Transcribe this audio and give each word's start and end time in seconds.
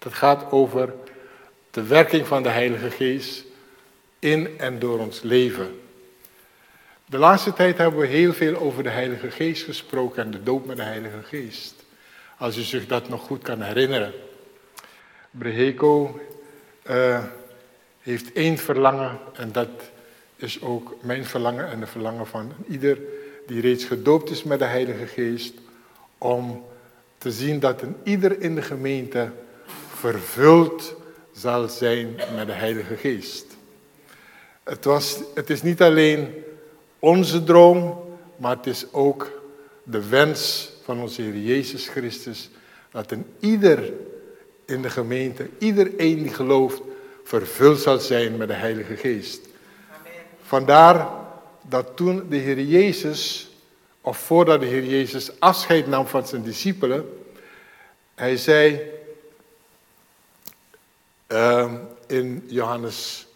Dat 0.00 0.14
gaat 0.14 0.50
over 0.50 0.92
de 1.70 1.82
werking 1.82 2.26
van 2.26 2.42
de 2.42 2.48
Heilige 2.48 2.90
Geest 2.90 3.44
in 4.18 4.58
en 4.58 4.78
door 4.78 4.98
ons 4.98 5.22
leven. 5.22 5.80
De 7.06 7.18
laatste 7.18 7.52
tijd 7.52 7.78
hebben 7.78 8.00
we 8.00 8.06
heel 8.06 8.32
veel 8.32 8.56
over 8.56 8.82
de 8.82 8.88
Heilige 8.88 9.30
Geest 9.30 9.64
gesproken 9.64 10.24
en 10.24 10.30
de 10.30 10.42
doop 10.42 10.66
met 10.66 10.76
de 10.76 10.82
Heilige 10.82 11.22
Geest. 11.22 11.74
Als 12.38 12.56
u 12.56 12.60
zich 12.60 12.86
dat 12.86 13.08
nog 13.08 13.22
goed 13.22 13.42
kan 13.42 13.60
herinneren. 13.60 14.12
Breheko 15.30 16.20
uh, 16.90 17.24
heeft 18.00 18.32
één 18.32 18.58
verlangen 18.58 19.18
en 19.32 19.52
dat 19.52 19.68
is 20.36 20.62
ook 20.62 20.96
mijn 21.02 21.24
verlangen 21.24 21.70
en 21.70 21.80
de 21.80 21.86
verlangen 21.86 22.26
van 22.26 22.52
ieder 22.68 22.98
die 23.46 23.60
reeds 23.60 23.84
gedoopt 23.84 24.30
is 24.30 24.42
met 24.42 24.58
de 24.58 24.64
Heilige 24.64 25.06
Geest. 25.06 25.54
Om 26.18 26.64
te 27.18 27.30
zien 27.30 27.60
dat 27.60 27.82
een 27.82 27.96
ieder 28.02 28.40
in 28.40 28.54
de 28.54 28.62
gemeente 28.62 29.32
vervuld 30.00 30.94
zal 31.32 31.68
zijn 31.68 32.14
met 32.34 32.46
de 32.46 32.52
Heilige 32.52 32.96
Geest. 32.96 33.46
Het, 34.64 34.84
was, 34.84 35.18
het 35.34 35.50
is 35.50 35.62
niet 35.62 35.82
alleen 35.82 36.34
onze 36.98 37.44
droom, 37.44 38.00
maar 38.36 38.56
het 38.56 38.66
is 38.66 38.92
ook 38.92 39.30
de 39.82 40.08
wens 40.08 40.70
van 40.84 41.00
onze 41.00 41.22
Heer 41.22 41.36
Jezus 41.36 41.88
Christus 41.88 42.50
dat 42.90 43.10
een 43.10 43.26
ieder 43.40 43.92
in 44.64 44.82
de 44.82 44.90
gemeente, 44.90 45.48
iedereen 45.58 46.22
die 46.22 46.32
gelooft, 46.32 46.80
vervuld 47.24 47.80
zal 47.80 47.98
zijn 47.98 48.36
met 48.36 48.48
de 48.48 48.54
Heilige 48.54 48.96
Geest. 48.96 49.40
Amen. 49.88 50.12
Vandaar 50.42 51.08
dat 51.68 51.96
toen 51.96 52.26
de 52.28 52.36
Heer 52.36 52.60
Jezus, 52.60 53.50
of 54.00 54.18
voordat 54.18 54.60
de 54.60 54.66
Heer 54.66 54.84
Jezus 54.84 55.40
afscheid 55.40 55.86
nam 55.86 56.06
van 56.06 56.26
zijn 56.26 56.42
discipelen, 56.42 57.08
hij 58.14 58.36
zei 58.36 58.98
uh, 61.32 61.72
in 62.06 62.44
Johannes 62.46 63.26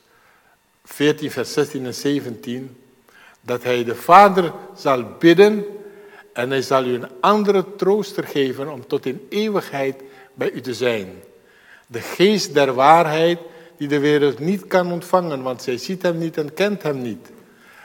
14, 0.84 1.31
vers 1.31 1.53
16 1.53 1.87
en 1.87 1.95
17, 1.95 2.77
dat 3.41 3.62
hij 3.62 3.84
de 3.84 3.95
Vader 3.95 4.53
zal 4.77 5.05
bidden 5.19 5.64
en 6.33 6.50
hij 6.50 6.62
zal 6.62 6.84
u 6.84 6.95
een 6.95 7.09
andere 7.20 7.65
trooster 7.77 8.25
geven 8.25 8.72
om 8.72 8.87
tot 8.87 9.06
in 9.06 9.27
eeuwigheid 9.28 10.03
bij 10.34 10.50
u 10.50 10.61
te 10.61 10.75
zijn. 10.75 11.09
De 11.87 12.00
geest 12.00 12.55
der 12.55 12.75
waarheid 12.75 13.39
die 13.77 13.89
de 13.89 13.98
wereld 13.98 14.39
niet 14.39 14.67
kan 14.67 14.92
ontvangen, 14.92 15.42
want 15.42 15.62
zij 15.62 15.78
ziet 15.78 16.03
hem 16.03 16.19
niet 16.19 16.37
en 16.37 16.55
kent 16.55 16.83
hem 16.83 17.03
niet. 17.03 17.28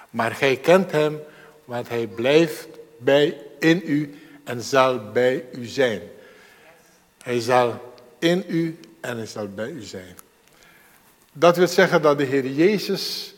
Maar 0.09 0.31
gij 0.31 0.55
kent 0.55 0.91
hem, 0.91 1.19
want 1.65 1.89
hij 1.89 2.07
blijft 2.07 2.67
bij 2.97 3.37
in 3.59 3.81
u 3.85 4.15
en 4.43 4.61
zal 4.61 5.11
bij 5.11 5.45
u 5.51 5.65
zijn. 5.65 6.01
Hij 7.23 7.39
zal 7.39 7.93
in 8.19 8.43
u 8.47 8.79
en 9.01 9.17
hij 9.17 9.25
zal 9.25 9.47
bij 9.47 9.69
u 9.69 9.81
zijn. 9.81 10.17
Dat 11.33 11.57
wil 11.57 11.67
zeggen 11.67 12.01
dat 12.01 12.17
de 12.17 12.23
Heer 12.23 12.47
Jezus 12.47 13.33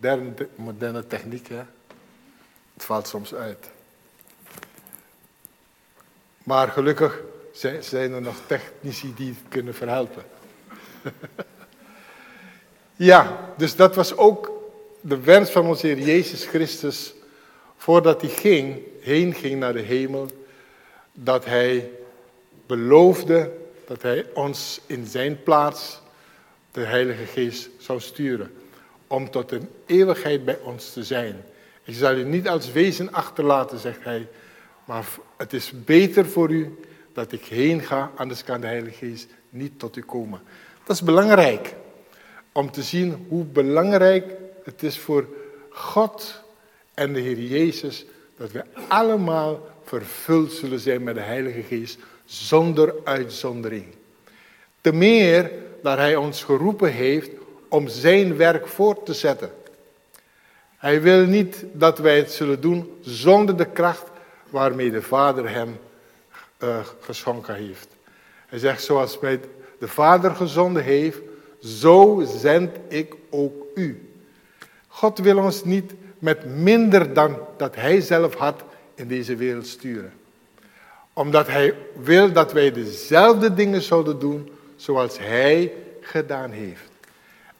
moderne, 0.00 0.48
moderne 0.54 1.06
techniek, 1.06 1.48
hè? 1.48 1.62
het 2.74 2.84
valt 2.84 3.08
soms 3.08 3.34
uit. 3.34 3.70
Maar 6.42 6.68
gelukkig 6.68 7.20
zijn 7.80 8.12
er 8.12 8.22
nog 8.22 8.36
technici 8.46 9.14
die 9.14 9.28
het 9.28 9.48
kunnen 9.48 9.74
verhelpen. 9.74 10.22
ja, 13.10 13.52
dus 13.56 13.76
dat 13.76 13.94
was 13.94 14.16
ook 14.16 14.50
de 15.00 15.20
wens 15.20 15.50
van 15.50 15.66
onze 15.66 15.86
Heer 15.86 15.98
Jezus 15.98 16.44
Christus 16.44 17.14
voordat 17.76 18.20
hij 18.20 18.30
ging, 18.30 18.82
heen 19.00 19.34
ging 19.34 19.60
naar 19.60 19.72
de 19.72 19.80
hemel, 19.80 20.30
dat 21.12 21.44
hij 21.44 21.90
beloofde 22.66 23.52
dat 23.86 24.02
hij 24.02 24.26
ons 24.34 24.80
in 24.86 25.06
zijn 25.06 25.42
plaats 25.42 26.00
de 26.72 26.80
Heilige 26.80 27.24
Geest 27.24 27.68
zou 27.78 28.00
sturen 28.00 28.59
om 29.10 29.30
tot 29.30 29.52
een 29.52 29.68
eeuwigheid 29.86 30.44
bij 30.44 30.58
ons 30.62 30.92
te 30.92 31.04
zijn. 31.04 31.44
Ik 31.84 31.94
zal 31.94 32.16
u 32.16 32.24
niet 32.24 32.48
als 32.48 32.72
wezen 32.72 33.12
achterlaten, 33.12 33.78
zegt 33.78 34.04
hij, 34.04 34.28
maar 34.84 35.06
het 35.36 35.52
is 35.52 35.72
beter 35.84 36.26
voor 36.26 36.50
u 36.50 36.78
dat 37.12 37.32
ik 37.32 37.44
heen 37.44 37.82
ga, 37.82 38.10
anders 38.14 38.44
kan 38.44 38.60
de 38.60 38.66
Heilige 38.66 39.06
Geest 39.06 39.28
niet 39.48 39.78
tot 39.78 39.96
u 39.96 40.02
komen. 40.02 40.40
Dat 40.84 40.96
is 40.96 41.02
belangrijk, 41.02 41.74
om 42.52 42.70
te 42.70 42.82
zien 42.82 43.26
hoe 43.28 43.44
belangrijk 43.44 44.32
het 44.64 44.82
is 44.82 44.98
voor 44.98 45.26
God 45.70 46.42
en 46.94 47.12
de 47.12 47.20
Heer 47.20 47.38
Jezus, 47.38 48.04
dat 48.36 48.52
we 48.52 48.64
allemaal 48.88 49.66
vervuld 49.84 50.52
zullen 50.52 50.80
zijn 50.80 51.02
met 51.02 51.14
de 51.14 51.20
Heilige 51.20 51.62
Geest, 51.62 51.98
zonder 52.24 52.94
uitzondering. 53.04 53.86
Te 54.80 54.92
meer 54.92 55.50
dat 55.82 55.98
Hij 55.98 56.16
ons 56.16 56.44
geroepen 56.44 56.92
heeft 56.92 57.30
om 57.70 57.88
zijn 57.88 58.36
werk 58.36 58.66
voort 58.66 59.06
te 59.06 59.14
zetten. 59.14 59.50
Hij 60.76 61.02
wil 61.02 61.26
niet 61.26 61.64
dat 61.72 61.98
wij 61.98 62.16
het 62.16 62.32
zullen 62.32 62.60
doen 62.60 62.98
zonder 63.00 63.56
de 63.56 63.66
kracht 63.66 64.10
waarmee 64.48 64.90
de 64.90 65.02
Vader 65.02 65.50
hem 65.50 65.78
uh, 66.58 66.78
geschonken 67.00 67.54
heeft. 67.54 67.88
Hij 68.46 68.58
zegt, 68.58 68.82
zoals 68.82 69.18
mij 69.18 69.40
de 69.78 69.88
Vader 69.88 70.34
gezonden 70.34 70.82
heeft, 70.82 71.18
zo 71.62 72.22
zend 72.26 72.76
ik 72.88 73.14
ook 73.30 73.66
u. 73.74 74.10
God 74.86 75.18
wil 75.18 75.38
ons 75.38 75.64
niet 75.64 75.92
met 76.18 76.44
minder 76.44 77.12
dan 77.12 77.38
dat 77.56 77.74
hij 77.74 78.00
zelf 78.00 78.34
had 78.34 78.62
in 78.94 79.08
deze 79.08 79.36
wereld 79.36 79.66
sturen. 79.66 80.12
Omdat 81.12 81.46
hij 81.46 81.74
wil 81.96 82.32
dat 82.32 82.52
wij 82.52 82.72
dezelfde 82.72 83.54
dingen 83.54 83.82
zouden 83.82 84.18
doen 84.18 84.50
zoals 84.76 85.18
hij 85.18 85.72
gedaan 86.00 86.50
heeft. 86.50 86.89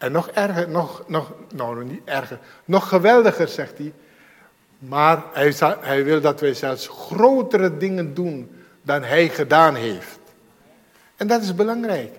En 0.00 0.12
nog 0.12 0.28
erger, 0.28 0.68
nog, 0.68 1.04
nog, 1.06 1.32
nou 1.54 1.84
niet 1.84 2.00
erger, 2.04 2.38
nog 2.64 2.88
geweldiger 2.88 3.48
zegt 3.48 3.78
hij. 3.78 3.92
Maar 4.78 5.22
hij, 5.32 5.54
hij 5.80 6.04
wil 6.04 6.20
dat 6.20 6.40
wij 6.40 6.54
zelfs 6.54 6.88
grotere 6.88 7.76
dingen 7.76 8.14
doen 8.14 8.50
dan 8.82 9.02
hij 9.02 9.28
gedaan 9.28 9.74
heeft. 9.74 10.18
En 11.16 11.26
dat 11.26 11.42
is 11.42 11.54
belangrijk. 11.54 12.12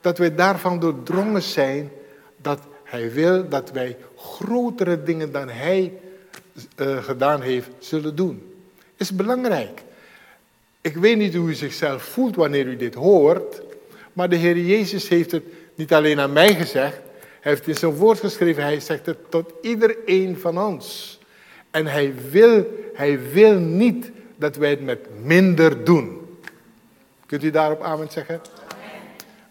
Dat 0.00 0.18
wij 0.18 0.34
daarvan 0.34 0.80
doordrongen 0.80 1.42
zijn 1.42 1.90
dat 2.36 2.60
hij 2.84 3.12
wil 3.12 3.48
dat 3.48 3.70
wij 3.70 3.96
grotere 4.16 5.02
dingen 5.02 5.32
dan 5.32 5.48
hij 5.48 5.92
uh, 6.76 7.02
gedaan 7.02 7.42
heeft 7.42 7.68
zullen 7.78 8.16
doen. 8.16 8.54
Is 8.96 9.14
belangrijk. 9.14 9.82
Ik 10.80 10.96
weet 10.96 11.16
niet 11.16 11.34
hoe 11.34 11.48
u 11.48 11.54
zichzelf 11.54 12.02
voelt 12.02 12.36
wanneer 12.36 12.66
u 12.66 12.76
dit 12.76 12.94
hoort, 12.94 13.62
maar 14.12 14.28
de 14.28 14.36
Heer 14.36 14.58
Jezus 14.58 15.08
heeft 15.08 15.30
het 15.30 15.44
niet 15.74 15.92
alleen 15.92 16.20
aan 16.20 16.32
mij 16.32 16.54
gezegd, 16.54 17.00
hij 17.40 17.52
heeft 17.52 17.66
in 17.66 17.74
zijn 17.74 17.92
woord 17.92 18.18
geschreven, 18.18 18.62
hij 18.62 18.80
zegt 18.80 19.06
het 19.06 19.30
tot 19.30 19.52
iedereen 19.62 20.38
van 20.38 20.58
ons. 20.58 21.18
En 21.70 21.86
hij 21.86 22.14
wil, 22.30 22.66
hij 22.94 23.30
wil 23.32 23.58
niet 23.58 24.10
dat 24.36 24.56
wij 24.56 24.70
het 24.70 24.84
met 24.84 25.22
minder 25.22 25.84
doen. 25.84 26.38
Kunt 27.26 27.42
u 27.42 27.50
daarop 27.50 27.82
amen 27.82 28.10
zeggen? 28.10 28.40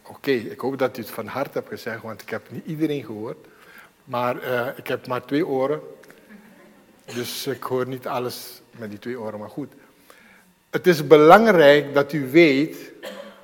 Oké, 0.07 0.31
ik 0.31 0.59
hoop 0.59 0.77
dat 0.77 0.97
u 0.97 1.01
het 1.01 1.11
van 1.11 1.27
harte 1.27 1.57
hebt 1.57 1.69
gezegd, 1.69 2.01
want 2.01 2.21
ik 2.21 2.29
heb 2.29 2.41
niet 2.49 2.65
iedereen 2.65 3.05
gehoord. 3.05 3.37
Maar 4.03 4.35
uh, 4.35 4.67
ik 4.75 4.87
heb 4.87 5.07
maar 5.07 5.25
twee 5.25 5.47
oren. 5.47 5.81
Dus 7.05 7.47
ik 7.47 7.63
hoor 7.63 7.87
niet 7.87 8.07
alles 8.07 8.61
met 8.71 8.89
die 8.89 8.99
twee 8.99 9.19
oren, 9.19 9.39
maar 9.39 9.49
goed. 9.49 9.73
Het 10.69 10.87
is 10.87 11.07
belangrijk 11.07 11.93
dat 11.93 12.13
u 12.13 12.29
weet 12.29 12.91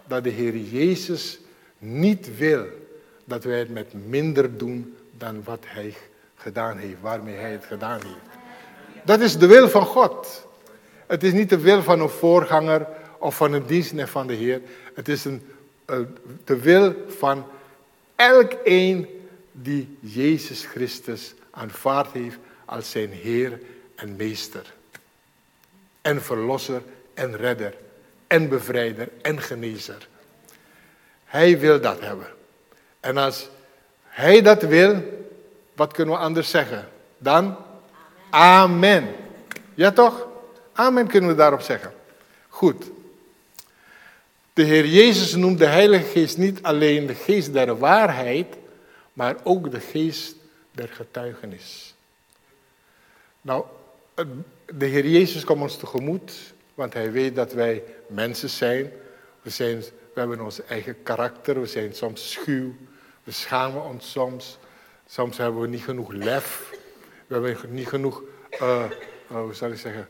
dat 0.08 0.24
de 0.24 0.30
Heer 0.30 0.58
Jezus 0.58 1.40
niet 1.78 2.38
wil 2.38 2.66
dat 3.26 3.44
wij 3.44 3.60
het 3.60 3.70
met 3.70 3.94
minder 4.08 4.58
doen 4.58 4.96
dan 5.18 5.44
wat 5.44 5.64
hij 5.66 5.94
gedaan 6.36 6.78
heeft, 6.78 7.02
waarmee 7.02 7.36
hij 7.36 7.52
het 7.52 7.66
gedaan 7.66 8.02
heeft. 8.02 8.36
Dat 9.04 9.20
is 9.20 9.38
de 9.38 9.48
wil 9.48 9.70
van 9.70 9.86
God. 9.86 10.48
Het 11.08 11.24
is 11.24 11.34
niet 11.34 11.50
de 11.50 11.60
wil 11.60 11.84
van 11.84 12.00
een 12.00 12.10
voorganger 12.10 12.88
of 13.20 13.36
van 13.36 13.54
een 13.54 13.66
dienstneef 13.66 14.10
van 14.12 14.28
de 14.28 14.34
Heer. 14.34 14.62
Het 14.94 15.08
is 15.08 15.26
een, 15.26 15.42
de 16.44 16.60
wil 16.60 16.96
van 17.08 17.46
elk 18.16 18.52
een 18.64 19.08
die 19.52 19.98
Jezus 20.00 20.66
Christus 20.66 21.34
aanvaard 21.52 22.12
heeft 22.12 22.38
als 22.66 22.92
zijn 22.92 23.10
Heer 23.10 23.60
en 23.96 24.16
Meester. 24.16 24.74
En 26.02 26.22
Verlosser 26.22 26.82
en 27.14 27.38
Redder 27.38 27.74
en 28.28 28.50
Bevrijder 28.50 29.10
en 29.22 29.42
Genezer. 29.42 30.08
Hij 31.26 31.60
wil 31.60 31.82
dat 31.82 32.00
hebben. 32.00 32.35
En 33.06 33.18
als 33.18 33.50
Hij 34.04 34.42
dat 34.42 34.62
wil, 34.62 35.04
wat 35.76 35.94
kunnen 35.94 36.14
we 36.14 36.20
anders 36.20 36.50
zeggen? 36.50 36.88
Dan 37.18 37.58
Amen. 38.30 39.16
Ja 39.74 39.92
toch? 39.92 40.28
Amen 40.74 41.08
kunnen 41.08 41.30
we 41.30 41.36
daarop 41.36 41.62
zeggen. 41.62 41.94
Goed. 42.48 42.86
De 44.54 44.64
Heer 44.64 44.86
Jezus 44.86 45.36
noemt 45.36 45.60
de 45.60 45.66
Heilige 45.66 46.04
Geest 46.04 46.38
niet 46.38 46.64
alleen 46.64 47.06
de 47.06 47.16
geest 47.16 47.54
der 47.54 47.78
waarheid, 47.78 48.56
maar 49.14 49.36
ook 49.44 49.72
de 49.72 49.80
geest 49.80 50.36
der 50.72 50.88
getuigenis. 50.88 51.96
Nou, 53.42 53.66
de 54.66 54.86
Heer 54.86 55.08
Jezus 55.08 55.44
komt 55.44 55.62
ons 55.62 55.78
tegemoet, 55.78 56.54
want 56.74 56.94
Hij 56.94 57.12
weet 57.12 57.36
dat 57.36 57.54
wij 57.54 57.84
mensen 58.08 58.50
zijn. 58.50 58.92
We, 59.42 59.50
zijn, 59.50 59.80
we 60.14 60.20
hebben 60.20 60.42
ons 60.42 60.66
eigen 60.66 61.04
karakter, 61.04 61.62
we 61.62 61.68
zijn 61.68 61.94
soms 61.94 62.32
schuw, 62.32 62.74
we 63.26 63.32
schamen 63.32 63.84
ons 63.84 64.12
soms. 64.12 64.58
Soms 65.08 65.38
hebben 65.38 65.62
we 65.62 65.68
niet 65.68 65.84
genoeg 65.84 66.12
lef, 66.12 66.72
we 67.28 67.34
hebben 67.34 67.58
niet 67.70 67.88
genoeg, 67.88 68.22
uh, 68.62 68.84
hoe 69.28 69.54
zal 69.54 69.72
ik 69.72 69.78
zeggen, 69.78 70.08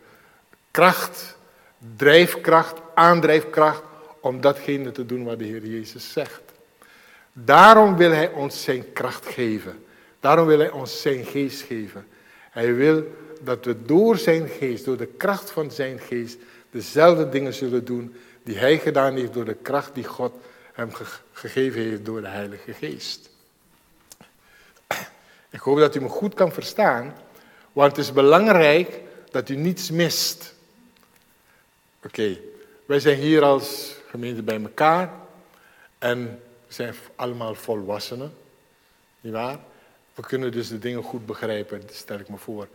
kracht, 0.71 1.37
drijfkracht, 1.95 2.79
aandrijfkracht 2.93 3.83
om 4.19 4.41
datgene 4.41 4.91
te 4.91 5.05
doen 5.05 5.23
wat 5.23 5.39
de 5.39 5.45
Heer 5.45 5.65
Jezus 5.65 6.11
zegt. 6.11 6.41
Daarom 7.33 7.97
wil 7.97 8.11
Hij 8.11 8.31
ons 8.31 8.63
zijn 8.63 8.93
kracht 8.93 9.25
geven. 9.25 9.85
Daarom 10.19 10.47
wil 10.47 10.59
Hij 10.59 10.71
ons 10.71 11.01
zijn 11.01 11.25
geest 11.25 11.61
geven. 11.61 12.07
Hij 12.51 12.73
wil 12.73 13.03
dat 13.41 13.65
we 13.65 13.85
door 13.85 14.17
zijn 14.17 14.47
geest, 14.47 14.85
door 14.85 14.97
de 14.97 15.09
kracht 15.17 15.51
van 15.51 15.71
zijn 15.71 15.99
geest, 15.99 16.37
dezelfde 16.69 17.29
dingen 17.29 17.53
zullen 17.53 17.85
doen 17.85 18.15
die 18.43 18.57
Hij 18.57 18.77
gedaan 18.77 19.15
heeft 19.15 19.33
door 19.33 19.45
de 19.45 19.57
kracht 19.61 19.93
die 19.93 20.03
God 20.03 20.33
hem 20.75 20.91
gegeven 21.31 21.81
heeft 21.81 22.05
door 22.05 22.21
de 22.21 22.27
Heilige 22.27 22.73
Geest. 22.73 23.29
Ik 25.49 25.59
hoop 25.59 25.77
dat 25.77 25.95
u 25.95 26.01
me 26.01 26.09
goed 26.09 26.33
kan 26.33 26.51
verstaan, 26.51 27.15
want 27.71 27.95
het 27.95 28.05
is 28.05 28.13
belangrijk 28.13 29.01
dat 29.31 29.49
u 29.49 29.55
niets 29.55 29.91
mist. 29.91 30.53
Oké, 32.03 32.37
wij 32.85 32.99
zijn 32.99 33.17
hier 33.17 33.43
als 33.43 33.95
gemeente 34.09 34.43
bij 34.43 34.61
elkaar 34.61 35.11
en 35.97 36.41
we 36.67 36.73
zijn 36.73 36.95
allemaal 37.15 37.55
volwassenen, 37.55 38.33
nietwaar? 39.21 39.59
We 40.13 40.21
kunnen 40.21 40.51
dus 40.51 40.67
de 40.67 40.79
dingen 40.79 41.03
goed 41.03 41.25
begrijpen, 41.25 41.81
stel 41.91 42.19
ik 42.19 42.29
me 42.29 42.37
voor. 42.37 42.67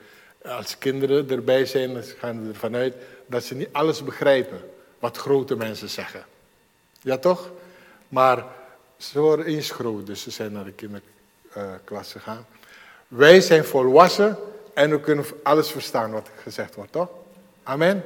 Als 0.45 0.79
kinderen 0.79 1.31
erbij 1.31 1.67
zijn, 1.67 1.95
dan 1.95 2.03
gaan 2.03 2.43
we 2.43 2.49
ervan 2.49 2.75
uit 2.75 2.95
dat 3.27 3.45
ze 3.45 3.55
niet 3.55 3.69
alles 3.73 4.05
begrijpen 4.05 4.71
wat 4.99 5.17
grote 5.17 5.57
mensen 5.57 5.89
zeggen. 5.89 6.25
Ja 7.03 7.19
toch? 7.19 7.51
Maar 8.11 8.45
ze 8.97 9.21
worden 9.21 9.63
groot, 9.63 10.07
dus 10.07 10.23
ze 10.23 10.31
zijn 10.31 10.53
naar 10.53 10.65
de 10.65 10.73
kinderklas 10.73 12.13
gegaan. 12.13 12.47
Wij 13.09 13.41
zijn 13.41 13.65
volwassen 13.65 14.39
en 14.75 14.91
we 14.91 15.01
kunnen 15.01 15.25
alles 15.43 15.71
verstaan 15.71 16.11
wat 16.11 16.29
gezegd 16.43 16.75
wordt, 16.75 16.93
toch? 16.93 17.09
Amen? 17.63 18.05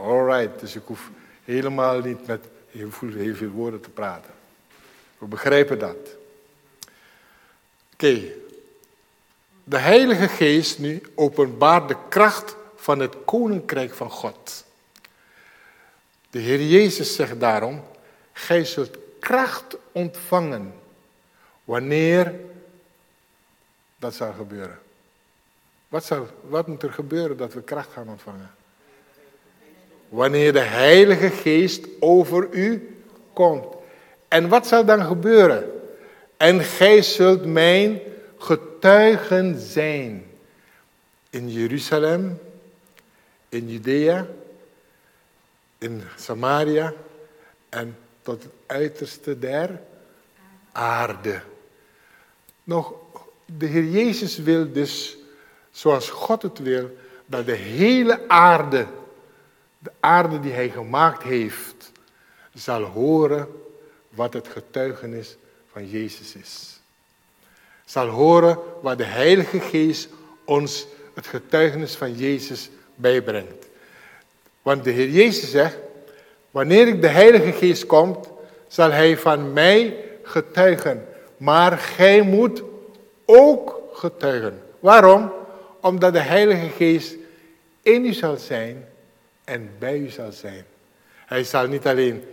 Alright, 0.00 0.60
dus 0.60 0.76
ik 0.76 0.82
hoef 0.84 1.10
helemaal 1.44 2.00
niet 2.00 2.26
met 2.26 2.44
heel 2.70 2.90
veel, 2.90 3.12
heel 3.12 3.34
veel 3.34 3.48
woorden 3.48 3.80
te 3.80 3.90
praten. 3.90 4.30
We 5.18 5.26
begrijpen 5.26 5.78
dat. 5.78 5.96
Oké. 7.92 8.20
De 9.64 9.78
Heilige 9.78 10.28
Geest 10.28 10.78
nu 10.78 11.02
openbaart 11.14 11.88
de 11.88 11.96
kracht 12.08 12.56
van 12.76 12.98
het 12.98 13.16
koninkrijk 13.24 13.94
van 13.94 14.10
God. 14.10 14.64
De 16.30 16.38
Heer 16.38 16.62
Jezus 16.62 17.14
zegt 17.14 17.40
daarom: 17.40 17.84
Gij 18.32 18.64
zult 18.64 18.98
kracht 19.20 19.76
ontvangen 19.92 20.72
wanneer 21.64 22.34
dat 23.98 24.14
zal 24.14 24.32
gebeuren. 24.32 24.78
Wat, 25.88 26.04
zal, 26.04 26.26
wat 26.48 26.66
moet 26.66 26.82
er 26.82 26.92
gebeuren 26.92 27.36
dat 27.36 27.52
we 27.52 27.62
kracht 27.62 27.92
gaan 27.92 28.08
ontvangen? 28.08 28.50
Wanneer 30.08 30.52
de 30.52 30.58
Heilige 30.58 31.30
Geest 31.30 31.86
over 32.00 32.48
u 32.50 32.96
komt. 33.32 33.64
En 34.28 34.48
wat 34.48 34.66
zal 34.66 34.84
dan 34.84 35.04
gebeuren? 35.04 35.70
En 36.36 36.60
gij 36.60 37.02
zult 37.02 37.44
mijn 37.44 38.00
getuigen 38.38 39.60
zijn. 39.60 40.26
In 41.30 41.50
Jeruzalem, 41.50 42.38
in 43.48 43.68
Judea, 43.70 44.26
in 45.78 46.02
Samaria 46.16 46.92
en 47.68 47.96
tot 48.22 48.42
het 48.42 48.52
uiterste 48.66 49.38
der 49.38 49.80
aarde. 50.72 51.40
Nog, 52.64 52.94
de 53.44 53.66
Heer 53.66 53.84
Jezus 53.84 54.38
wil 54.38 54.72
dus, 54.72 55.16
zoals 55.70 56.10
God 56.10 56.42
het 56.42 56.58
wil, 56.58 56.96
dat 57.26 57.46
de 57.46 57.52
hele 57.52 58.28
aarde 58.28 58.86
de 59.82 59.90
aarde 60.00 60.40
die 60.40 60.52
hij 60.52 60.70
gemaakt 60.70 61.22
heeft, 61.22 61.92
zal 62.54 62.82
horen 62.82 63.48
wat 64.08 64.32
het 64.32 64.48
getuigenis 64.48 65.36
van 65.72 65.88
Jezus 65.88 66.34
is. 66.34 66.80
Zal 67.84 68.06
horen 68.06 68.58
wat 68.82 68.98
de 68.98 69.04
Heilige 69.04 69.60
Geest 69.60 70.08
ons 70.44 70.86
het 71.14 71.26
getuigenis 71.26 71.94
van 71.94 72.14
Jezus 72.14 72.70
bijbrengt. 72.94 73.66
Want 74.62 74.84
de 74.84 74.90
Heer 74.90 75.10
Jezus 75.10 75.50
zegt, 75.50 75.76
wanneer 76.50 76.88
ik 76.88 77.00
de 77.00 77.08
Heilige 77.08 77.52
Geest 77.52 77.86
komt, 77.86 78.28
zal 78.68 78.90
hij 78.90 79.16
van 79.16 79.52
mij 79.52 79.96
getuigen. 80.22 81.06
Maar 81.36 81.78
gij 81.78 82.22
moet 82.22 82.62
ook 83.24 83.82
getuigen. 83.92 84.62
Waarom? 84.80 85.32
Omdat 85.80 86.12
de 86.12 86.20
Heilige 86.20 86.68
Geest 86.68 87.16
in 87.82 88.04
u 88.04 88.12
zal 88.12 88.36
zijn 88.36 88.88
en 89.44 89.70
bij 89.78 89.98
u 89.98 90.08
zal 90.08 90.32
zijn. 90.32 90.64
Hij 91.26 91.44
zal 91.44 91.66
niet 91.66 91.86
alleen 91.86 92.24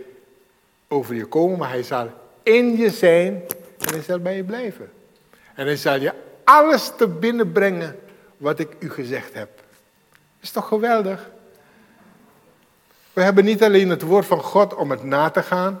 over 0.88 1.14
je 1.14 1.24
komen, 1.24 1.58
maar 1.58 1.70
hij 1.70 1.82
zal 1.82 2.10
in 2.42 2.76
je 2.76 2.90
zijn 2.90 3.42
en 3.78 3.92
hij 3.92 4.02
zal 4.02 4.18
bij 4.18 4.36
je 4.36 4.44
blijven. 4.44 4.90
En 5.54 5.66
hij 5.66 5.76
zal 5.76 6.00
je 6.00 6.12
alles 6.44 6.92
te 6.96 7.08
binnen 7.08 7.52
brengen 7.52 7.98
wat 8.36 8.58
ik 8.58 8.68
u 8.78 8.90
gezegd 8.90 9.34
heb. 9.34 9.48
Is 10.40 10.50
toch 10.50 10.68
geweldig? 10.68 11.30
We 13.18 13.24
hebben 13.24 13.44
niet 13.44 13.62
alleen 13.62 13.88
het 13.88 14.02
woord 14.02 14.26
van 14.26 14.40
God 14.40 14.74
om 14.74 14.90
het 14.90 15.04
na 15.04 15.30
te 15.30 15.42
gaan, 15.42 15.80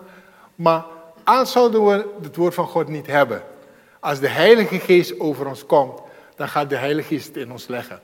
maar 0.54 0.84
als 1.24 1.52
zouden 1.52 1.86
we 1.86 2.06
het 2.22 2.36
woord 2.36 2.54
van 2.54 2.66
God 2.66 2.88
niet 2.88 3.06
hebben, 3.06 3.42
als 4.00 4.20
de 4.20 4.28
Heilige 4.28 4.78
Geest 4.78 5.20
over 5.20 5.46
ons 5.46 5.66
komt, 5.66 6.00
dan 6.36 6.48
gaat 6.48 6.70
de 6.70 6.76
Heilige 6.76 7.08
Geest 7.08 7.36
in 7.36 7.52
ons 7.52 7.66
leggen. 7.66 8.00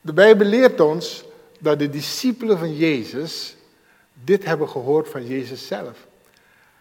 De 0.00 0.12
Bijbel 0.12 0.46
leert 0.46 0.80
ons 0.80 1.24
dat 1.58 1.78
de 1.78 1.90
discipelen 1.90 2.58
van 2.58 2.76
Jezus 2.76 3.56
dit 4.12 4.44
hebben 4.44 4.68
gehoord 4.68 5.08
van 5.08 5.26
Jezus 5.26 5.66
zelf. 5.66 6.06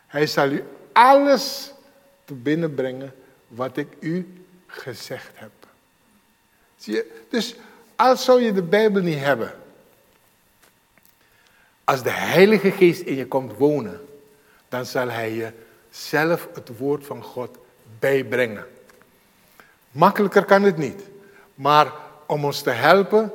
Hij 0.08 0.28
zal 0.28 0.50
u 0.50 0.64
alles 0.92 1.72
te 2.24 2.34
binnenbrengen 2.34 3.14
wat 3.48 3.78
ik 3.78 3.88
u 4.00 4.44
gezegd 4.68 5.32
heb. 5.34 5.52
Zie 6.78 6.94
je? 6.94 7.24
Dus 7.30 7.56
als 7.96 8.24
zou 8.24 8.42
je 8.42 8.54
de 8.54 8.64
Bijbel 8.64 9.02
niet 9.02 9.20
hebben, 9.20 9.54
als 11.86 12.04
de 12.04 12.12
Heilige 12.12 12.72
Geest 12.72 13.02
in 13.02 13.16
je 13.16 13.28
komt 13.28 13.58
wonen, 13.58 14.02
dan 14.70 14.86
zal 14.86 15.10
Hij 15.10 15.34
je 15.34 15.52
zelf 15.90 16.48
het 16.54 16.78
woord 16.78 17.06
van 17.06 17.24
God 17.24 17.58
bijbrengen. 18.00 18.66
Makkelijker 19.92 20.46
kan 20.46 20.64
het 20.64 20.78
niet. 20.78 21.02
Maar 21.56 21.94
om 22.28 22.46
ons 22.46 22.62
te 22.62 22.70
helpen, 22.70 23.32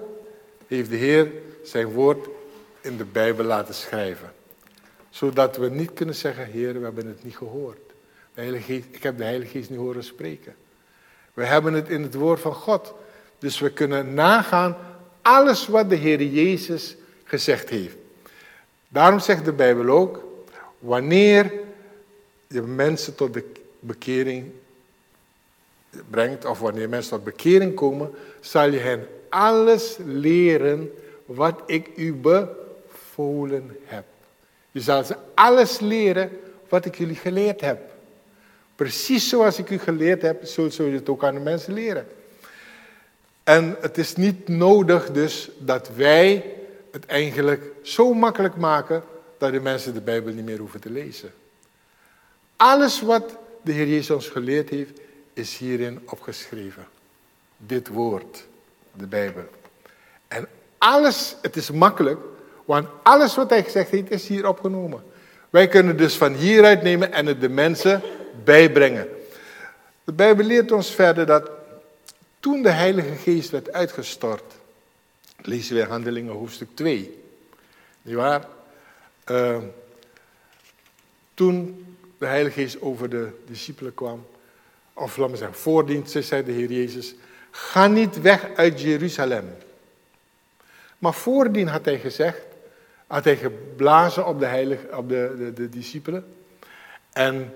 heeft 0.66 0.90
de 0.90 0.97
Heer 0.97 1.33
zijn 1.64 1.87
woord 1.87 2.28
in 2.80 2.97
de 2.97 3.04
Bijbel 3.04 3.45
laten 3.45 3.75
schrijven. 3.75 4.33
Zodat 5.11 5.57
we 5.57 5.71
niet 5.71 5.92
kunnen 5.92 6.14
zeggen, 6.14 6.47
Heer, 6.47 6.73
we 6.78 6.85
hebben 6.85 7.07
het 7.07 7.25
niet 7.25 7.37
gehoord. 7.37 7.78
De 8.35 8.40
Heilige 8.40 8.73
Geest, 8.73 8.87
ik 8.90 9.02
heb 9.02 9.16
de 9.16 9.25
Heilige 9.25 9.50
Geest 9.50 9.71
niet 9.71 9.78
horen 9.78 10.04
spreken. 10.04 10.54
We 11.35 11.45
hebben 11.45 11.73
het 11.73 11.88
in 11.88 12.02
het 12.02 12.14
woord 12.14 12.40
van 12.40 12.54
God. 12.54 12.95
Dus 13.38 13.59
we 13.59 13.73
kunnen 13.73 14.14
nagaan 14.14 14.76
alles 15.23 15.66
wat 15.66 15.88
de 15.88 15.95
Heer 15.97 16.23
Jezus 16.23 16.97
gezegd 17.25 17.69
heeft. 17.69 17.97
Daarom 18.92 19.18
zegt 19.18 19.44
de 19.44 19.52
Bijbel 19.52 19.88
ook, 19.88 20.25
wanneer 20.78 21.52
je 22.47 22.62
mensen 22.62 23.14
tot 23.14 23.35
de 23.35 23.44
bekering 23.80 24.50
brengt, 26.11 26.44
of 26.44 26.59
wanneer 26.59 26.88
mensen 26.88 27.11
tot 27.11 27.25
bekering 27.25 27.75
komen, 27.75 28.11
zal 28.40 28.70
je 28.70 28.78
hen 28.78 29.06
alles 29.28 29.97
leren 30.04 30.92
wat 31.25 31.62
ik 31.66 31.90
u 31.97 32.14
bevolen 32.14 33.76
heb. 33.85 34.04
Je 34.70 34.80
zal 34.80 35.04
ze 35.04 35.16
alles 35.35 35.80
leren 35.80 36.30
wat 36.68 36.85
ik 36.85 36.94
jullie 36.94 37.16
geleerd 37.16 37.61
heb. 37.61 37.80
Precies 38.76 39.28
zoals 39.28 39.59
ik 39.59 39.70
u 39.70 39.78
geleerd 39.78 40.23
heb, 40.23 40.44
zul 40.44 40.70
je 40.87 40.94
het 40.94 41.09
ook 41.09 41.25
aan 41.25 41.35
de 41.35 41.40
mensen 41.40 41.73
leren. 41.73 42.06
En 43.44 43.76
het 43.80 43.99
is 43.99 44.16
niet 44.16 44.49
nodig 44.49 45.11
dus 45.11 45.50
dat 45.59 45.90
wij 45.97 46.54
het 46.92 47.06
eigenlijk 47.06 47.73
zo 47.82 48.14
makkelijk 48.14 48.56
maken 48.56 49.02
dat 49.38 49.52
de 49.52 49.61
mensen 49.61 49.94
de 49.94 50.00
Bijbel 50.00 50.32
niet 50.32 50.44
meer 50.44 50.59
hoeven 50.59 50.80
te 50.80 50.90
lezen. 50.90 51.32
Alles 52.56 53.00
wat 53.00 53.37
de 53.62 53.73
Heer 53.73 53.87
Jezus 53.87 54.11
ons 54.11 54.28
geleerd 54.28 54.68
heeft, 54.68 55.00
is 55.32 55.56
hierin 55.56 56.00
opgeschreven. 56.04 56.87
Dit 57.56 57.88
woord, 57.88 58.44
de 58.92 59.06
Bijbel. 59.06 59.44
En 60.28 60.49
alles, 60.78 61.37
het 61.42 61.56
is 61.56 61.70
makkelijk, 61.70 62.20
want 62.64 62.88
alles 63.02 63.35
wat 63.35 63.50
hij 63.50 63.62
gezegd 63.62 63.90
heeft, 63.90 64.11
is 64.11 64.26
hier 64.26 64.49
opgenomen. 64.49 65.02
Wij 65.50 65.68
kunnen 65.68 65.97
dus 65.97 66.16
van 66.16 66.35
hieruit 66.35 66.82
nemen 66.82 67.12
en 67.12 67.26
het 67.26 67.40
de 67.40 67.49
mensen 67.49 68.02
bijbrengen. 68.44 69.09
De 70.04 70.12
Bijbel 70.12 70.44
leert 70.44 70.73
ons 70.73 70.90
verder 70.90 71.26
dat 71.26 71.50
toen 72.40 72.62
de 72.62 72.70
Heilige 72.70 73.14
Geest 73.14 73.50
werd 73.50 73.73
uitgestort, 73.73 74.52
lezen 75.42 75.76
we 75.76 75.85
Handelingen 75.85 76.32
hoofdstuk 76.32 76.68
2. 76.75 77.23
Niet 78.02 78.14
waar? 78.14 78.49
Uh, 79.30 79.59
toen 81.35 81.87
de 82.18 82.26
Heilige 82.26 82.61
Geest 82.61 82.80
over 82.80 83.11
de 83.11 83.30
discipelen 83.47 83.94
kwam, 83.94 84.26
of 84.92 85.16
laat 85.16 85.30
me 85.30 85.37
zeggen, 85.37 85.56
voordien, 85.56 86.06
zei 86.06 86.44
de 86.44 86.52
Heer 86.52 86.73
Jezus, 86.73 87.14
ga 87.50 87.87
niet 87.87 88.20
weg 88.20 88.54
uit 88.54 88.80
Jeruzalem. 88.80 89.56
Maar 90.99 91.14
voordien 91.14 91.68
had 91.68 91.85
hij 91.85 91.99
gezegd, 91.99 92.42
had 93.06 93.25
hij 93.25 93.37
geblazen 93.37 94.26
op 94.26 94.38
de, 94.38 94.47
heilige, 94.47 94.97
op 94.97 95.09
de, 95.09 95.35
de, 95.38 95.52
de 95.52 95.68
discipelen. 95.68 96.35
En 97.12 97.54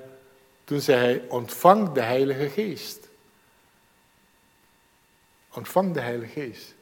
toen 0.64 0.80
zei 0.80 0.98
hij, 0.98 1.22
ontvang 1.28 1.92
de 1.92 2.00
Heilige 2.00 2.48
Geest. 2.48 3.08
Ontvang 5.52 5.94
de 5.94 6.00
Heilige 6.00 6.40
Geest. 6.40 6.74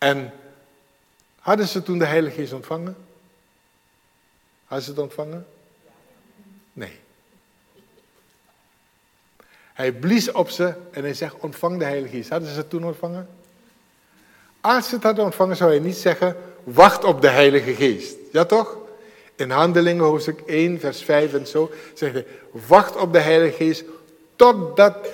En 0.00 0.32
hadden 1.38 1.68
ze 1.68 1.82
toen 1.82 1.98
de 1.98 2.04
Heilige 2.04 2.34
Geest 2.34 2.52
ontvangen? 2.52 2.96
Hadden 4.64 4.84
ze 4.84 4.90
het 4.90 5.00
ontvangen? 5.00 5.46
Nee. 6.72 6.98
Hij 9.72 9.92
blies 9.92 10.32
op 10.32 10.50
ze 10.50 10.74
en 10.90 11.02
hij 11.02 11.14
zegt, 11.14 11.34
ontvang 11.38 11.78
de 11.78 11.84
Heilige 11.84 12.16
Geest. 12.16 12.28
Hadden 12.28 12.48
ze 12.48 12.56
het 12.56 12.70
toen 12.70 12.84
ontvangen? 12.84 13.28
Als 14.60 14.88
ze 14.88 14.94
het 14.94 15.04
hadden 15.04 15.24
ontvangen, 15.24 15.56
zou 15.56 15.70
hij 15.70 15.80
niet 15.80 15.96
zeggen, 15.96 16.36
wacht 16.64 17.04
op 17.04 17.20
de 17.20 17.28
Heilige 17.28 17.74
Geest. 17.74 18.16
Ja 18.32 18.44
toch? 18.44 18.78
In 19.36 19.50
Handelingen 19.50 20.04
hoofdstuk 20.04 20.40
1, 20.40 20.80
vers 20.80 21.02
5 21.02 21.34
en 21.34 21.46
zo, 21.46 21.70
zegt 21.94 22.12
hij, 22.12 22.26
wacht 22.50 22.96
op 22.96 23.12
de 23.12 23.20
Heilige 23.20 23.56
Geest 23.56 23.84
totdat 24.36 25.08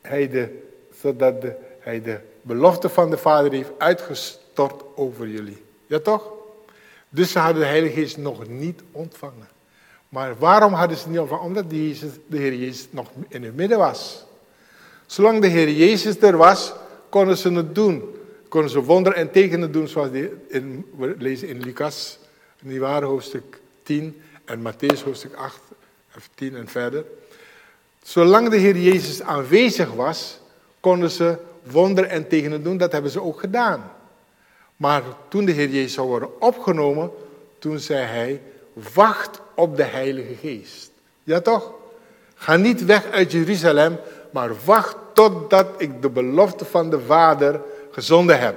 hij 0.00 0.28
de, 0.28 0.62
totdat 1.00 1.40
de, 1.40 1.54
hij 1.80 2.02
de 2.02 2.20
belofte 2.44 2.88
van 2.88 3.10
de 3.10 3.16
Vader 3.16 3.52
heeft 3.52 3.70
uitgestort 3.78 4.82
over 4.94 5.28
jullie. 5.28 5.62
Ja 5.86 5.98
toch? 5.98 6.32
Dus 7.08 7.30
ze 7.30 7.38
hadden 7.38 7.62
de 7.62 7.68
Heilige 7.68 8.00
Geest 8.00 8.16
nog 8.16 8.48
niet 8.48 8.82
ontvangen. 8.92 9.48
Maar 10.08 10.38
waarom 10.38 10.72
hadden 10.72 10.96
ze 10.96 11.02
het 11.02 11.12
niet 11.12 11.20
ontvangen? 11.20 11.44
Omdat 11.44 11.70
de, 11.70 12.36
Heer 12.36 12.54
Jezus 12.54 12.86
nog 12.90 13.10
in 13.28 13.42
hun 13.42 13.54
midden 13.54 13.78
was. 13.78 14.24
Zolang 15.06 15.40
de 15.40 15.46
Heer 15.46 15.70
Jezus 15.70 16.20
er 16.20 16.36
was, 16.36 16.72
konden 17.08 17.36
ze 17.36 17.52
het 17.52 17.74
doen. 17.74 18.14
Konden 18.48 18.70
ze 18.70 18.82
wonderen 18.82 19.18
en 19.18 19.30
tekenen 19.30 19.72
doen, 19.72 19.88
zoals 19.88 20.10
in, 20.48 20.86
we 20.96 21.14
lezen 21.18 21.48
in 21.48 21.60
Lucas, 21.60 22.18
in 22.62 22.78
waren 22.78 23.08
hoofdstuk 23.08 23.60
10 23.82 24.22
en 24.44 24.62
Matthäus 24.62 25.04
hoofdstuk 25.04 25.34
8, 25.34 25.60
10 26.34 26.56
en 26.56 26.68
verder. 26.68 27.04
Zolang 28.02 28.48
de 28.48 28.56
Heer 28.56 28.76
Jezus 28.76 29.22
aanwezig 29.22 29.92
was, 29.92 30.38
konden 30.80 31.10
ze 31.10 31.38
wonderen 31.70 32.10
en 32.10 32.28
tekenen 32.28 32.62
doen. 32.62 32.76
Dat 32.76 32.92
hebben 32.92 33.10
ze 33.10 33.22
ook 33.22 33.40
gedaan. 33.40 33.92
Maar 34.76 35.02
toen 35.28 35.44
de 35.44 35.52
Heer 35.52 35.68
Jezus 35.68 35.92
zou 35.92 36.08
worden 36.08 36.40
opgenomen, 36.40 37.10
toen 37.58 37.78
zei 37.78 38.04
hij, 38.04 38.42
wacht 38.94 39.40
op 39.54 39.76
de 39.76 39.82
Heilige 39.82 40.34
Geest. 40.34 40.90
Ja 41.22 41.40
toch? 41.40 41.72
Ga 42.34 42.56
niet 42.56 42.84
weg 42.84 43.10
uit 43.10 43.32
Jeruzalem, 43.32 43.98
maar 44.30 44.50
wacht 44.64 44.96
totdat 45.12 45.66
ik 45.76 46.02
de 46.02 46.10
belofte 46.10 46.64
van 46.64 46.90
de 46.90 47.00
Vader 47.00 47.60
gezonden 47.90 48.40
heb. 48.40 48.54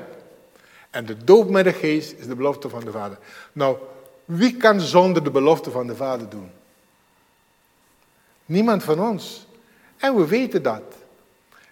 En 0.89 1.05
de 1.05 1.23
doop 1.23 1.49
met 1.49 1.63
de 1.63 1.73
Geest 1.73 2.13
is 2.17 2.27
de 2.27 2.35
belofte 2.35 2.69
van 2.69 2.85
de 2.85 2.91
Vader. 2.91 3.17
Nou, 3.53 3.77
wie 4.25 4.57
kan 4.57 4.81
zonder 4.81 5.23
de 5.23 5.31
belofte 5.31 5.71
van 5.71 5.87
de 5.87 5.95
Vader 5.95 6.29
doen? 6.29 6.51
Niemand 8.45 8.83
van 8.83 9.01
ons. 9.01 9.47
En 9.97 10.15
we 10.15 10.27
weten 10.27 10.63
dat. 10.63 10.83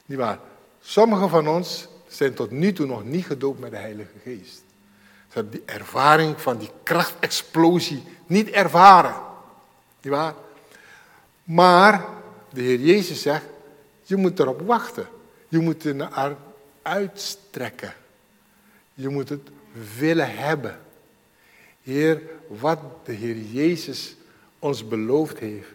Niet 0.05 0.17
waar? 0.17 0.39
Sommigen 0.87 1.29
van 1.29 1.47
ons 1.47 1.87
zijn 2.07 2.33
tot 2.33 2.51
nu 2.51 2.73
toe 2.73 2.85
nog 2.85 3.03
niet 3.03 3.25
gedoopt 3.25 3.59
met 3.59 3.71
de 3.71 3.77
Heilige 3.77 4.11
Geest. 4.23 4.63
Ze 5.27 5.33
hebben 5.33 5.51
die 5.51 5.63
ervaring 5.65 6.41
van 6.41 6.57
die 6.57 6.69
krachtexplosie 6.83 8.03
niet 8.25 8.49
ervaren. 8.49 9.15
Niet 10.01 10.13
waar? 10.13 10.33
Maar 11.43 12.05
de 12.49 12.61
Heer 12.61 12.79
Jezus 12.79 13.21
zegt, 13.21 13.45
je 14.03 14.15
moet 14.15 14.39
erop 14.39 14.61
wachten. 14.61 15.07
Je 15.47 15.59
moet 15.59 15.85
er 15.85 15.95
naar 15.95 16.35
uitstrekken. 16.81 17.93
Je 18.93 19.09
moet 19.09 19.29
het 19.29 19.49
willen 19.97 20.35
hebben. 20.35 20.79
Heer, 21.81 22.21
wat 22.47 22.79
de 23.03 23.11
Heer 23.11 23.37
Jezus 23.37 24.15
ons 24.59 24.87
beloofd 24.87 25.39
heeft, 25.39 25.67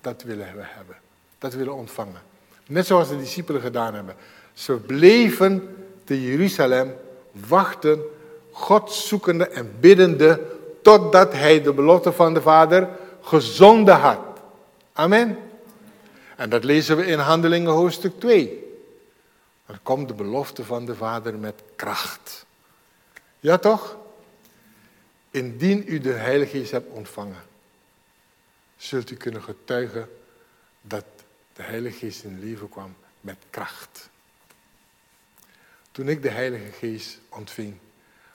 dat 0.00 0.22
willen 0.22 0.56
we 0.56 0.64
hebben. 0.64 0.96
Dat 1.38 1.52
willen 1.52 1.72
we 1.72 1.78
ontvangen. 1.78 2.22
Net 2.66 2.86
zoals 2.86 3.08
de 3.08 3.18
discipelen 3.18 3.60
gedaan 3.60 3.94
hebben. 3.94 4.16
Ze 4.58 4.72
bleven 4.72 5.76
te 6.04 6.22
Jeruzalem 6.22 6.94
wachten, 7.30 8.02
God 8.50 8.92
zoekende 8.92 9.48
en 9.48 9.80
biddende, 9.80 10.56
totdat 10.82 11.32
hij 11.32 11.62
de 11.62 11.72
belofte 11.72 12.12
van 12.12 12.34
de 12.34 12.40
Vader 12.40 12.88
gezonden 13.20 13.94
had. 13.94 14.18
Amen. 14.92 15.38
En 16.36 16.50
dat 16.50 16.64
lezen 16.64 16.96
we 16.96 17.06
in 17.06 17.18
Handelingen 17.18 17.72
hoofdstuk 17.72 18.20
2. 18.20 18.64
Dan 19.66 19.78
komt 19.82 20.08
de 20.08 20.14
belofte 20.14 20.64
van 20.64 20.84
de 20.84 20.94
Vader 20.94 21.38
met 21.38 21.62
kracht. 21.76 22.46
Ja 23.40 23.58
toch? 23.58 23.96
Indien 25.30 25.84
u 25.86 25.98
de 25.98 26.12
Heilige 26.12 26.58
Geest 26.58 26.70
hebt 26.70 26.92
ontvangen, 26.92 27.42
zult 28.76 29.10
u 29.10 29.16
kunnen 29.16 29.42
getuigen 29.42 30.08
dat 30.80 31.04
de 31.52 31.62
Heilige 31.62 31.98
Geest 31.98 32.24
in 32.24 32.40
leven 32.40 32.68
kwam 32.68 32.94
met 33.20 33.36
kracht. 33.50 34.07
Toen 35.98 36.08
ik 36.08 36.22
de 36.22 36.30
Heilige 36.30 36.72
Geest 36.72 37.18
ontving, 37.28 37.76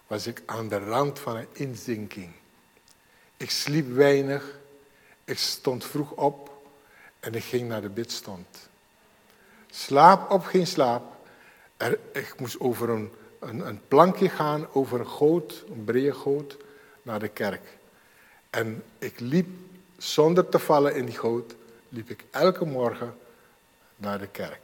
was 0.07 0.27
ik 0.27 0.41
aan 0.45 0.67
de 0.67 0.77
rand 0.77 1.19
van 1.19 1.35
een 1.35 1.47
inzinking. 1.53 2.31
Ik 3.37 3.49
sliep 3.49 3.93
weinig, 3.93 4.59
ik 5.23 5.37
stond 5.37 5.85
vroeg 5.85 6.11
op 6.11 6.51
en 7.19 7.33
ik 7.33 7.43
ging 7.43 7.67
naar 7.67 7.81
de 7.81 7.89
bidstond. 7.89 8.69
Slaap 9.69 10.31
op 10.31 10.43
geen 10.43 10.67
slaap. 10.67 11.03
Er, 11.77 11.99
ik 12.11 12.39
moest 12.39 12.59
over 12.59 12.89
een, 12.89 13.11
een, 13.39 13.67
een, 13.67 13.81
plankje 13.87 14.29
gaan, 14.29 14.67
over 14.73 14.99
een 14.99 15.07
goot, 15.07 15.63
een 15.69 15.83
brede 15.83 16.13
goot, 16.13 16.57
naar 17.01 17.19
de 17.19 17.29
kerk. 17.29 17.77
En 18.49 18.83
ik 18.99 19.19
liep 19.19 19.49
zonder 19.97 20.49
te 20.49 20.59
vallen 20.59 20.95
in 20.95 21.05
die 21.05 21.17
goot, 21.17 21.55
liep 21.89 22.09
ik 22.09 22.23
elke 22.31 22.65
morgen 22.65 23.17
naar 23.95 24.19
de 24.19 24.27
kerk. 24.27 24.61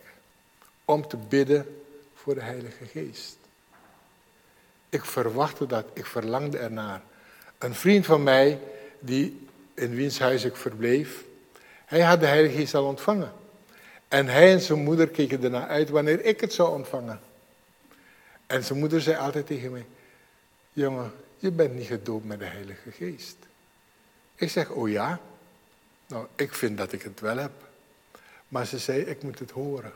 Om 0.86 1.08
te 1.08 1.18
bidden 1.18 1.79
de 2.36 2.42
Heilige 2.42 2.86
Geest. 2.86 3.38
Ik 4.90 5.06
verwachtte 5.06 5.66
dat, 5.66 5.86
ik 5.94 6.06
verlangde 6.06 6.58
ernaar. 6.58 7.02
Een 7.58 7.76
vriend 7.76 8.06
van 8.06 8.24
mij, 8.24 8.60
die 9.00 9.48
in 9.74 9.96
wiens 9.96 10.20
huis 10.20 10.44
ik 10.44 10.56
verbleef, 10.56 11.24
hij 11.86 12.02
had 12.02 12.20
de 12.20 12.26
Heilige 12.26 12.58
Geest 12.58 12.76
al 12.76 12.86
ontvangen. 12.86 13.34
En 14.08 14.28
hij 14.28 14.52
en 14.52 14.62
zijn 14.62 14.84
moeder 14.84 15.08
keken 15.08 15.44
ernaar 15.44 15.68
uit 15.68 15.90
wanneer 15.90 16.26
ik 16.26 16.42
het 16.42 16.54
zou 16.54 16.74
ontvangen. 16.74 17.20
En 18.48 18.64
zijn 18.64 18.80
moeder 18.80 19.02
zei 19.02 19.18
altijd 19.18 19.48
tegen 19.48 19.72
mij, 19.72 19.86
jongen, 20.74 21.12
je 21.38 21.52
bent 21.52 21.76
niet 21.76 21.88
gedoopt 21.88 22.26
met 22.26 22.40
de 22.40 22.46
Heilige 22.46 22.92
Geest. 22.92 23.38
Ik 24.36 24.50
zeg, 24.50 24.70
oh 24.70 24.90
ja? 24.90 25.20
Nou, 26.08 26.26
ik 26.36 26.54
vind 26.54 26.78
dat 26.78 26.92
ik 26.92 27.02
het 27.02 27.20
wel 27.20 27.38
heb. 27.38 27.52
Maar 28.48 28.66
ze 28.66 28.78
zei, 28.78 29.02
ik 29.02 29.24
moet 29.24 29.40
het 29.40 29.52
horen. 29.52 29.94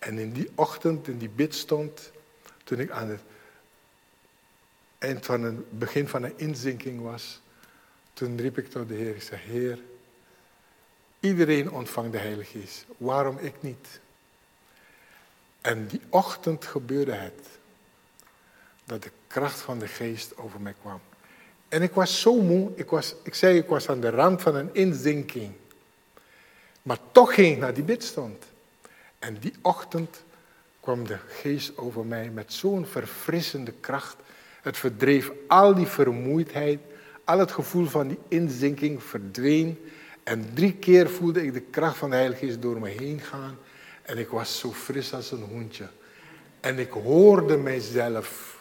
En 0.00 0.18
in 0.18 0.32
die 0.32 0.50
ochtend, 0.54 1.08
in 1.08 1.18
die 1.18 1.28
bidstond, 1.28 2.10
toen 2.64 2.78
ik 2.78 2.90
aan 2.90 3.08
het 3.08 3.20
eind 4.98 5.26
van 5.26 5.42
het 5.42 5.78
begin 5.78 6.08
van 6.08 6.22
een 6.22 6.38
inzinking 6.38 7.00
was, 7.00 7.40
toen 8.12 8.40
riep 8.40 8.58
ik 8.58 8.70
tot 8.70 8.88
de 8.88 8.94
Heer. 8.94 9.14
Ik 9.14 9.22
zei, 9.22 9.40
Heer, 9.40 9.78
Iedereen 11.20 11.70
ontvangt 11.70 12.12
de 12.12 12.18
Heilige 12.18 12.58
Geest. 12.58 12.84
Waarom 12.96 13.38
ik 13.38 13.54
niet? 13.60 14.00
En 15.60 15.86
die 15.86 16.00
ochtend 16.08 16.64
gebeurde 16.64 17.12
het. 17.12 17.48
Dat 18.84 19.02
de 19.02 19.10
kracht 19.26 19.60
van 19.60 19.78
de 19.78 19.86
Geest 19.88 20.36
over 20.36 20.60
mij 20.60 20.74
kwam. 20.80 21.00
En 21.68 21.82
ik 21.82 21.92
was 21.92 22.20
zo 22.20 22.40
moe. 22.40 22.70
Ik, 22.74 22.90
was, 22.90 23.14
ik 23.22 23.34
zei, 23.34 23.58
ik 23.58 23.68
was 23.68 23.88
aan 23.88 24.00
de 24.00 24.10
rand 24.10 24.42
van 24.42 24.54
een 24.54 24.74
inzinking. 24.74 25.52
Maar 26.82 26.98
toch 27.12 27.34
ging 27.34 27.54
ik 27.54 27.58
naar 27.58 27.74
die 27.74 27.82
bidstond. 27.82 28.44
En 29.20 29.36
die 29.40 29.52
ochtend 29.62 30.22
kwam 30.80 31.06
de 31.06 31.18
geest 31.28 31.78
over 31.78 32.04
mij 32.04 32.30
met 32.30 32.52
zo'n 32.52 32.86
verfrissende 32.86 33.72
kracht. 33.80 34.16
Het 34.62 34.76
verdreef 34.76 35.30
al 35.46 35.74
die 35.74 35.86
vermoeidheid, 35.86 36.80
al 37.24 37.38
het 37.38 37.52
gevoel 37.52 37.86
van 37.86 38.08
die 38.08 38.18
inzinking 38.28 39.02
verdween. 39.02 39.78
En 40.22 40.50
drie 40.54 40.74
keer 40.74 41.10
voelde 41.10 41.42
ik 41.42 41.52
de 41.52 41.60
kracht 41.60 41.96
van 41.96 42.10
de 42.10 42.16
Heilige 42.16 42.46
Geest 42.46 42.62
door 42.62 42.80
me 42.80 42.88
heen 42.88 43.20
gaan. 43.20 43.58
En 44.02 44.18
ik 44.18 44.28
was 44.28 44.58
zo 44.58 44.72
fris 44.72 45.14
als 45.14 45.30
een 45.30 45.42
hondje. 45.42 45.88
En 46.60 46.78
ik 46.78 46.90
hoorde 46.90 47.56
mijzelf 47.56 48.58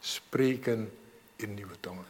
spreken 0.00 0.92
in 1.36 1.54
nieuwe 1.54 1.74
tongen. 1.80 2.06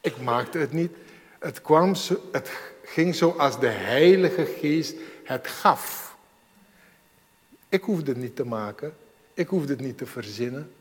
Ik 0.00 0.20
maakte 0.20 0.58
het 0.58 0.72
niet. 0.72 0.92
Het, 1.38 1.62
kwam 1.62 1.94
het 2.32 2.50
ging 2.84 3.14
zoals 3.14 3.60
de 3.60 3.68
Heilige 3.68 4.44
Geest 4.44 4.94
het 5.24 5.48
gaf. 5.48 6.13
Ik 7.74 7.82
hoefde 7.82 8.10
het 8.10 8.20
niet 8.20 8.36
te 8.36 8.44
maken. 8.44 8.94
Ik 9.32 9.48
hoefde 9.48 9.72
het 9.72 9.80
niet 9.80 9.98
te 9.98 10.06
verzinnen. 10.06 10.72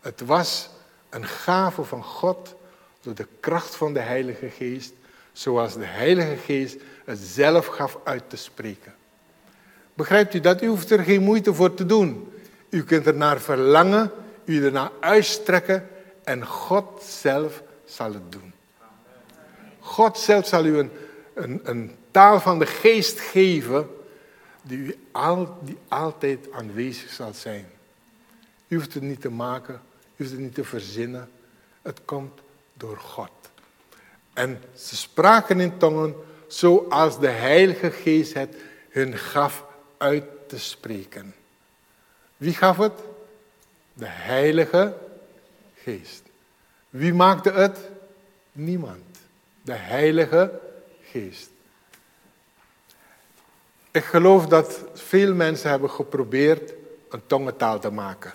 Het 0.00 0.20
was 0.20 0.70
een 1.08 1.24
gave 1.24 1.84
van 1.84 2.04
God 2.04 2.54
door 3.00 3.14
de 3.14 3.26
kracht 3.40 3.76
van 3.76 3.92
de 3.92 4.00
Heilige 4.00 4.48
Geest, 4.48 4.92
zoals 5.32 5.74
de 5.74 5.84
Heilige 5.84 6.36
Geest 6.36 6.76
het 7.04 7.18
zelf 7.18 7.66
gaf 7.66 7.98
uit 8.04 8.22
te 8.30 8.36
spreken. 8.36 8.94
Begrijpt 9.94 10.34
u 10.34 10.40
dat? 10.40 10.62
U 10.62 10.66
hoeft 10.66 10.90
er 10.90 11.02
geen 11.02 11.22
moeite 11.22 11.54
voor 11.54 11.74
te 11.74 11.86
doen. 11.86 12.32
U 12.70 12.84
kunt 12.84 13.06
er 13.06 13.16
naar 13.16 13.40
verlangen, 13.40 14.10
u 14.44 14.64
ernaar 14.64 14.90
uitstrekken 15.00 15.88
en 16.24 16.46
God 16.46 17.02
zelf 17.02 17.62
zal 17.84 18.12
het 18.12 18.32
doen. 18.32 18.52
God 19.80 20.18
zelf 20.18 20.46
zal 20.46 20.64
u 20.64 20.78
een, 20.78 20.90
een, 21.34 21.60
een 21.62 21.96
taal 22.10 22.40
van 22.40 22.58
de 22.58 22.66
geest 22.66 23.20
geven 23.20 23.96
die, 24.68 24.78
u 24.78 24.98
al, 25.12 25.58
die 25.62 25.76
altijd 25.88 26.52
aanwezig 26.52 27.10
zal 27.10 27.34
zijn. 27.34 27.66
U 28.68 28.76
hoeft 28.76 28.94
het 28.94 29.02
niet 29.02 29.20
te 29.20 29.30
maken, 29.30 29.74
u 29.74 30.22
hoeft 30.22 30.30
het 30.30 30.40
niet 30.40 30.54
te 30.54 30.64
verzinnen. 30.64 31.30
Het 31.82 32.00
komt 32.04 32.40
door 32.72 32.96
God. 32.96 33.30
En 34.32 34.62
ze 34.74 34.96
spraken 34.96 35.60
in 35.60 35.78
tongen 35.78 36.14
zoals 36.46 37.20
de 37.20 37.28
Heilige 37.28 37.90
Geest 37.90 38.34
het 38.34 38.56
hun 38.88 39.16
gaf 39.16 39.64
uit 39.96 40.24
te 40.46 40.58
spreken. 40.58 41.34
Wie 42.36 42.54
gaf 42.54 42.76
het? 42.76 42.92
De 43.92 44.06
Heilige 44.06 44.96
Geest. 45.74 46.22
Wie 46.90 47.14
maakte 47.14 47.50
het? 47.50 47.78
Niemand. 48.52 49.04
De 49.62 49.72
Heilige 49.72 50.60
Geest. 51.02 51.50
Ik 53.90 54.04
geloof 54.04 54.46
dat 54.46 54.84
veel 54.94 55.34
mensen 55.34 55.70
hebben 55.70 55.90
geprobeerd 55.90 56.72
een 57.08 57.22
tongentaal 57.26 57.80
te 57.80 57.90
maken. 57.90 58.32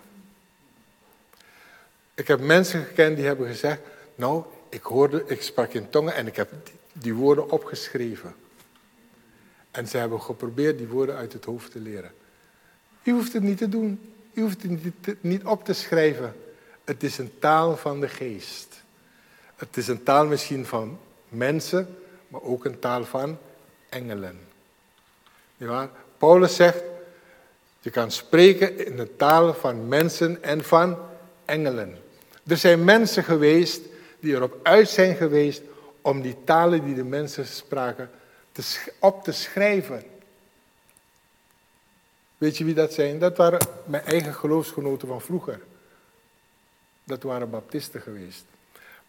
Ik 2.13 2.27
heb 2.27 2.39
mensen 2.39 2.83
gekend 2.83 3.15
die 3.15 3.25
hebben 3.25 3.48
gezegd, 3.48 3.81
nou, 4.15 4.43
ik 4.69 4.83
hoorde, 4.83 5.24
ik 5.27 5.41
sprak 5.41 5.74
in 5.74 5.89
tongen 5.89 6.13
en 6.15 6.27
ik 6.27 6.36
heb 6.36 6.50
die 6.93 7.13
woorden 7.13 7.50
opgeschreven. 7.50 8.36
En 9.72 9.88
ze 9.88 9.98
hebben 9.98 10.22
geprobeerd 10.22 10.77
die 10.77 10.88
woorden 10.88 11.15
uit 11.15 11.33
het 11.33 11.45
hoofd 11.45 11.72
te 11.72 11.79
leren. 11.79 12.12
U 13.03 13.11
hoeft 13.11 13.33
het 13.33 13.44
niet 13.44 13.57
te 13.57 13.70
doen. 13.70 14.13
U 14.33 14.42
hoeft 14.42 14.61
het 14.61 14.72
niet, 14.83 15.16
niet 15.22 15.44
op 15.44 15.66
te 15.66 15.74
schrijven. 15.74 16.35
Het 16.83 17.03
is 17.03 17.18
een 17.18 17.31
taal 17.39 17.77
van 17.77 18.00
de 18.00 18.07
geest. 18.07 18.83
Het 19.55 19.77
is 19.77 19.87
een 19.87 20.03
taal 20.03 20.25
misschien 20.25 20.66
van 20.66 21.00
mensen, 21.29 21.98
maar 22.27 22.42
ook 22.42 22.66
een 22.66 22.79
taal 22.79 23.05
van 23.05 23.37
engelen. 23.89 24.39
Paulus 26.17 26.55
zegt, 26.55 26.83
je 27.79 27.89
kan 27.89 28.11
spreken 28.11 28.85
in 28.85 28.95
de 28.95 29.15
taal 29.15 29.53
van 29.53 29.87
mensen 29.87 30.43
en 30.43 30.63
van 30.63 30.97
engelen. 31.45 31.97
Er 32.47 32.57
zijn 32.57 32.83
mensen 32.83 33.23
geweest 33.23 33.81
die 34.19 34.35
erop 34.35 34.59
uit 34.63 34.89
zijn 34.89 35.15
geweest 35.15 35.61
om 36.01 36.21
die 36.21 36.37
talen 36.43 36.85
die 36.85 36.95
de 36.95 37.03
mensen 37.03 37.45
spraken 37.45 38.09
te, 38.51 38.91
op 38.99 39.23
te 39.23 39.31
schrijven. 39.31 40.03
Weet 42.37 42.57
je 42.57 42.63
wie 42.63 42.73
dat 42.73 42.93
zijn? 42.93 43.19
Dat 43.19 43.37
waren 43.37 43.67
mijn 43.85 44.05
eigen 44.05 44.33
geloofsgenoten 44.33 45.07
van 45.07 45.21
vroeger. 45.21 45.61
Dat 47.03 47.23
waren 47.23 47.49
baptisten 47.49 48.01
geweest. 48.01 48.45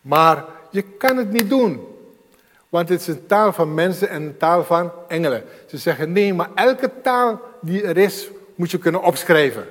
Maar 0.00 0.44
je 0.70 0.82
kan 0.82 1.16
het 1.16 1.30
niet 1.30 1.48
doen. 1.48 1.93
Want 2.74 2.88
het 2.88 3.00
is 3.00 3.06
een 3.06 3.26
taal 3.26 3.52
van 3.52 3.74
mensen 3.74 4.08
en 4.08 4.22
een 4.22 4.37
taal 4.37 4.64
van 4.64 4.92
engelen. 5.08 5.44
Ze 5.66 5.78
zeggen 5.78 6.12
nee, 6.12 6.34
maar 6.34 6.50
elke 6.54 6.90
taal 7.02 7.40
die 7.60 7.82
er 7.82 7.96
is, 7.96 8.28
moet 8.54 8.70
je 8.70 8.78
kunnen 8.78 9.02
opschrijven. 9.02 9.68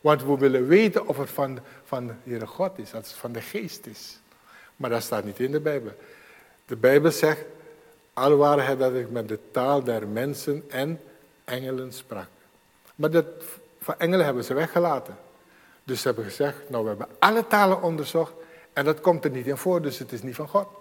Want 0.00 0.24
we 0.24 0.36
willen 0.36 0.66
weten 0.66 1.06
of 1.06 1.18
het 1.18 1.30
van, 1.30 1.58
van 1.84 2.06
de 2.06 2.12
Heere 2.24 2.46
God 2.46 2.78
is, 2.78 2.94
als 2.94 3.08
het 3.08 3.16
van 3.16 3.32
de 3.32 3.40
geest 3.40 3.86
is. 3.86 4.20
Maar 4.76 4.90
dat 4.90 5.02
staat 5.02 5.24
niet 5.24 5.38
in 5.38 5.50
de 5.50 5.60
Bijbel. 5.60 5.92
De 6.66 6.76
Bijbel 6.76 7.10
zegt, 7.10 7.44
al 8.12 8.36
waren 8.36 8.78
dat 8.78 8.94
ik 8.94 9.10
met 9.10 9.28
de 9.28 9.38
taal 9.50 9.84
der 9.84 10.06
mensen 10.06 10.64
en 10.68 11.00
engelen 11.44 11.92
sprak. 11.92 12.28
Maar 12.94 13.10
dat, 13.10 13.26
van 13.80 13.94
engelen 13.98 14.24
hebben 14.24 14.44
ze 14.44 14.54
weggelaten. 14.54 15.16
Dus 15.84 16.00
ze 16.00 16.06
hebben 16.06 16.24
gezegd, 16.24 16.56
nou 16.68 16.82
we 16.82 16.88
hebben 16.88 17.08
alle 17.18 17.46
talen 17.46 17.82
onderzocht 17.82 18.32
en 18.72 18.84
dat 18.84 19.00
komt 19.00 19.24
er 19.24 19.30
niet 19.30 19.46
in 19.46 19.56
voor, 19.56 19.82
dus 19.82 19.98
het 19.98 20.12
is 20.12 20.22
niet 20.22 20.34
van 20.34 20.48
God. 20.48 20.77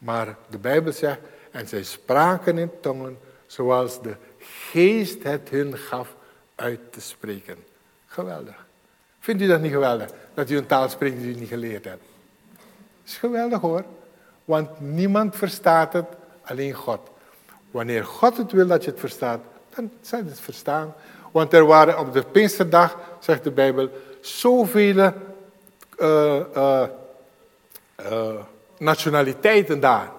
Maar 0.00 0.36
de 0.48 0.58
Bijbel 0.58 0.92
zegt, 0.92 1.18
en 1.50 1.68
zij 1.68 1.82
spraken 1.82 2.58
in 2.58 2.70
tongen 2.80 3.18
zoals 3.46 4.02
de 4.02 4.16
geest 4.38 5.22
het 5.22 5.48
hun 5.48 5.76
gaf 5.76 6.14
uit 6.54 6.80
te 6.90 7.00
spreken. 7.00 7.56
Geweldig. 8.06 8.66
Vindt 9.20 9.42
u 9.42 9.46
dat 9.46 9.60
niet 9.60 9.72
geweldig? 9.72 10.10
Dat 10.34 10.50
u 10.50 10.56
een 10.56 10.66
taal 10.66 10.88
spreekt 10.88 11.20
die 11.20 11.34
u 11.34 11.38
niet 11.38 11.48
geleerd 11.48 11.84
hebt. 11.84 12.02
Is 13.04 13.16
geweldig 13.16 13.60
hoor. 13.60 13.84
Want 14.44 14.80
niemand 14.80 15.36
verstaat 15.36 15.92
het, 15.92 16.06
alleen 16.42 16.72
God. 16.72 17.00
Wanneer 17.70 18.04
God 18.04 18.36
het 18.36 18.52
wil 18.52 18.66
dat 18.66 18.84
je 18.84 18.90
het 18.90 19.00
verstaat, 19.00 19.40
dan 19.74 19.90
zal 20.00 20.18
je 20.18 20.24
het 20.24 20.40
verstaan. 20.40 20.94
Want 21.30 21.52
er 21.52 21.66
waren 21.66 21.98
op 21.98 22.12
de 22.12 22.22
Pinksterdag, 22.22 22.98
zegt 23.20 23.44
de 23.44 23.50
Bijbel, 23.50 23.88
zoveel 24.20 24.96
uh, 24.96 25.12
uh, 26.56 26.86
uh, 28.00 28.40
nationaliteiten 28.80 29.80
daar. 29.80 30.10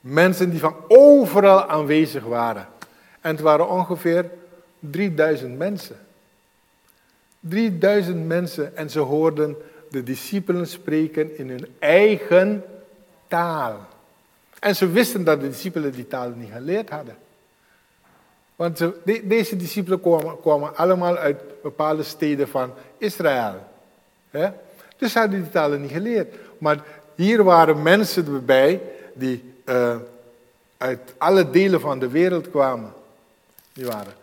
Mensen 0.00 0.50
die 0.50 0.60
van 0.60 0.76
overal 0.88 1.64
aanwezig 1.64 2.24
waren. 2.24 2.68
En 3.20 3.30
het 3.30 3.40
waren 3.40 3.68
ongeveer 3.68 4.30
3000 4.78 5.58
mensen. 5.58 5.96
3000 7.40 8.26
mensen 8.26 8.76
en 8.76 8.90
ze 8.90 8.98
hoorden 8.98 9.56
de 9.90 10.02
discipelen 10.02 10.66
spreken 10.66 11.38
in 11.38 11.48
hun 11.48 11.66
eigen 11.78 12.64
taal. 13.28 13.86
En 14.58 14.76
ze 14.76 14.90
wisten 14.90 15.24
dat 15.24 15.40
de 15.40 15.48
discipelen 15.48 15.92
die 15.92 16.06
taal 16.06 16.30
niet 16.30 16.52
geleerd 16.52 16.90
hadden. 16.90 17.16
Want 18.56 18.84
deze 19.24 19.56
discipelen 19.56 20.00
kwamen, 20.40 20.76
allemaal 20.76 21.16
uit 21.16 21.62
bepaalde 21.62 22.02
steden 22.02 22.48
van 22.48 22.72
Israël. 22.98 23.54
Dus 24.96 25.12
ze 25.12 25.18
hadden 25.18 25.42
die 25.42 25.50
talen 25.50 25.80
niet 25.80 25.90
geleerd. 25.90 26.34
Maar 26.58 26.84
hier 27.14 27.44
waren 27.44 27.82
mensen 27.82 28.26
erbij 28.26 28.82
die 29.14 29.54
uh, 29.64 29.96
uit 30.76 31.14
alle 31.18 31.50
delen 31.50 31.80
van 31.80 31.98
de 31.98 32.08
wereld 32.08 32.50
kwamen. 32.50 32.92
Die 33.72 33.86
waren. 33.86 34.14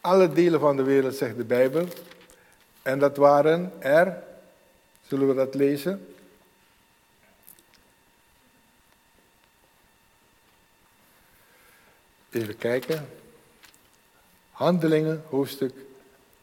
Alle 0.00 0.32
delen 0.32 0.60
van 0.60 0.76
de 0.76 0.82
wereld, 0.82 1.14
zegt 1.14 1.36
de 1.36 1.44
Bijbel. 1.44 1.86
En 2.82 2.98
dat 2.98 3.16
waren 3.16 3.72
er, 3.78 4.22
zullen 5.06 5.28
we 5.28 5.34
dat 5.34 5.54
lezen? 5.54 6.06
Even 12.30 12.58
kijken. 12.58 13.08
Handelingen, 14.50 15.22
hoofdstuk 15.28 15.74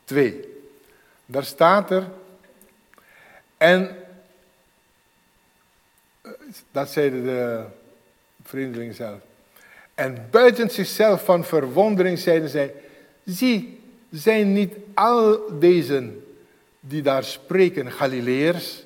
2. 0.03 0.61
Daar 1.25 1.43
staat 1.43 1.91
er. 1.91 2.07
En 3.57 4.02
dat 6.71 6.89
zeiden 6.89 7.23
de 7.23 7.63
vreemdelingen 8.43 8.95
zelf. 8.95 9.19
En 9.93 10.27
buiten 10.31 10.69
zichzelf 10.69 11.23
van 11.23 11.43
verwondering 11.43 12.19
zeiden 12.19 12.49
zij: 12.49 12.73
Zie, 13.23 13.79
zijn 14.09 14.53
niet 14.53 14.73
al 14.93 15.39
deze 15.59 16.09
die 16.79 17.01
daar 17.01 17.23
spreken 17.23 17.91
Galileërs? 17.91 18.83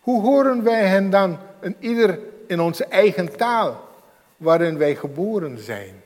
Hoe 0.00 0.22
horen 0.22 0.62
wij 0.62 0.86
hen 0.86 1.10
dan, 1.10 1.38
een 1.60 1.76
ieder 1.78 2.18
in 2.46 2.60
onze 2.60 2.84
eigen 2.84 3.36
taal? 3.36 3.92
waarin 4.36 4.78
wij 4.78 4.96
geboren 4.96 5.58
zijn. 5.58 6.02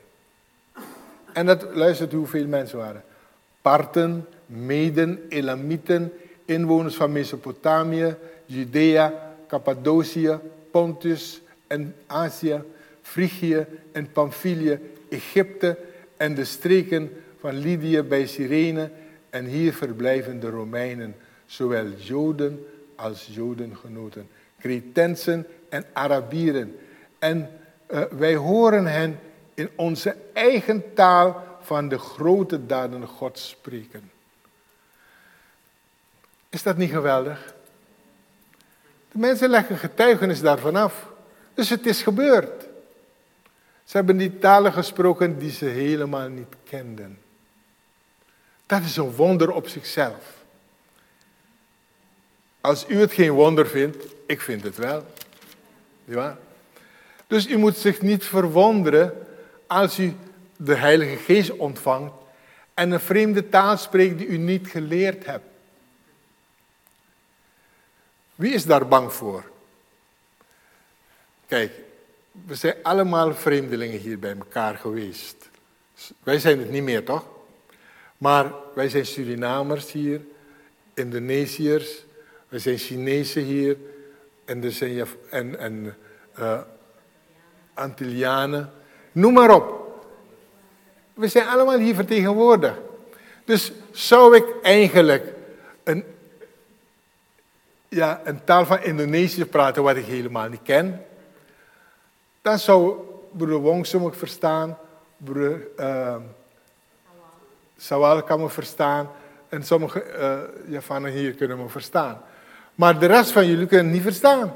En 1.33 1.47
dat, 1.47 1.66
luistert 1.75 2.12
hoeveel 2.12 2.47
mensen 2.47 2.79
waren. 2.79 3.03
Parten, 3.62 4.27
Meden, 4.47 5.27
Elamieten, 5.29 6.12
inwoners 6.44 6.94
van 6.94 7.12
Mesopotamië, 7.12 8.16
Judea, 8.44 9.28
Cappadocië, 9.49 10.39
Pontus 10.71 11.41
en 11.67 11.95
Azië, 12.07 12.63
Frigië 13.03 13.67
en 13.93 14.13
Pamphylië, 14.13 14.79
Egypte 15.09 15.79
en 16.17 16.35
de 16.35 16.45
streken 16.45 17.23
van 17.41 17.57
Lydië 17.57 18.03
bij 18.03 18.27
Cyrene. 18.27 18.91
En 19.31 19.45
hier 19.45 19.75
verblijven 19.75 20.41
de 20.41 20.51
Romeinen, 20.51 21.17
zowel 21.47 21.87
Joden 21.87 22.67
als 22.95 23.29
Jodengenoten, 23.31 24.29
Cretensen 24.61 25.47
en 25.69 25.85
Arabieren. 25.93 26.77
En 27.19 27.51
uh, 27.91 28.03
wij 28.03 28.35
horen 28.35 28.87
hen 28.87 29.19
in 29.55 29.69
onze 29.77 30.17
eigen 30.33 30.95
taal 30.95 31.59
van 31.61 31.89
de 31.89 31.99
grote 31.99 32.67
daden 32.67 33.07
Gods 33.07 33.49
spreken. 33.49 34.11
Is 36.49 36.63
dat 36.63 36.77
niet 36.77 36.91
geweldig? 36.91 37.55
Mensen 39.18 39.50
leggen 39.50 39.78
getuigenis 39.78 40.40
daarvan 40.40 40.76
af. 40.76 41.07
Dus 41.54 41.68
het 41.68 41.87
is 41.87 42.02
gebeurd. 42.02 42.66
Ze 43.85 43.96
hebben 43.96 44.16
die 44.16 44.38
talen 44.38 44.72
gesproken 44.72 45.38
die 45.38 45.50
ze 45.50 45.64
helemaal 45.64 46.28
niet 46.28 46.54
kenden. 46.64 47.18
Dat 48.66 48.83
is 48.83 48.96
een 48.96 49.14
wonder 49.14 49.52
op 49.52 49.68
zichzelf. 49.68 50.37
Als 52.61 52.85
u 52.88 53.00
het 53.00 53.12
geen 53.12 53.31
wonder 53.31 53.66
vindt, 53.66 54.04
ik 54.26 54.40
vind 54.40 54.62
het 54.62 54.76
wel. 54.76 55.07
Ja? 56.04 56.38
Dus 57.26 57.48
u 57.48 57.57
moet 57.57 57.76
zich 57.76 58.02
niet 58.02 58.24
verwonderen 58.24 59.26
als 59.66 59.98
u 59.98 60.16
de 60.57 60.74
Heilige 60.74 61.16
Geest 61.16 61.57
ontvangt 61.57 62.14
en 62.74 62.90
een 62.90 63.00
vreemde 63.00 63.48
taal 63.48 63.76
spreekt 63.76 64.18
die 64.18 64.26
u 64.26 64.37
niet 64.37 64.68
geleerd 64.68 65.26
hebt. 65.26 65.44
Wie 68.38 68.53
is 68.53 68.64
daar 68.64 68.88
bang 68.88 69.12
voor? 69.12 69.44
Kijk, 71.46 71.72
we 72.46 72.55
zijn 72.55 72.74
allemaal 72.83 73.35
vreemdelingen 73.35 73.98
hier 73.98 74.18
bij 74.18 74.37
elkaar 74.38 74.77
geweest. 74.77 75.51
Wij 76.22 76.38
zijn 76.38 76.59
het 76.59 76.70
niet 76.70 76.83
meer, 76.83 77.05
toch? 77.05 77.27
Maar 78.18 78.53
wij 78.74 78.88
zijn 78.88 79.07
Surinamers 79.07 79.92
hier, 79.92 80.20
Indonesiërs, 80.94 82.05
wij 82.48 82.59
zijn 82.59 82.79
Chinezen 82.79 83.42
hier, 83.42 83.77
en, 84.44 84.64
er 84.64 84.72
zijn, 84.72 85.07
en, 85.31 85.59
en 85.59 85.96
uh, 86.38 86.61
Antillianen. 87.74 88.72
Noem 89.12 89.33
maar 89.33 89.55
op. 89.55 89.94
We 91.14 91.29
zijn 91.29 91.46
allemaal 91.46 91.79
hier 91.79 91.94
vertegenwoordigd. 91.94 92.79
Dus 93.44 93.72
zou 93.90 94.37
ik 94.37 94.44
eigenlijk 94.62 95.33
een, 95.85 96.05
ja, 97.88 98.20
een 98.24 98.44
taal 98.44 98.66
van 98.66 98.83
Indonesië 98.83 99.44
praten 99.44 99.83
wat 99.83 99.96
ik 99.96 100.05
helemaal 100.05 100.48
niet 100.48 100.62
ken, 100.62 101.05
dan 102.42 102.59
zou 102.59 102.96
broer 103.31 103.61
Wongso 103.61 103.98
me 103.98 104.12
verstaan, 104.12 104.79
broer 105.16 105.61
uh, 105.79 106.16
Sawal 107.77 108.22
kan 108.22 108.40
me 108.40 108.48
verstaan 108.48 109.11
en 109.48 109.62
sommige 109.62 110.05
uh, 110.18 110.72
Javanen 110.72 111.12
hier 111.12 111.35
kunnen 111.35 111.59
me 111.59 111.68
verstaan. 111.68 112.22
Maar 112.74 112.98
de 112.98 113.07
rest 113.07 113.33
van 113.33 113.46
jullie 113.46 113.66
kunnen 113.66 113.92
niet 113.92 114.03
verstaan. 114.03 114.53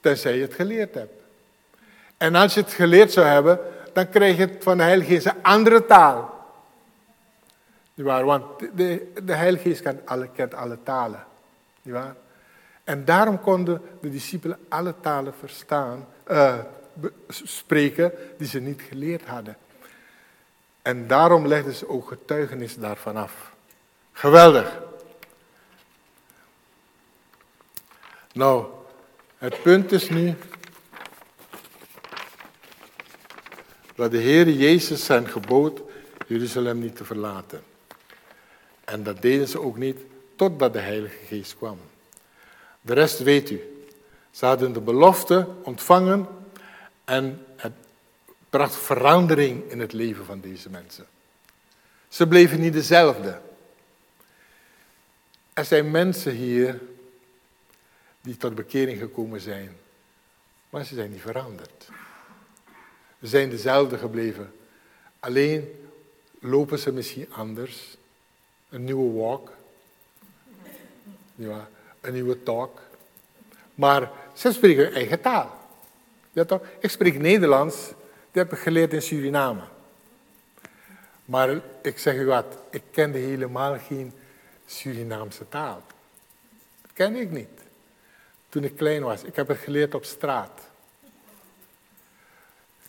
Tenzij 0.00 0.36
je 0.36 0.42
het 0.42 0.54
geleerd 0.54 0.94
hebt. 0.94 1.22
En 2.16 2.34
als 2.34 2.54
je 2.54 2.60
het 2.60 2.72
geleerd 2.72 3.12
zou 3.12 3.26
hebben, 3.26 3.58
dan 3.92 4.08
krijg 4.08 4.36
je 4.36 4.46
het 4.46 4.62
van 4.62 4.76
de 4.76 4.82
Heilige 4.82 5.28
een 5.28 5.42
andere 5.42 5.86
taal. 5.86 6.48
waar? 7.94 8.24
Want 8.24 8.44
de, 8.74 9.12
de 9.24 9.34
Heilige 9.34 9.68
Geest 9.68 9.84
alle, 10.04 10.28
kent 10.34 10.54
alle 10.54 10.78
talen. 10.82 11.24
Waar? 11.92 12.14
En 12.84 13.04
daarom 13.04 13.40
konden 13.40 13.82
de 14.00 14.10
discipelen 14.10 14.58
alle 14.68 14.94
talen 15.00 15.34
verstaan, 15.34 16.06
uh, 16.30 16.58
spreken 17.28 18.12
die 18.38 18.48
ze 18.48 18.60
niet 18.60 18.82
geleerd 18.88 19.26
hadden. 19.26 19.56
En 20.82 21.06
daarom 21.06 21.46
legden 21.46 21.74
ze 21.74 21.88
ook 21.88 22.08
getuigenis 22.08 22.76
daarvan 22.76 23.16
af. 23.16 23.52
Geweldig. 24.12 24.80
Nou, 28.32 28.66
het 29.38 29.62
punt 29.62 29.92
is 29.92 30.08
nu 30.08 30.34
dat 33.94 34.10
de 34.10 34.18
Heer 34.18 34.48
Jezus 34.48 35.04
zijn 35.04 35.28
gebood 35.28 35.82
Jeruzalem 36.26 36.78
niet 36.78 36.96
te 36.96 37.04
verlaten. 37.04 37.62
En 38.84 39.02
dat 39.02 39.22
deden 39.22 39.48
ze 39.48 39.60
ook 39.60 39.76
niet 39.76 39.98
totdat 40.36 40.72
de 40.72 40.78
Heilige 40.78 41.16
Geest 41.26 41.56
kwam. 41.56 41.78
De 42.80 42.92
rest 42.92 43.18
weet 43.18 43.50
u. 43.50 43.86
Ze 44.30 44.46
hadden 44.46 44.72
de 44.72 44.80
belofte 44.80 45.48
ontvangen 45.62 46.28
en 47.04 47.46
het 47.56 47.72
bracht 48.50 48.76
verandering 48.76 49.70
in 49.70 49.80
het 49.80 49.92
leven 49.92 50.24
van 50.24 50.40
deze 50.40 50.70
mensen. 50.70 51.06
Ze 52.08 52.28
bleven 52.28 52.60
niet 52.60 52.72
dezelfde. 52.72 53.40
Er 55.52 55.64
zijn 55.64 55.90
mensen 55.90 56.32
hier 56.32 56.80
die 58.20 58.36
tot 58.36 58.54
bekering 58.54 58.98
gekomen 58.98 59.40
zijn, 59.40 59.76
maar 60.70 60.84
ze 60.84 60.94
zijn 60.94 61.10
niet 61.10 61.20
veranderd. 61.20 61.88
Ze 63.20 63.26
zijn 63.26 63.50
dezelfde 63.50 63.98
gebleven. 63.98 64.54
Alleen 65.20 65.86
lopen 66.40 66.78
ze 66.78 66.92
misschien 66.92 67.32
anders. 67.32 67.96
Een 68.68 68.84
nieuwe 68.84 69.12
walk. 69.20 69.52
Ja, 71.34 71.68
een 72.00 72.12
nieuwe 72.12 72.42
talk. 72.42 72.80
Maar 73.74 74.10
ze 74.34 74.52
spreken 74.52 74.84
hun 74.84 74.94
eigen 74.94 75.20
taal. 75.20 75.58
Ja, 76.32 76.44
toch? 76.44 76.60
Ik 76.78 76.90
spreek 76.90 77.18
Nederlands, 77.18 77.76
die 78.30 78.42
heb 78.42 78.52
ik 78.52 78.58
geleerd 78.58 78.92
in 78.92 79.02
Suriname. 79.02 79.62
Maar 81.24 81.60
ik 81.82 81.98
zeg 81.98 82.14
u 82.14 82.26
wat, 82.26 82.58
ik 82.70 82.82
kende 82.90 83.18
helemaal 83.18 83.78
geen 83.78 84.12
Surinaamse 84.66 85.48
taal. 85.48 85.82
Dat 86.82 86.90
kende 86.92 87.20
ik 87.20 87.30
niet. 87.30 87.48
Toen 88.48 88.64
ik 88.64 88.76
klein 88.76 89.02
was. 89.02 89.22
Ik 89.22 89.36
heb 89.36 89.48
het 89.48 89.58
geleerd 89.58 89.94
op 89.94 90.04
straat. 90.04 90.60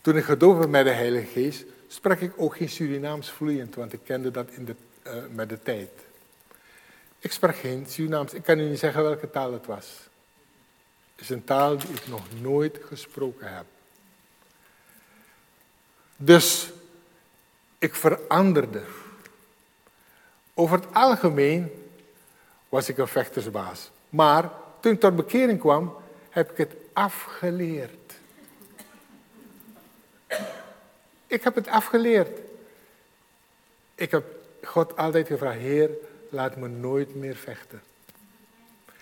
Toen 0.01 0.17
ik 0.17 0.23
gedoopt 0.23 0.57
werd 0.57 0.69
met 0.69 0.85
de 0.85 0.91
Heilige 0.91 1.25
Geest, 1.25 1.65
sprak 1.87 2.19
ik 2.19 2.31
ook 2.35 2.55
geen 2.55 2.69
Surinaams 2.69 3.31
vloeiend, 3.31 3.75
want 3.75 3.93
ik 3.93 3.99
kende 4.03 4.31
dat 4.31 4.49
in 4.49 4.65
de, 4.65 4.75
uh, 5.07 5.13
met 5.31 5.49
de 5.49 5.59
tijd. 5.63 5.89
Ik 7.25 7.31
sprak 7.31 7.55
geen 7.55 7.85
Surinaams. 7.87 8.33
Ik 8.33 8.43
kan 8.43 8.59
u 8.59 8.69
niet 8.69 8.79
zeggen 8.79 9.03
welke 9.03 9.29
taal 9.29 9.53
het 9.53 9.65
was. 9.65 9.85
Het 11.11 11.21
is 11.21 11.29
een 11.29 11.43
taal 11.43 11.77
die 11.77 11.89
ik 11.89 12.07
nog 12.07 12.21
nooit 12.41 12.79
gesproken 12.83 13.55
heb. 13.55 13.65
Dus 16.17 16.71
ik 17.77 17.95
veranderde. 17.95 18.83
Over 20.53 20.77
het 20.77 20.93
algemeen 20.93 21.71
was 22.69 22.89
ik 22.89 22.97
een 22.97 23.07
vechtersbaas. 23.07 23.91
Maar 24.09 24.51
toen 24.79 24.93
ik 24.93 24.99
tot 24.99 25.15
bekering 25.15 25.59
kwam, 25.59 25.95
heb 26.29 26.51
ik 26.51 26.57
het 26.57 26.73
afgeleerd. 26.93 28.13
Ik 31.27 31.43
heb 31.43 31.55
het 31.55 31.67
afgeleerd. 31.67 32.39
Ik 33.95 34.11
heb 34.11 34.25
God 34.63 34.97
altijd 34.97 35.27
gevraagd, 35.27 35.59
Heer, 35.59 35.89
laat 36.35 36.55
me 36.55 36.67
nooit 36.67 37.15
meer 37.15 37.35
vechten. 37.35 37.81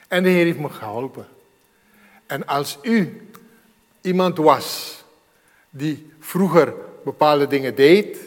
En 0.07 0.23
de 0.23 0.29
Heer 0.29 0.45
heeft 0.45 0.59
me 0.59 0.69
geholpen. 0.69 1.27
En 2.25 2.45
als 2.45 2.77
u 2.81 3.27
iemand 4.01 4.37
was 4.37 4.97
die 5.69 6.11
vroeger 6.19 6.73
bepaalde 7.03 7.47
dingen 7.47 7.75
deed, 7.75 8.17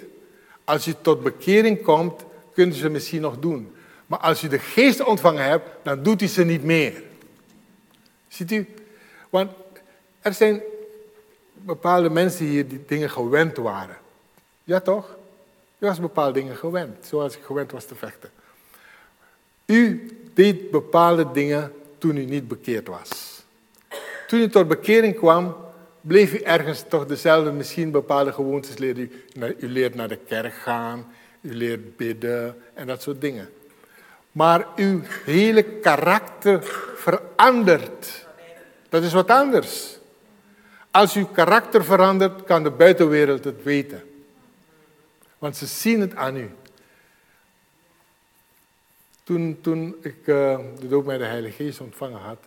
als 0.65 0.87
u 0.87 0.95
tot 1.03 1.23
bekering 1.23 1.83
komt, 1.83 2.25
kunt 2.55 2.75
u 2.75 2.77
ze 2.77 2.89
misschien 2.89 3.21
nog 3.21 3.39
doen. 3.39 3.75
Maar 4.07 4.19
als 4.19 4.43
u 4.43 4.49
de 4.49 4.59
geest 4.59 5.05
ontvangen 5.05 5.45
hebt, 5.45 5.69
dan 5.83 6.03
doet 6.03 6.23
u 6.23 6.27
ze 6.27 6.45
niet 6.45 6.65
meer. 6.65 7.03
Ziet 8.29 8.51
u? 8.51 8.69
Want 9.31 9.51
er 10.21 10.35
zijn 10.35 10.63
bepaalde 11.53 12.11
mensen 12.11 12.47
hier 12.47 12.69
die 12.69 12.85
dingen 12.87 13.11
gewend 13.11 13.57
waren. 13.57 13.97
Ja 14.65 14.81
toch? 14.81 15.17
U 15.79 15.87
was 15.87 16.01
bepaalde 16.01 16.33
dingen 16.33 16.57
gewend, 16.57 17.07
zoals 17.07 17.37
ik 17.37 17.43
gewend 17.43 17.73
was 17.73 17.85
te 17.85 17.95
vechten. 17.95 18.31
U 19.67 20.11
deed 20.35 20.71
bepaalde 20.71 21.31
dingen 21.33 21.73
toen 21.99 22.17
u 22.17 22.25
niet 22.25 22.49
bekeerd 22.49 22.89
was. 22.89 23.43
Toen 24.27 24.41
u 24.41 24.49
tot 24.49 24.69
bekering 24.69 25.17
kwam, 25.17 25.57
bleef 26.01 26.35
u 26.35 26.39
ergens 26.39 26.85
toch 26.89 27.07
dezelfde, 27.07 27.53
misschien 27.53 27.91
bepaalde 27.91 28.33
gewoontes 28.33 28.79
leren. 28.79 29.01
U, 29.03 29.57
u 29.59 29.69
leert 29.69 29.95
naar 29.95 30.09
de 30.09 30.19
kerk 30.27 30.55
gaan, 30.55 31.07
u 31.41 31.55
leert 31.55 31.97
bidden 31.97 32.57
en 32.75 32.87
dat 32.87 33.03
soort 33.03 33.21
dingen. 33.21 33.49
Maar 34.33 34.67
uw 34.77 35.01
hele 35.25 35.63
karakter 35.63 36.63
verandert. 36.97 38.27
Dat 38.89 39.03
is 39.03 39.13
wat 39.13 39.31
anders. 39.31 39.99
als 40.91 41.15
uw 41.15 41.27
karakter 41.27 41.85
verandert, 41.85 42.45
kan 42.45 42.63
de 42.63 42.71
buitenwereld 42.71 43.45
het 43.45 43.63
weten. 43.63 44.03
Want 45.39 45.57
ze 45.57 45.67
zien 45.67 46.01
het 46.01 46.15
aan 46.15 46.37
u. 46.37 46.51
Toen, 49.27 49.61
toen 49.61 49.97
ik 50.01 50.27
uh, 50.27 50.59
de 50.79 50.89
doop 50.89 51.05
met 51.05 51.19
de 51.19 51.25
Heilige 51.25 51.65
Geest 51.65 51.81
ontvangen 51.81 52.21
had, 52.21 52.45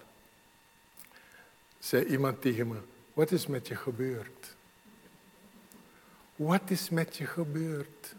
zei 1.80 2.06
iemand 2.06 2.42
tegen 2.42 2.68
me, 2.68 2.78
wat 3.14 3.32
is 3.32 3.48
met 3.48 3.68
je 3.68 3.76
gebeurd? 3.76 4.56
Wat 6.36 6.70
is 6.70 6.90
met 6.90 7.18
je 7.18 7.26
gebeurd? 7.26 8.16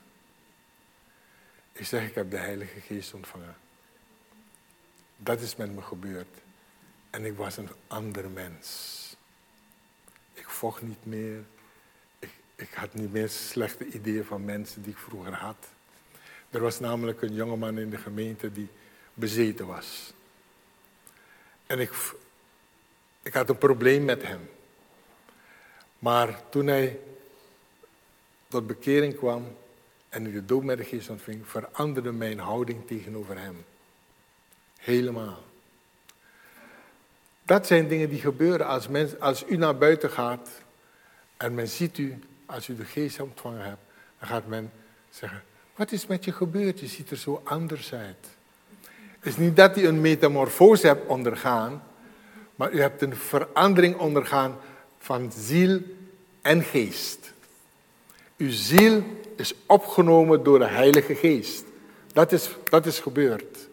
Ik 1.73 1.87
zeg, 1.87 2.09
ik 2.09 2.15
heb 2.15 2.31
de 2.31 2.37
Heilige 2.37 2.81
Geest 2.81 3.15
ontvangen. 3.15 3.57
Dat 5.17 5.41
is 5.41 5.57
met 5.57 5.75
me 5.75 5.83
gebeurd. 5.83 6.39
En 7.11 7.25
ik 7.25 7.37
was 7.37 7.57
een 7.57 7.71
ander 7.87 8.31
mens. 8.31 9.17
Ik 10.33 10.49
vocht 10.49 10.83
niet 10.83 11.07
meer. 11.07 11.45
Ik, 12.19 12.33
ik 12.55 12.73
had 12.73 12.95
niet 12.95 13.13
meer 13.13 13.29
slechte 13.29 13.87
ideeën 13.87 14.25
van 14.25 14.45
mensen 14.45 14.83
die 14.83 14.93
ik 14.93 14.99
vroeger 14.99 15.35
had. 15.35 15.69
Er 16.51 16.61
was 16.61 16.81
namelijk 16.81 17.23
een 17.23 17.35
jongeman 17.35 17.79
in 17.79 17.91
de 17.91 17.99
gemeente 17.99 18.53
die 18.53 18.69
bezeten 19.15 19.67
was. 19.67 20.13
En 21.67 21.79
ik, 21.79 21.93
ik 23.23 23.35
had 23.35 23.49
een 23.49 23.59
probleem 23.59 24.05
met 24.05 24.23
hem. 24.23 24.51
Maar 25.99 26.49
toen 26.49 26.67
hij 26.67 26.99
tot 28.49 28.67
bekering 28.67 29.17
kwam 29.17 29.57
en 30.09 30.33
de 30.33 30.45
dood 30.45 30.63
met 30.63 30.79
de 30.79 30.85
geest 30.85 31.09
ontving, 31.09 31.49
veranderde 31.49 32.13
mijn 32.13 32.39
houding 32.39 32.87
tegenover 32.87 33.39
hem. 33.39 33.65
Helemaal. 34.79 35.43
Dat 37.43 37.67
zijn 37.67 37.89
dingen 37.89 38.09
die 38.09 38.21
gebeuren 38.21 38.67
als, 38.67 38.89
mens, 38.89 39.19
als 39.19 39.45
u 39.49 39.57
naar 39.57 39.79
buiten 39.79 40.11
gaat 40.11 40.51
en 41.37 41.55
men 41.55 41.69
ziet 41.69 41.99
u, 41.99 42.19
als 42.47 42.69
u 42.69 42.77
de 42.77 42.85
geest 42.85 43.21
ontvangen 43.21 43.65
hebt, 43.65 43.81
dan 44.19 44.29
gaat 44.29 44.47
men 44.47 44.73
zeggen, 45.11 45.43
wat 45.81 45.93
is 45.93 46.07
met 46.07 46.25
je 46.25 46.33
gebeurd? 46.33 46.81
Je 46.81 46.87
ziet 46.87 47.11
er 47.11 47.17
zo 47.17 47.41
anders 47.45 47.93
uit. 47.93 48.27
Het 49.19 49.27
is 49.27 49.37
niet 49.37 49.57
dat 49.57 49.77
u 49.77 49.87
een 49.87 50.01
metamorfose 50.01 50.87
hebt 50.87 51.07
ondergaan, 51.07 51.83
maar 52.55 52.73
u 52.73 52.81
hebt 52.81 53.03
een 53.03 53.17
verandering 53.17 53.97
ondergaan 53.97 54.57
van 54.99 55.33
ziel 55.33 55.81
en 56.43 56.63
geest. 56.63 57.33
Uw 58.37 58.51
ziel 58.51 59.03
is 59.37 59.55
opgenomen 59.67 60.43
door 60.43 60.59
de 60.59 60.67
Heilige 60.67 61.15
Geest. 61.15 61.65
Dat 62.13 62.33
is, 62.33 62.51
dat 62.65 62.87
is 62.87 62.99
gebeurd. 62.99 63.69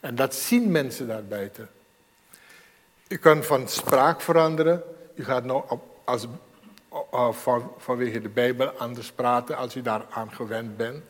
En 0.00 0.14
dat 0.14 0.34
zien 0.34 0.70
mensen 0.70 1.06
daarbuiten. 1.06 1.68
U 3.08 3.16
kan 3.16 3.44
van 3.44 3.68
spraak 3.68 4.20
veranderen. 4.20 4.82
U 5.14 5.24
gaat 5.24 5.50
op, 5.50 5.82
als, 6.04 6.26
uh, 7.12 7.32
van, 7.32 7.72
vanwege 7.78 8.20
de 8.20 8.28
Bijbel 8.28 8.68
anders 8.68 9.12
praten 9.12 9.56
als 9.56 9.76
u 9.76 9.82
daaraan 9.82 10.32
gewend 10.32 10.76
bent. 10.76 11.02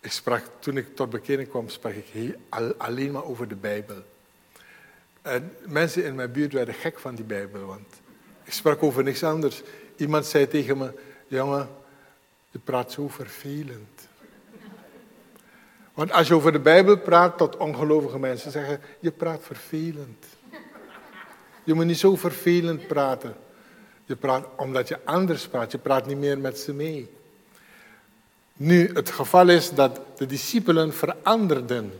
Ik 0.00 0.12
sprak, 0.12 0.42
toen 0.58 0.76
ik 0.76 0.96
tot 0.96 1.10
bekering 1.10 1.48
kwam, 1.48 1.68
sprak 1.68 1.92
ik 1.92 2.36
alleen 2.78 3.12
maar 3.12 3.24
over 3.24 3.48
de 3.48 3.56
Bijbel. 3.56 4.02
En 5.22 5.56
mensen 5.66 6.04
in 6.04 6.14
mijn 6.14 6.32
buurt 6.32 6.52
werden 6.52 6.74
gek 6.74 6.98
van 6.98 7.14
die 7.14 7.24
Bijbel, 7.24 7.64
want 7.64 8.00
ik 8.44 8.52
sprak 8.52 8.82
over 8.82 9.02
niks 9.02 9.22
anders. 9.22 9.62
Iemand 9.96 10.26
zei 10.26 10.48
tegen 10.48 10.78
me, 10.78 10.92
jongen, 11.26 11.68
je 12.50 12.58
praat 12.58 12.92
zo 12.92 13.08
vervelend. 13.08 14.08
Want 15.94 16.12
als 16.12 16.28
je 16.28 16.34
over 16.34 16.52
de 16.52 16.60
Bijbel 16.60 16.98
praat 16.98 17.38
tot 17.38 17.56
ongelovige 17.56 18.18
mensen, 18.18 18.50
zeggen 18.50 18.80
je 19.00 19.10
praat 19.10 19.40
vervelend. 19.42 20.26
Je 21.64 21.74
moet 21.74 21.84
niet 21.84 21.98
zo 21.98 22.16
vervelend 22.16 22.86
praten. 22.86 23.36
Je 24.04 24.16
praat 24.16 24.46
omdat 24.56 24.88
je 24.88 24.98
anders 25.04 25.48
praat. 25.48 25.72
Je 25.72 25.78
praat 25.78 26.06
niet 26.06 26.18
meer 26.18 26.38
met 26.38 26.58
ze 26.58 26.72
mee. 26.72 27.10
Nu, 28.60 28.90
het 28.92 29.10
geval 29.10 29.48
is 29.48 29.70
dat 29.70 30.00
de 30.16 30.26
discipelen 30.26 30.94
veranderden. 30.94 31.92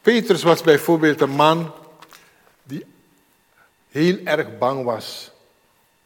Petrus 0.00 0.42
was 0.42 0.62
bijvoorbeeld 0.62 1.20
een 1.20 1.30
man 1.30 1.72
die 2.62 2.84
heel 3.88 4.18
erg 4.24 4.58
bang 4.58 4.84
was 4.84 5.30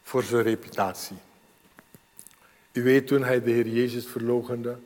voor 0.03 0.23
zijn 0.23 0.43
reputatie. 0.43 1.17
U 2.73 2.83
weet, 2.83 3.07
toen 3.07 3.25
hij 3.25 3.43
de 3.43 3.51
Heer 3.51 3.69
Jezus 3.69 4.07
verlogende, 4.07 4.79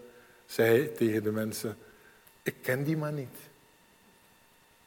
zei 0.47 0.79
hij 0.79 0.87
tegen 0.87 1.23
de 1.23 1.33
mensen, 1.33 1.77
ik 2.43 2.55
ken 2.62 2.85
die 2.85 2.97
man 2.97 3.14
niet. 3.14 3.37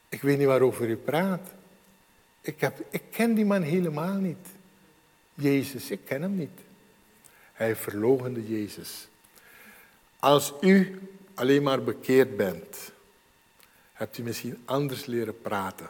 Ik 0.10 0.22
weet 0.22 0.38
niet 0.38 0.48
waarover 0.48 0.90
u 0.90 0.96
praat. 0.96 1.50
Ik, 2.42 2.62
heb, 2.62 2.78
ik 2.90 3.04
ken 3.12 3.34
die 3.34 3.46
man 3.46 3.62
helemaal 3.62 4.16
niet. 4.16 4.48
Jezus, 5.34 5.92
ik 5.92 6.00
ken 6.06 6.22
hem 6.22 6.36
niet. 6.36 6.66
Hij 7.58 7.76
verlogende 7.76 8.48
Jezus. 8.48 9.08
Als 10.20 10.54
u 10.62 11.02
alleen 11.34 11.64
maar 11.64 11.84
bekeerd 11.84 12.38
bent, 12.38 12.92
hebt 13.94 14.18
u 14.18 14.24
misschien 14.24 14.62
anders 14.66 15.06
leren 15.06 15.42
praten. 15.42 15.90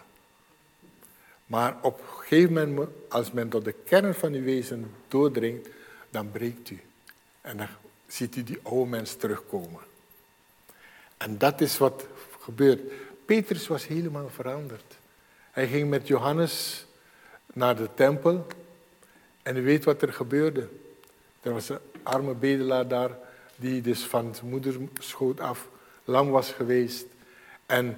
Maar 1.46 1.78
op 1.82 2.00
een 2.00 2.18
gegeven 2.18 2.54
moment, 2.54 2.90
als 3.10 3.32
men 3.32 3.50
tot 3.50 3.64
de 3.64 3.76
kern 3.86 4.14
van 4.14 4.34
uw 4.34 4.44
wezen 4.44 4.92
doordringt, 5.08 5.70
dan 6.10 6.32
breekt 6.32 6.70
u. 6.70 6.82
En 7.42 7.58
dan 7.58 7.68
ziet 8.08 8.36
u 8.36 8.44
die 8.44 8.60
oude 8.64 8.90
mens 8.90 9.16
terugkomen. 9.16 9.82
En 11.18 11.38
dat 11.38 11.62
is 11.62 11.78
wat 11.78 12.08
gebeurt. 12.40 12.82
Petrus 13.26 13.68
was 13.68 13.88
helemaal 13.88 14.30
veranderd. 14.30 14.98
Hij 15.52 15.68
ging 15.68 15.90
met 15.90 16.08
Johannes 16.08 16.86
naar 17.54 17.76
de 17.76 17.90
tempel. 17.94 18.48
En 19.44 19.58
u 19.58 19.64
weet 19.64 19.84
wat 19.84 20.02
er 20.02 20.14
gebeurde. 20.14 20.70
Er 21.48 21.54
was 21.54 21.70
een 21.70 21.80
arme 22.04 22.34
bedelaar 22.34 22.88
daar, 22.88 23.18
die 23.56 23.82
dus 23.82 24.04
van 24.04 24.36
zijn 24.36 24.50
moederschoot 24.50 25.40
af 25.40 25.68
lang 26.04 26.32
was 26.32 26.52
geweest. 26.52 27.06
En 27.66 27.98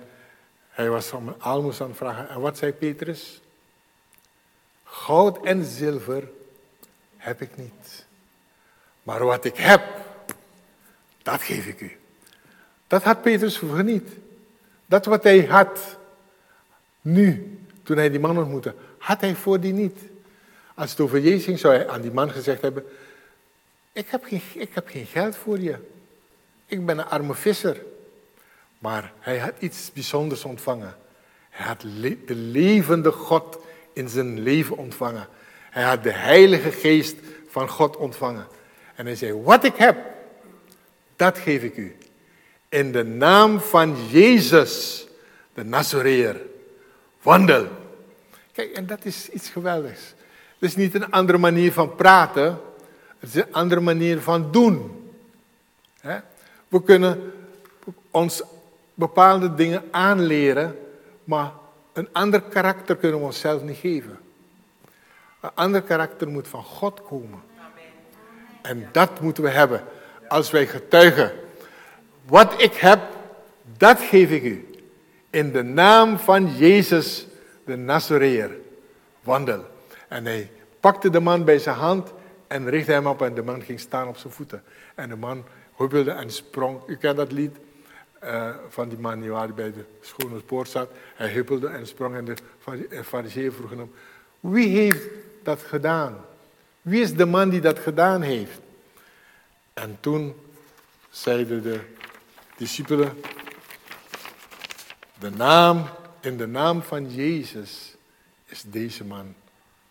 hij 0.70 0.90
was 0.90 1.12
om 1.12 1.28
een 1.28 1.42
aalmoes 1.42 1.82
aan 1.82 1.88
het 1.88 1.98
vragen. 1.98 2.30
En 2.30 2.40
wat 2.40 2.58
zei 2.58 2.72
Petrus? 2.74 3.42
Goud 4.84 5.46
en 5.46 5.66
zilver 5.66 6.30
heb 7.18 7.42
ik 7.42 7.58
niet. 7.58 8.06
Maar 9.04 9.26
wat 9.26 9.46
ik 9.46 9.56
heb, 9.58 9.84
dat 11.24 11.42
geef 11.42 11.66
ik 11.66 11.82
u. 11.82 11.98
Dat 12.88 13.04
had 13.04 13.22
Petrus 13.22 13.58
vroeger 13.58 13.84
niet. 13.84 14.10
Dat 14.86 15.06
wat 15.06 15.24
hij 15.24 15.46
had, 15.46 15.98
nu, 17.02 17.60
toen 17.84 17.98
hij 17.98 18.10
die 18.10 18.20
man 18.20 18.38
ontmoette, 18.38 18.76
had 18.98 19.22
hij 19.22 19.36
voor 19.36 19.60
die 19.60 19.74
niet. 19.74 20.00
Als 20.74 20.92
het 20.92 21.00
over 21.00 21.20
Jezus 21.20 21.44
ging, 21.44 21.60
zou 21.60 21.74
hij 21.74 21.88
aan 21.88 22.02
die 22.02 22.12
man 22.12 22.32
gezegd 22.32 22.62
hebben: 22.62 22.86
ik 24.00 24.08
heb, 24.10 24.24
geen, 24.24 24.42
ik 24.54 24.70
heb 24.74 24.88
geen 24.88 25.06
geld 25.06 25.36
voor 25.36 25.60
je. 25.60 25.76
Ik 26.66 26.86
ben 26.86 26.98
een 26.98 27.06
arme 27.06 27.36
visser. 27.36 27.82
Maar 28.80 29.14
hij 29.20 29.38
had 29.38 29.54
iets 29.60 29.92
bijzonders 29.94 30.44
ontvangen. 30.44 30.96
Hij 31.50 31.66
had 31.66 31.82
de 32.26 32.36
levende 32.36 33.12
God 33.12 33.60
in 33.94 34.10
zijn 34.10 34.40
leven 34.40 34.78
ontvangen. 34.78 35.28
Hij 35.70 35.84
had 35.84 36.04
de 36.04 36.14
Heilige 36.14 36.72
Geest 36.72 37.16
van 37.48 37.70
God 37.70 37.98
ontvangen. 37.98 38.48
En 38.96 39.06
hij 39.06 39.16
zei: 39.16 39.34
Wat 39.34 39.64
ik 39.64 39.76
heb, 39.76 39.98
dat 41.16 41.38
geef 41.38 41.64
ik 41.64 41.78
u. 41.78 41.96
In 42.70 42.92
de 42.92 43.04
naam 43.04 43.60
van 43.60 44.08
Jezus, 44.08 45.08
de 45.54 45.64
Nazareër. 45.64 46.42
Wandel. 47.22 47.68
Kijk, 48.52 48.72
en 48.72 48.86
dat 48.86 49.06
is 49.06 49.30
iets 49.30 49.50
geweldigs. 49.50 50.02
Het 50.60 50.70
is 50.70 50.76
niet 50.76 50.96
een 50.96 51.12
andere 51.12 51.38
manier 51.38 51.74
van 51.74 51.96
praten, 51.96 52.62
het 53.20 53.30
is 53.30 53.36
een 53.36 53.54
andere 53.54 53.82
manier 53.82 54.22
van 54.22 54.52
doen. 54.52 54.92
We 56.68 56.84
kunnen 56.84 57.34
ons 58.12 58.44
bepaalde 58.94 59.56
dingen 59.56 59.84
aanleren, 59.92 60.80
maar 61.24 61.52
een 61.94 62.10
ander 62.12 62.42
karakter 62.42 62.96
kunnen 62.96 63.20
we 63.20 63.26
onszelf 63.26 63.62
niet 63.62 63.78
geven. 63.78 64.20
Een 65.40 65.52
ander 65.54 65.82
karakter 65.82 66.28
moet 66.28 66.48
van 66.48 66.64
God 66.64 67.02
komen. 67.04 67.40
En 68.62 68.90
dat 68.92 69.20
moeten 69.20 69.44
we 69.44 69.50
hebben 69.50 69.84
als 70.28 70.52
wij 70.52 70.68
getuigen. 70.68 71.32
Wat 72.26 72.62
ik 72.62 72.74
heb, 72.74 73.00
dat 73.78 74.00
geef 74.00 74.30
ik 74.30 74.44
u. 74.44 74.68
In 75.30 75.52
de 75.52 75.64
naam 75.64 76.20
van 76.20 76.56
Jezus 76.56 77.28
de 77.66 77.76
Nazareër. 77.76 78.52
Wandel. 79.24 79.66
En 80.08 80.26
hij 80.26 80.52
pakte 80.80 81.10
de 81.10 81.20
man 81.20 81.44
bij 81.44 81.60
zijn 81.60 81.76
hand 81.76 82.12
en 82.50 82.70
richtte 82.70 82.92
hem 82.92 83.08
op 83.08 83.22
en 83.22 83.34
de 83.34 83.44
man 83.44 83.62
ging 83.62 83.80
staan 83.80 84.08
op 84.08 84.18
zijn 84.18 84.34
voeten. 84.34 84.64
En 84.96 85.10
de 85.10 85.16
man 85.16 85.46
huppelde 85.76 86.12
en 86.12 86.30
sprong. 86.30 86.82
U 86.88 86.96
kent 86.96 87.18
dat 87.18 87.32
lied 87.32 87.58
uh, 88.24 88.56
van 88.70 88.90
die 88.90 88.98
man 88.98 89.22
die 89.22 89.32
bij 89.32 89.72
de 89.72 89.86
schone 90.02 90.40
poort 90.40 90.70
zat. 90.70 90.92
Hij 91.16 91.30
huppelde 91.30 91.68
en 91.68 91.88
sprong 91.88 92.16
en 92.16 92.26
de 92.26 92.36
fariseeën 93.04 93.52
vroegen 93.52 93.78
hem, 93.78 93.92
wie 94.40 94.68
heeft 94.68 95.08
dat 95.44 95.62
gedaan? 95.62 96.26
Wie 96.82 97.02
is 97.02 97.14
de 97.14 97.26
man 97.26 97.50
die 97.50 97.62
dat 97.62 97.80
gedaan 97.80 98.22
heeft? 98.22 98.60
En 99.74 99.98
toen 100.00 100.36
zeiden 101.10 101.64
de 101.64 101.80
discipelen, 102.58 103.22
de 105.20 105.30
naam, 105.30 105.90
in 106.20 106.38
de 106.38 106.48
naam 106.48 106.82
van 106.82 107.14
Jezus 107.14 107.96
is 108.46 108.64
deze 108.66 109.04
man 109.04 109.36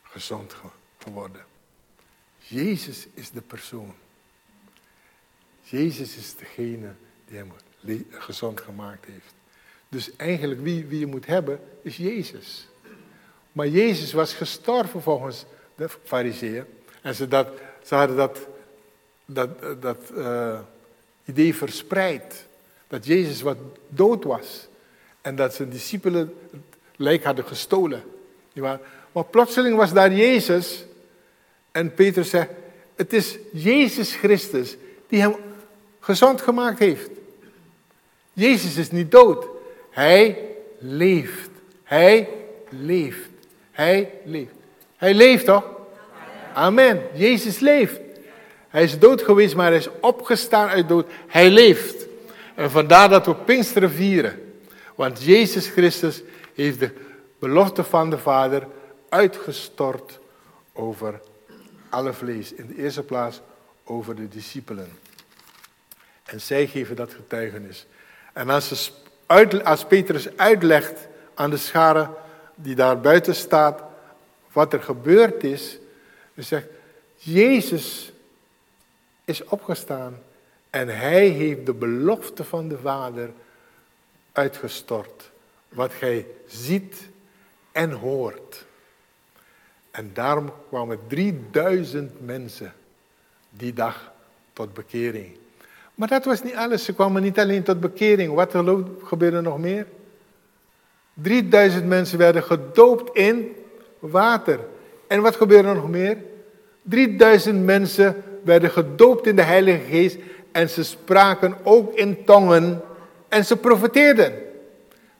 gezond 0.02 0.56
geworden. 0.98 1.47
Jezus 2.48 3.06
is 3.14 3.30
de 3.30 3.40
persoon. 3.40 3.94
Jezus 5.62 6.16
is 6.16 6.34
degene 6.34 6.94
die 7.26 7.36
hem 7.36 7.52
gezond 8.10 8.60
gemaakt 8.60 9.04
heeft. 9.04 9.34
Dus 9.88 10.16
eigenlijk 10.16 10.60
wie, 10.60 10.86
wie 10.86 10.98
je 10.98 11.06
moet 11.06 11.26
hebben 11.26 11.60
is 11.82 11.96
Jezus. 11.96 12.68
Maar 13.52 13.68
Jezus 13.68 14.12
was 14.12 14.32
gestorven 14.32 15.02
volgens 15.02 15.44
de 15.74 15.88
fariseeën. 16.04 16.64
En 17.02 17.14
ze, 17.14 17.28
dat, 17.28 17.48
ze 17.84 17.94
hadden 17.94 18.16
dat, 18.16 18.38
dat, 19.24 19.82
dat 19.82 19.98
uh, 20.14 20.60
idee 21.24 21.54
verspreid. 21.54 22.46
Dat 22.86 23.06
Jezus 23.06 23.40
wat 23.40 23.58
dood 23.88 24.24
was. 24.24 24.68
En 25.20 25.36
dat 25.36 25.54
zijn 25.54 25.70
discipelen 25.70 26.34
het 26.50 26.78
lijk 26.96 27.24
hadden 27.24 27.44
gestolen. 27.44 28.02
Maar 29.12 29.24
plotseling 29.30 29.76
was 29.76 29.92
daar 29.92 30.12
Jezus. 30.12 30.84
En 31.72 31.94
Petrus 31.94 32.30
zegt, 32.30 32.48
het 32.96 33.12
is 33.12 33.38
Jezus 33.52 34.14
Christus 34.14 34.76
die 35.08 35.20
hem 35.20 35.34
gezond 36.00 36.40
gemaakt 36.40 36.78
heeft. 36.78 37.10
Jezus 38.32 38.76
is 38.76 38.90
niet 38.90 39.10
dood. 39.10 39.46
Hij 39.90 40.38
leeft. 40.78 41.50
Hij 41.82 42.28
leeft. 42.68 43.28
Hij 43.70 44.10
leeft. 44.24 44.52
Hij 44.96 45.14
leeft 45.14 45.44
toch? 45.44 45.64
Amen. 46.54 47.02
Jezus 47.14 47.58
leeft. 47.58 48.00
Hij 48.68 48.82
is 48.82 48.98
dood 48.98 49.22
geweest, 49.22 49.54
maar 49.54 49.66
hij 49.66 49.76
is 49.76 49.88
opgestaan 50.00 50.68
uit 50.68 50.88
dood. 50.88 51.06
Hij 51.26 51.50
leeft. 51.50 52.06
En 52.54 52.70
vandaar 52.70 53.08
dat 53.08 53.26
we 53.26 53.34
Pinksteren 53.34 53.90
vieren. 53.90 54.52
Want 54.94 55.22
Jezus 55.22 55.68
Christus 55.68 56.22
heeft 56.54 56.80
de 56.80 56.90
belofte 57.38 57.84
van 57.84 58.10
de 58.10 58.18
Vader 58.18 58.66
uitgestort 59.08 60.18
over 60.72 61.20
alle 61.90 62.12
vlees. 62.12 62.52
In 62.52 62.66
de 62.66 62.76
eerste 62.76 63.02
plaats 63.02 63.40
over 63.84 64.14
de 64.16 64.28
discipelen. 64.28 64.88
En 66.24 66.40
zij 66.40 66.66
geven 66.66 66.96
dat 66.96 67.14
getuigenis. 67.14 67.86
En 68.32 68.48
als, 68.48 68.92
als 69.64 69.84
Petrus 69.84 70.36
uitlegt 70.36 71.06
aan 71.34 71.50
de 71.50 71.56
schare 71.56 72.10
die 72.54 72.74
daar 72.74 73.00
buiten 73.00 73.34
staat 73.34 73.82
wat 74.52 74.72
er 74.72 74.82
gebeurd 74.82 75.44
is, 75.44 75.78
dan 76.34 76.44
zegt 76.44 76.66
Jezus 77.14 78.12
is 79.24 79.44
opgestaan 79.44 80.18
en 80.70 80.88
hij 80.88 81.28
heeft 81.28 81.66
de 81.66 81.74
belofte 81.74 82.44
van 82.44 82.68
de 82.68 82.78
Vader 82.78 83.30
uitgestort. 84.32 85.30
Wat 85.68 85.92
gij 85.92 86.26
ziet 86.46 87.08
en 87.72 87.90
hoort. 87.90 88.64
En 89.98 90.10
daarom 90.14 90.52
kwamen 90.68 90.98
3000 91.06 92.26
mensen 92.26 92.72
die 93.50 93.72
dag 93.72 94.12
tot 94.52 94.74
bekering. 94.74 95.36
Maar 95.94 96.08
dat 96.08 96.24
was 96.24 96.42
niet 96.42 96.54
alles. 96.54 96.84
Ze 96.84 96.94
kwamen 96.94 97.22
niet 97.22 97.38
alleen 97.38 97.62
tot 97.62 97.80
bekering. 97.80 98.34
Wat 98.34 98.54
gebeurde 99.02 99.40
nog 99.40 99.58
meer? 99.58 99.86
3000 101.14 101.86
mensen 101.86 102.18
werden 102.18 102.42
gedoopt 102.42 103.16
in 103.16 103.56
water. 103.98 104.60
En 105.06 105.22
wat 105.22 105.36
gebeurde 105.36 105.72
nog 105.72 105.88
meer? 105.88 106.16
3000 106.82 107.64
mensen 107.64 108.22
werden 108.44 108.70
gedoopt 108.70 109.26
in 109.26 109.36
de 109.36 109.42
Heilige 109.42 109.84
Geest 109.84 110.18
en 110.52 110.68
ze 110.68 110.84
spraken 110.84 111.56
ook 111.62 111.94
in 111.94 112.24
tongen 112.24 112.82
en 113.28 113.44
ze 113.44 113.56
profeteerden. 113.56 114.32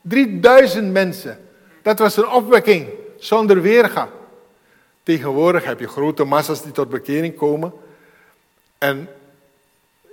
3000 0.00 0.92
mensen. 0.92 1.38
Dat 1.82 1.98
was 1.98 2.16
een 2.16 2.28
opwekking 2.28 2.86
zonder 3.16 3.62
weerga. 3.62 4.16
Tegenwoordig 5.08 5.64
heb 5.64 5.80
je 5.80 5.88
grote 5.88 6.24
massa's 6.24 6.62
die 6.62 6.72
tot 6.72 6.88
bekering 6.88 7.36
komen 7.36 7.72
en 8.78 9.08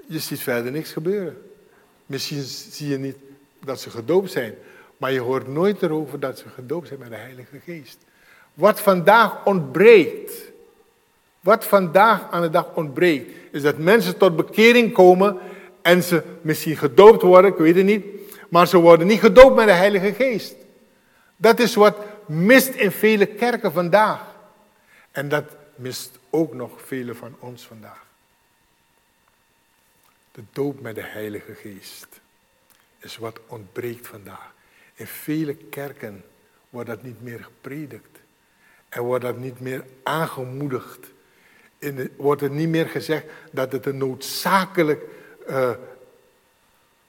je 0.08 0.20
ziet 0.20 0.40
verder 0.40 0.72
niks 0.72 0.92
gebeuren. 0.92 1.38
Misschien 2.06 2.42
zie 2.42 2.88
je 2.88 2.98
niet 2.98 3.16
dat 3.64 3.80
ze 3.82 3.90
gedoopt 3.90 4.32
zijn, 4.32 4.54
maar 4.98 5.12
je 5.12 5.20
hoort 5.20 5.48
nooit 5.48 5.82
erover 5.82 6.20
dat 6.20 6.40
ze 6.40 6.50
gedoopt 6.50 6.88
zijn 6.88 7.00
met 7.00 7.10
de 7.10 7.16
Heilige 7.16 7.60
Geest. 7.66 7.98
Wat 8.54 8.80
vandaag 8.80 9.46
ontbreekt, 9.46 10.32
wat 11.40 11.66
vandaag 11.66 12.32
aan 12.32 12.42
de 12.42 12.50
dag 12.50 12.76
ontbreekt, 12.76 13.32
is 13.52 13.62
dat 13.62 13.78
mensen 13.78 14.18
tot 14.18 14.36
bekering 14.36 14.94
komen 14.94 15.38
en 15.82 16.04
ze 16.04 16.24
misschien 16.42 16.78
gedoopt 16.78 17.22
worden, 17.22 17.52
ik 17.52 17.58
weet 17.58 17.76
het 17.76 17.86
niet, 17.86 18.06
maar 18.50 18.68
ze 18.68 18.78
worden 18.78 19.08
niet 19.08 19.20
gedoopt 19.20 19.56
met 19.56 19.68
de 19.68 19.74
Heilige 19.74 20.14
Geest. 20.14 20.56
Dat 21.38 21.60
is 21.60 21.76
wat 21.76 21.98
mist 22.26 22.74
in 22.74 22.92
vele 22.92 23.26
kerken 23.26 23.72
vandaag. 23.72 24.34
En 25.16 25.30
dat 25.30 25.46
mist 25.76 26.20
ook 26.30 26.54
nog 26.54 26.82
vele 26.86 27.16
van 27.16 27.36
ons 27.40 27.64
vandaag. 27.64 28.06
De 30.32 30.44
doop 30.52 30.82
met 30.82 30.96
de 30.96 31.04
Heilige 31.04 31.54
Geest 31.54 32.08
is 33.00 33.18
wat 33.18 33.40
ontbreekt 33.48 34.08
vandaag. 34.08 34.54
In 34.94 35.08
vele 35.08 35.56
kerken 35.56 36.24
wordt 36.70 36.90
dat 36.90 37.04
niet 37.04 37.22
meer 37.22 37.44
gepredikt. 37.44 38.20
En 38.90 39.02
wordt 39.02 39.24
dat 39.24 39.38
niet 39.38 39.60
meer 39.60 39.86
aangemoedigd. 40.04 41.08
In 41.78 42.14
wordt 42.18 42.42
er 42.42 42.52
niet 42.52 42.70
meer 42.70 42.88
gezegd 42.88 43.26
dat 43.52 43.72
het 43.72 43.86
een 43.86 43.98
noodzakelijk 43.98 45.04
uh, 45.50 45.72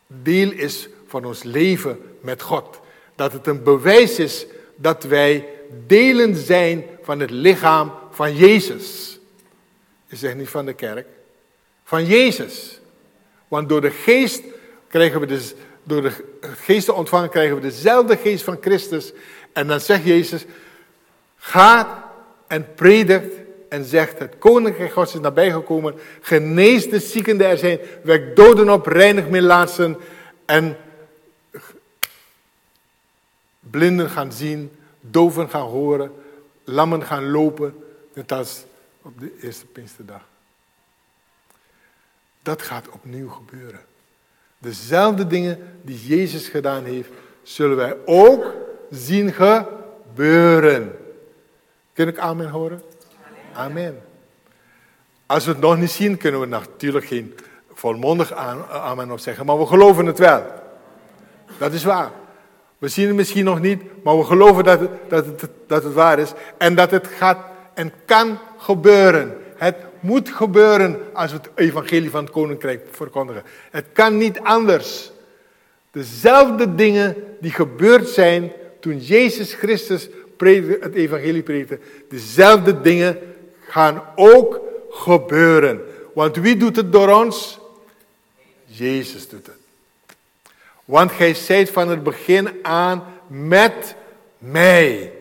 deel 0.07 0.53
is 0.53 0.89
van 1.07 1.25
ons 1.25 1.43
leven 1.43 2.17
met 2.21 2.43
God. 2.43 2.81
Dat 3.15 3.33
het 3.33 3.47
een 3.47 3.63
bewijs 3.63 4.19
is 4.19 4.47
dat 4.77 5.05
wij 5.05 5.49
delen 5.87 6.37
zijn 6.37 6.85
van 7.07 7.21
het 7.21 7.31
lichaam 7.31 7.93
van 8.11 8.37
Jezus. 8.37 9.19
Ik 10.09 10.19
zeg 10.19 10.35
niet 10.35 10.49
van 10.49 10.67
de 10.67 10.73
kerk, 10.73 11.07
van 11.85 12.05
Jezus. 12.05 12.81
Want 13.49 13.69
door 13.69 13.81
de 13.81 13.91
geest 13.91 14.43
krijgen 14.89 15.21
we 15.21 15.27
dus, 15.27 15.55
door 15.83 16.03
de 16.03 16.13
geest 16.41 16.85
te 16.85 16.93
ontvangen 16.93 17.31
krijgen 17.31 17.55
we 17.55 17.61
dezelfde 17.63 18.17
geest 18.17 18.45
van 18.45 18.59
Christus. 18.61 19.13
En 19.53 19.67
dan 19.67 19.81
zegt 19.81 20.05
Jezus, 20.05 20.45
ga 21.37 22.05
en 22.47 22.75
predikt 22.75 23.35
en 23.69 23.85
zegt, 23.85 24.19
het 24.19 24.35
koninkrijk 24.39 24.93
Gods 24.93 25.15
is 25.15 25.21
nabijgekomen, 25.21 25.95
genees 26.21 26.91
de 26.91 27.01
zieken 27.01 27.41
er 27.41 27.59
zijn, 27.59 27.79
wek 28.03 28.37
doden 28.37 28.71
op, 28.71 28.87
reinig 28.87 29.29
melaatsen 29.29 29.97
en 30.45 30.77
blinden 33.61 34.11
gaan 34.11 34.33
zien, 34.33 34.71
doven 35.01 35.49
gaan 35.49 35.69
horen, 35.69 36.25
lammen 36.67 37.03
gaan 37.03 37.31
lopen, 37.31 37.85
net 38.15 38.33
als 38.33 38.65
op 39.03 39.21
de 39.21 39.39
eerste 39.43 39.67
Pinksterdag. 39.67 40.23
Dat 42.43 42.63
gaat 42.63 42.89
opnieuw 42.89 43.29
gebeuren. 43.29 43.81
Dezelfde 44.59 45.27
dingen 45.27 45.79
die 45.83 46.07
Jezus 46.07 46.49
gedaan 46.49 46.85
heeft, 46.85 47.11
zullen 47.43 47.77
wij 47.77 47.97
ook 48.05 48.55
zien 48.91 49.33
gebeuren. 49.33 50.97
Kun 51.93 52.09
ik 52.09 52.19
amen 52.19 52.51
horen? 52.51 52.83
Amen. 53.53 54.03
Als 55.27 55.45
we 55.45 55.51
het 55.51 55.61
nog 55.61 55.77
niet 55.77 55.91
zien, 55.91 56.17
kunnen 56.17 56.41
we 56.41 56.47
natuurlijk 56.47 57.07
geen 57.07 57.35
volmondig 57.73 58.33
amen 58.33 59.11
op 59.11 59.19
zeggen, 59.19 59.47
maar 59.47 59.59
we 59.59 59.67
geloven 59.67 60.07
het 60.07 60.19
wel. 60.19 60.45
Dat 61.59 61.73
is 61.73 61.85
waar. 61.85 62.11
We 62.79 62.89
zien 62.89 63.07
het 63.07 63.17
misschien 63.17 63.45
nog 63.45 63.61
niet, 63.61 63.83
maar 64.03 64.19
we 64.19 64.25
geloven 64.25 64.65
dat 64.65 64.81
het, 64.81 64.91
dat 65.09 65.27
het, 65.27 65.49
dat 65.67 65.85
het 65.85 65.93
waar 65.93 66.19
is 66.19 66.33
en 66.59 66.75
dat 66.75 66.91
het 66.91 67.07
gaat 67.07 67.39
en 67.75 67.93
kan 68.05 68.39
gebeuren. 68.59 69.37
Het 69.57 69.77
moet 70.01 70.29
gebeuren 70.29 70.99
als 71.13 71.31
we 71.31 71.37
het 71.37 71.51
evangelie 71.55 72.11
van 72.11 72.25
het 72.25 72.33
koninkrijk 72.33 72.87
verkondigen. 72.91 73.43
Het 73.71 73.85
kan 73.93 74.17
niet 74.17 74.41
anders. 74.41 75.11
Dezelfde 75.91 76.75
dingen 76.75 77.17
die 77.41 77.51
gebeurd 77.51 78.09
zijn 78.09 78.53
toen 78.81 78.99
Jezus 78.99 79.55
Christus 79.55 80.09
het 80.81 80.95
evangelie 80.95 81.43
predikte, 81.43 81.79
dezelfde 82.09 82.81
dingen 82.81 83.19
gaan 83.61 84.03
ook 84.15 84.61
gebeuren. 84.91 85.81
Want 86.15 86.37
wie 86.37 86.57
doet 86.57 86.77
het 86.77 86.93
door 86.93 87.09
ons? 87.09 87.59
Jezus 88.65 89.29
doet 89.29 89.47
het. 89.47 89.66
Want 90.87 91.13
gij 91.13 91.35
zijt 91.35 91.71
van 91.71 91.89
het 91.89 92.03
begin 92.03 92.65
aan 92.65 93.05
met 93.27 93.95
mij. 94.39 95.13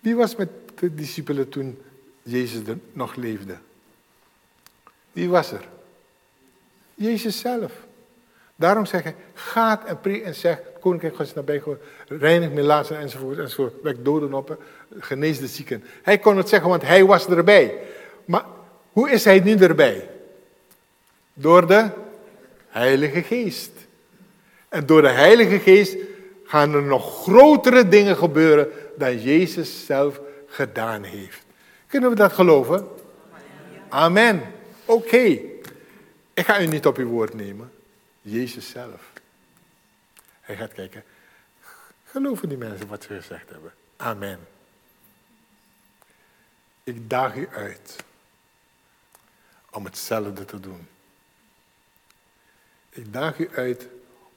Wie 0.00 0.16
was 0.16 0.36
met 0.36 0.48
de 0.78 0.94
discipelen 0.94 1.48
toen 1.48 1.78
Jezus 2.22 2.66
er 2.66 2.78
nog 2.92 3.14
leefde? 3.14 3.56
Wie 5.12 5.28
was 5.28 5.52
er? 5.52 5.68
Jezus 6.94 7.38
zelf. 7.38 7.72
Daarom 8.56 8.86
zeg 8.86 9.02
hij, 9.02 9.14
gaat 9.34 9.84
en 9.84 10.00
preek 10.00 10.22
en 10.22 10.34
zeg, 10.34 10.60
koninkrijk 10.80 11.16
Gods 11.16 11.34
nabij, 11.34 11.62
reinig 12.06 12.50
melaatsen 12.50 12.98
enzovoort, 12.98 13.38
enzovoort, 13.38 13.82
wek 13.82 14.04
doden 14.04 14.34
op, 14.34 14.62
genees 14.98 15.38
de 15.38 15.46
zieken. 15.46 15.84
Hij 16.02 16.18
kon 16.18 16.36
het 16.36 16.48
zeggen, 16.48 16.68
want 16.68 16.82
hij 16.82 17.04
was 17.04 17.26
erbij. 17.26 17.78
Maar 18.24 18.44
hoe 18.92 19.10
is 19.10 19.24
hij 19.24 19.40
nu 19.40 19.56
erbij? 19.56 20.08
Door 21.34 21.66
de 21.66 21.90
Heilige 22.70 23.22
Geest. 23.22 23.70
En 24.68 24.86
door 24.86 25.02
de 25.02 25.08
Heilige 25.08 25.58
Geest 25.58 25.96
gaan 26.44 26.74
er 26.74 26.82
nog 26.82 27.22
grotere 27.22 27.88
dingen 27.88 28.16
gebeuren 28.16 28.68
dan 28.96 29.20
Jezus 29.20 29.86
zelf 29.86 30.20
gedaan 30.46 31.02
heeft. 31.02 31.42
Kunnen 31.86 32.10
we 32.10 32.16
dat 32.16 32.32
geloven? 32.32 32.88
Amen. 33.88 34.42
Oké. 34.84 35.38
Ik 36.34 36.46
ga 36.46 36.60
u 36.60 36.66
niet 36.66 36.86
op 36.86 36.96
uw 36.96 37.08
woord 37.08 37.34
nemen. 37.34 37.72
Jezus 38.22 38.68
zelf. 38.68 39.12
Hij 40.40 40.56
gaat 40.56 40.72
kijken. 40.72 41.04
Geloven 42.04 42.48
die 42.48 42.58
mensen 42.58 42.88
wat 42.88 43.02
ze 43.02 43.14
gezegd 43.14 43.50
hebben? 43.50 43.72
Amen. 43.96 44.38
Ik 46.84 47.10
daag 47.10 47.34
u 47.36 47.48
uit 47.52 47.96
om 49.70 49.84
hetzelfde 49.84 50.44
te 50.44 50.60
doen. 50.60 50.86
Ik 52.90 53.12
daag 53.12 53.38
u 53.38 53.48
uit 53.54 53.88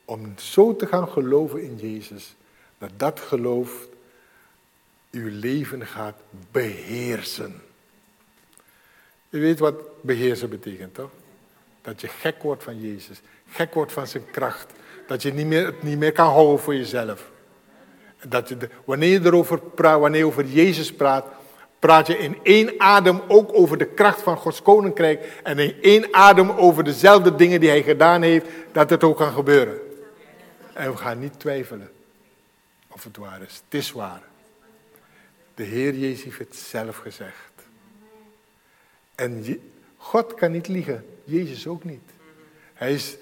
om 0.06 0.34
zo 0.38 0.76
te 0.76 0.88
gaan 0.88 1.08
geloven 1.08 1.64
in 1.64 1.76
Jezus, 1.76 2.36
dat 2.78 2.90
dat 2.98 3.20
geloof 3.20 3.88
uw 5.12 5.30
leven 5.32 5.88
gaat 5.88 6.16
beheersen. 6.52 7.62
U 9.30 9.42
weet 9.42 9.60
wat 9.60 10.02
beheersen 10.02 10.50
betekent, 10.50 10.94
toch? 10.94 11.10
Dat 11.82 12.02
je 12.02 12.08
gek 12.08 12.44
wordt 12.44 12.64
van 12.64 12.82
Jezus, 12.82 13.22
gek 13.50 13.74
wordt 13.74 13.92
van 13.92 14.08
zijn 14.08 14.32
kracht, 14.32 14.74
dat 15.08 15.22
je 15.22 15.34
niet 15.34 15.46
meer, 15.46 15.66
het 15.66 15.84
niet 15.84 15.98
meer 15.98 16.12
kan 16.12 16.32
houden 16.32 16.60
voor 16.60 16.76
jezelf. 16.76 17.32
Dat 18.28 18.50
je 18.50 18.58
wanneer 18.86 19.10
je 19.10 19.26
erover 19.26 19.60
praat, 19.60 20.00
wanneer 20.00 20.20
je 20.20 20.26
over 20.26 20.46
Jezus 20.46 20.94
praat, 20.94 21.26
praat 21.84 22.08
je 22.08 22.18
in 22.18 22.40
één 22.44 22.80
adem 22.80 23.22
ook 23.28 23.54
over 23.54 23.78
de 23.78 23.86
kracht 23.86 24.22
van 24.22 24.38
Gods 24.38 24.62
koninkrijk 24.62 25.40
en 25.44 25.60
in 25.60 25.82
één 25.82 26.14
adem 26.14 26.50
over 26.50 26.84
dezelfde 26.84 27.36
dingen 27.36 27.60
die 27.60 27.70
hij 27.70 27.84
gedaan 27.84 28.22
heeft, 28.22 28.46
dat 28.72 28.90
het 28.90 29.04
ook 29.04 29.18
kan 29.18 29.34
gebeuren. 29.34 29.80
En 30.74 30.92
we 30.92 30.98
gaan 30.98 31.20
niet 31.20 31.40
twijfelen 31.40 31.92
of 32.88 33.04
het 33.04 33.18
waar 33.18 33.42
is. 33.42 33.62
Het 33.66 33.80
is 33.80 33.92
waar. 33.92 34.22
De 35.56 35.64
Heer 35.64 35.94
Jezus 35.94 36.24
heeft 36.24 36.38
het 36.38 36.56
zelf 36.56 36.98
gezegd. 36.98 37.54
En 39.16 39.62
God 39.98 40.34
kan 40.34 40.52
niet 40.52 40.68
liegen, 40.68 41.06
Jezus 41.24 41.68
ook 41.68 41.84
niet. 41.84 42.10
Hij 42.74 42.94
is 42.94 43.16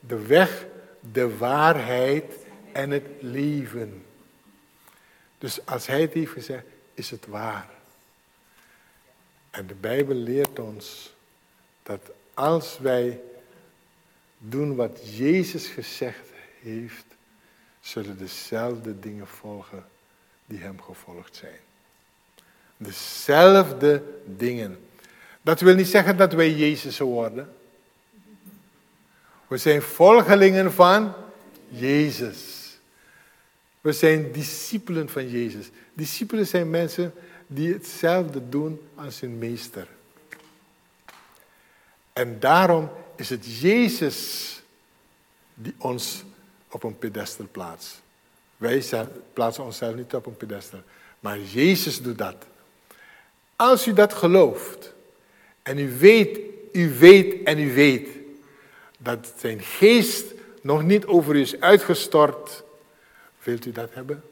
de 0.00 0.26
weg, 0.26 0.66
de 1.12 1.36
waarheid 1.36 2.34
en 2.72 2.90
het 2.90 3.06
leven. 3.20 4.04
Dus 5.38 5.66
als 5.66 5.86
Hij 5.86 6.00
het 6.00 6.12
heeft 6.12 6.32
gezegd, 6.32 6.64
is 6.94 7.10
het 7.10 7.26
waar. 7.26 7.73
En 9.54 9.66
de 9.66 9.74
Bijbel 9.74 10.14
leert 10.14 10.58
ons 10.58 11.14
dat 11.82 12.10
als 12.34 12.78
wij 12.78 13.20
doen 14.38 14.74
wat 14.74 15.16
Jezus 15.16 15.66
gezegd 15.66 16.28
heeft, 16.62 17.04
zullen 17.80 18.18
dezelfde 18.18 18.98
dingen 18.98 19.26
volgen 19.26 19.86
die 20.46 20.58
hem 20.58 20.80
gevolgd 20.82 21.36
zijn. 21.36 21.58
Dezelfde 22.76 24.02
dingen. 24.24 24.78
Dat 25.42 25.60
wil 25.60 25.74
niet 25.74 25.86
zeggen 25.86 26.16
dat 26.16 26.32
wij 26.32 26.52
Jezus 26.52 26.98
worden. 26.98 27.54
We 29.46 29.56
zijn 29.56 29.82
volgelingen 29.82 30.72
van 30.72 31.14
Jezus. 31.68 32.62
We 33.80 33.92
zijn 33.92 34.32
discipelen 34.32 35.08
van 35.08 35.28
Jezus. 35.28 35.70
Discipelen 35.92 36.46
zijn 36.46 36.70
mensen 36.70 37.14
die 37.46 37.72
hetzelfde 37.72 38.48
doen 38.48 38.88
als 38.94 39.20
hun 39.20 39.38
meester. 39.38 39.88
En 42.12 42.40
daarom 42.40 42.90
is 43.16 43.30
het 43.30 43.60
Jezus 43.60 44.50
die 45.54 45.74
ons 45.78 46.24
op 46.68 46.82
een 46.82 46.98
pedestal 46.98 47.46
plaatst. 47.50 48.02
Wij 48.56 48.84
plaatsen 49.32 49.64
onszelf 49.64 49.94
niet 49.94 50.14
op 50.14 50.26
een 50.26 50.36
pedestal, 50.36 50.82
maar 51.20 51.40
Jezus 51.40 52.02
doet 52.02 52.18
dat. 52.18 52.46
Als 53.56 53.86
u 53.86 53.92
dat 53.92 54.14
gelooft 54.14 54.92
en 55.62 55.78
u 55.78 55.98
weet, 55.98 56.38
u 56.72 56.94
weet 56.94 57.42
en 57.42 57.58
u 57.58 57.74
weet 57.74 58.08
dat 58.98 59.32
zijn 59.36 59.60
geest 59.60 60.24
nog 60.60 60.82
niet 60.82 61.06
over 61.06 61.34
u 61.34 61.40
is 61.40 61.60
uitgestort, 61.60 62.62
wilt 63.42 63.66
u 63.66 63.72
dat 63.72 63.94
hebben? 63.94 64.24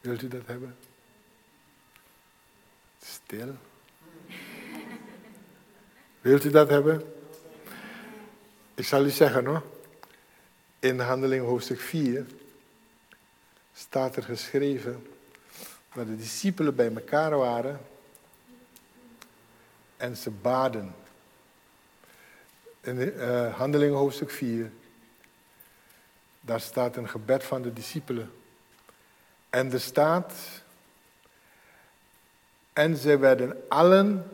Wilt 0.00 0.22
u 0.22 0.28
dat 0.28 0.46
hebben? 0.46 0.76
Stil. 3.28 3.56
Wilt 6.20 6.44
u 6.44 6.50
dat 6.50 6.68
hebben? 6.68 7.12
Ik 8.74 8.84
zal 8.84 9.04
u 9.04 9.10
zeggen 9.10 9.44
hoor. 9.44 9.62
In 10.78 11.00
handeling 11.00 11.44
hoofdstuk 11.44 11.80
4 11.80 12.26
staat 13.74 14.16
er 14.16 14.22
geschreven 14.22 15.06
dat 15.94 16.06
de 16.06 16.16
discipelen 16.16 16.74
bij 16.74 16.94
elkaar 16.94 17.36
waren 17.36 17.80
en 19.96 20.16
ze 20.16 20.30
baden. 20.30 20.94
In 22.80 22.96
uh, 22.96 23.56
handeling 23.56 23.94
hoofdstuk 23.94 24.30
4, 24.30 24.70
daar 26.40 26.60
staat 26.60 26.96
een 26.96 27.08
gebed 27.08 27.44
van 27.44 27.62
de 27.62 27.72
discipelen. 27.72 28.32
En 29.50 29.72
er 29.72 29.80
staat, 29.80 30.32
en 32.78 32.96
ze 32.96 33.18
werden 33.18 33.56
allen 33.68 34.24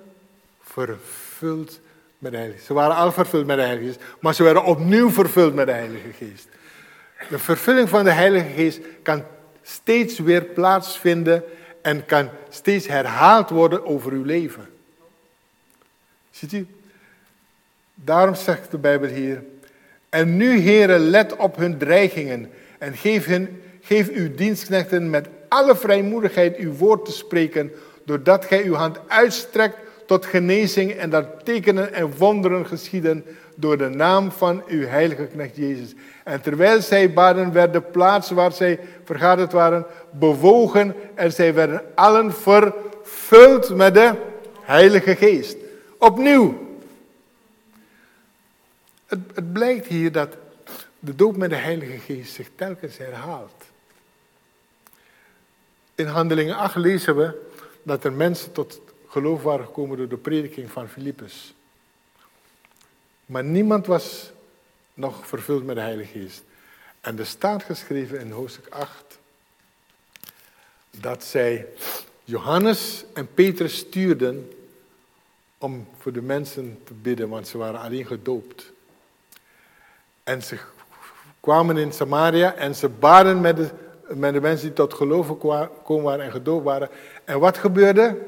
vervuld 0.62 1.80
met 2.18 2.32
de 2.32 2.36
Heilige 2.36 2.58
Geest. 2.58 2.66
Ze 2.66 2.74
waren 2.74 2.96
al 2.96 3.12
vervuld 3.12 3.46
met 3.46 3.56
de 3.56 3.62
Heilige 3.62 3.86
Geest, 3.86 4.00
maar 4.20 4.34
ze 4.34 4.42
werden 4.42 4.64
opnieuw 4.64 5.10
vervuld 5.10 5.54
met 5.54 5.66
de 5.66 5.72
Heilige 5.72 6.12
Geest. 6.12 6.48
De 7.28 7.38
vervulling 7.38 7.88
van 7.88 8.04
de 8.04 8.10
Heilige 8.10 8.48
Geest 8.48 8.80
kan 9.02 9.24
steeds 9.62 10.18
weer 10.18 10.44
plaatsvinden 10.44 11.42
en 11.82 12.06
kan 12.06 12.28
steeds 12.48 12.86
herhaald 12.86 13.50
worden 13.50 13.86
over 13.86 14.12
uw 14.12 14.22
leven. 14.22 14.68
Ziet 16.30 16.52
u? 16.52 16.66
Daarom 17.94 18.34
zegt 18.34 18.70
de 18.70 18.78
Bijbel 18.78 19.08
hier. 19.08 19.42
En 20.08 20.36
nu, 20.36 20.58
heren, 20.58 21.00
let 21.00 21.36
op 21.36 21.56
hun 21.56 21.78
dreigingen 21.78 22.50
en 22.78 22.96
geef, 22.96 23.26
hun, 23.26 23.62
geef 23.80 24.08
uw 24.08 24.34
dienstknechten 24.34 25.10
met 25.10 25.28
alle 25.48 25.76
vrijmoedigheid 25.76 26.56
uw 26.56 26.72
woord 26.72 27.04
te 27.04 27.12
spreken, 27.12 27.72
doordat 28.04 28.44
gij 28.44 28.64
uw 28.64 28.74
hand 28.74 28.98
uitstrekt 29.06 29.76
tot 30.06 30.26
genezing 30.26 30.92
en 30.92 31.10
dat 31.10 31.44
tekenen 31.44 31.92
en 31.92 32.16
wonderen 32.16 32.66
geschieden 32.66 33.24
door 33.56 33.78
de 33.78 33.88
naam 33.88 34.32
van 34.32 34.62
uw 34.66 34.86
heilige 34.86 35.26
knecht 35.26 35.56
Jezus. 35.56 35.94
En 36.24 36.40
terwijl 36.40 36.82
zij 36.82 37.12
baden, 37.12 37.52
werd 37.52 37.72
de 37.72 37.80
plaats 37.80 38.30
waar 38.30 38.52
zij 38.52 38.80
vergaderd 39.04 39.52
waren 39.52 39.86
bewogen 40.10 40.94
en 41.14 41.32
zij 41.32 41.54
werden 41.54 41.82
allen 41.94 42.32
vervuld 42.32 43.74
met 43.76 43.94
de 43.94 44.12
heilige 44.60 45.16
geest. 45.16 45.56
Opnieuw. 45.98 46.62
Het, 49.06 49.18
het 49.34 49.52
blijkt 49.52 49.86
hier 49.86 50.12
dat 50.12 50.36
de 50.98 51.14
doop 51.14 51.36
met 51.36 51.50
de 51.50 51.56
heilige 51.56 51.98
geest 51.98 52.34
zich 52.34 52.48
telkens 52.54 52.98
herhaalt. 52.98 53.64
In 55.94 56.06
handelingen 56.06 56.56
8 56.56 56.76
lezen 56.76 57.16
we 57.16 57.52
dat 57.84 58.04
er 58.04 58.12
mensen 58.12 58.52
tot 58.52 58.80
geloof 59.08 59.42
waren 59.42 59.66
gekomen 59.66 59.96
door 59.96 60.08
de 60.08 60.16
prediking 60.16 60.70
van 60.70 60.88
Filippus. 60.88 61.54
Maar 63.26 63.44
niemand 63.44 63.86
was 63.86 64.32
nog 64.94 65.26
vervuld 65.26 65.64
met 65.64 65.74
de 65.76 65.80
Heilige 65.80 66.18
Geest. 66.18 66.42
En 67.00 67.18
er 67.18 67.26
staat 67.26 67.62
geschreven 67.62 68.20
in 68.20 68.30
hoofdstuk 68.30 68.68
8 68.68 69.18
dat 70.90 71.24
zij 71.24 71.66
Johannes 72.24 73.04
en 73.12 73.34
Petrus 73.34 73.76
stuurden 73.76 74.52
om 75.58 75.88
voor 75.98 76.12
de 76.12 76.22
mensen 76.22 76.80
te 76.84 76.92
bidden, 76.92 77.28
want 77.28 77.48
ze 77.48 77.58
waren 77.58 77.80
alleen 77.80 78.06
gedoopt. 78.06 78.72
En 80.22 80.42
ze 80.42 80.58
kwamen 81.40 81.76
in 81.76 81.92
Samaria 81.92 82.54
en 82.54 82.74
ze 82.74 82.88
baden 82.88 83.40
met 83.40 83.56
de, 83.56 83.70
met 84.08 84.32
de 84.34 84.40
mensen 84.40 84.66
die 84.66 84.76
tot 84.76 84.94
geloven 84.94 85.38
komen 85.84 86.04
waren 86.04 86.24
en 86.24 86.30
gedoopt 86.30 86.64
waren. 86.64 86.88
En 87.24 87.38
wat 87.38 87.58
gebeurde? 87.58 88.18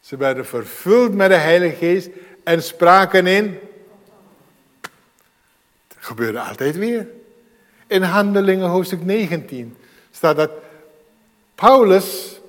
Ze 0.00 0.16
werden 0.16 0.46
vervuld 0.46 1.14
met 1.14 1.30
de 1.30 1.36
Heilige 1.36 1.76
Geest 1.76 2.08
en 2.44 2.62
spraken 2.62 3.26
in. 3.26 3.58
Het 5.88 5.96
gebeurde 6.04 6.40
altijd 6.40 6.76
weer. 6.76 7.08
In 7.86 8.02
Handelingen 8.02 8.68
hoofdstuk 8.68 9.04
19 9.04 9.76
staat 10.10 10.36
dat 10.36 10.50
Paulus 11.54 12.40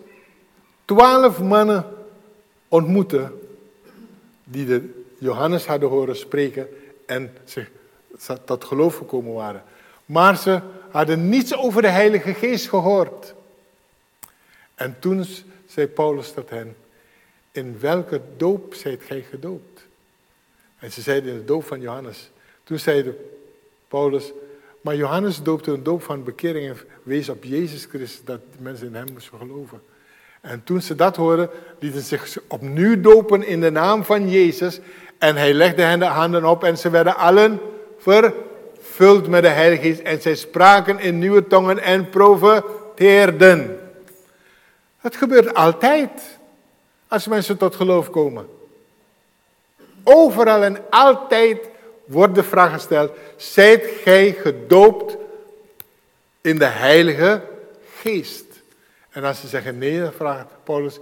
twaalf 0.86 1.41
mannen 1.41 1.86
ontmoette 2.68 3.32
die 4.43 4.66
de 4.66 5.03
Johannes 5.18 5.66
hadden 5.66 5.89
horen 5.89 6.16
spreken 6.16 6.68
en 7.05 7.38
zich 7.43 7.70
tot 8.45 8.64
geloof 8.64 8.97
gekomen 8.97 9.34
waren. 9.34 9.64
Maar 10.05 10.38
ze 10.38 10.61
hadden 10.93 11.29
niets 11.29 11.55
over 11.55 11.81
de 11.81 11.87
Heilige 11.87 12.33
Geest 12.33 12.69
gehoord. 12.69 13.33
En 14.75 14.95
toen 14.99 15.25
zei 15.67 15.87
Paulus 15.87 16.31
tot 16.31 16.49
hen, 16.49 16.75
in 17.51 17.77
welke 17.79 18.21
doop 18.37 18.73
zijt 18.73 19.03
gij 19.03 19.25
gedoopt? 19.29 19.81
En 20.79 20.91
ze 20.91 21.01
zeiden 21.01 21.31
in 21.31 21.37
de 21.37 21.45
doop 21.45 21.65
van 21.65 21.81
Johannes. 21.81 22.29
Toen 22.63 22.79
zei 22.79 23.13
Paulus, 23.87 24.31
Maar 24.81 24.95
Johannes 24.95 25.41
doopte 25.41 25.71
een 25.71 25.83
doop 25.83 26.03
van 26.03 26.23
bekering 26.23 26.69
en 26.69 26.77
wees 27.03 27.29
op 27.29 27.43
Jezus 27.43 27.85
Christus 27.85 28.21
dat 28.23 28.41
mensen 28.59 28.87
in 28.87 28.95
hem 28.95 29.11
moesten 29.13 29.37
geloven. 29.37 29.81
En 30.41 30.63
toen 30.63 30.81
ze 30.81 30.95
dat 30.95 31.15
hoorden, 31.15 31.49
lieten 31.79 32.01
ze 32.01 32.07
zich 32.07 32.39
opnieuw 32.47 33.01
dopen 33.01 33.47
in 33.47 33.61
de 33.61 33.71
naam 33.71 34.03
van 34.03 34.29
Jezus. 34.29 34.79
En 35.17 35.35
hij 35.35 35.53
legde 35.53 35.81
hen 35.81 35.99
de 35.99 36.05
handen 36.05 36.45
op 36.45 36.63
en 36.63 36.77
ze 36.77 36.89
werden 36.89 37.15
allen 37.15 37.59
vervuld 38.93 39.27
met 39.27 39.43
de 39.43 39.49
Heilige 39.49 39.81
Geest. 39.81 39.99
En 39.99 40.21
zij 40.21 40.35
spraken 40.35 40.99
in 40.99 41.19
nieuwe 41.19 41.47
tongen 41.47 41.79
en 41.79 42.09
profeteerden. 42.09 43.79
Het 44.97 45.15
gebeurt 45.15 45.53
altijd 45.53 46.39
als 47.07 47.27
mensen 47.27 47.57
tot 47.57 47.75
geloof 47.75 48.09
komen. 48.09 48.47
Overal 50.03 50.63
en 50.63 50.77
altijd 50.89 51.57
wordt 52.05 52.35
de 52.35 52.43
vraag 52.43 52.73
gesteld: 52.73 53.11
zijt 53.35 53.85
gij 54.03 54.31
gedoopt 54.31 55.17
in 56.41 56.57
de 56.57 56.65
Heilige 56.65 57.41
Geest? 57.95 58.45
En 59.09 59.23
als 59.23 59.39
ze 59.39 59.47
zeggen 59.47 59.77
nee, 59.77 59.99
dan 59.99 60.13
vraagt 60.13 60.47
Paulus: 60.63 60.99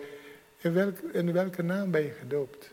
in 0.62 0.74
welke, 0.74 1.02
in 1.12 1.34
welke 1.34 1.64
naam 1.64 1.92
ben 1.92 2.02
je 2.02 2.14
gedoopt? 2.20 2.70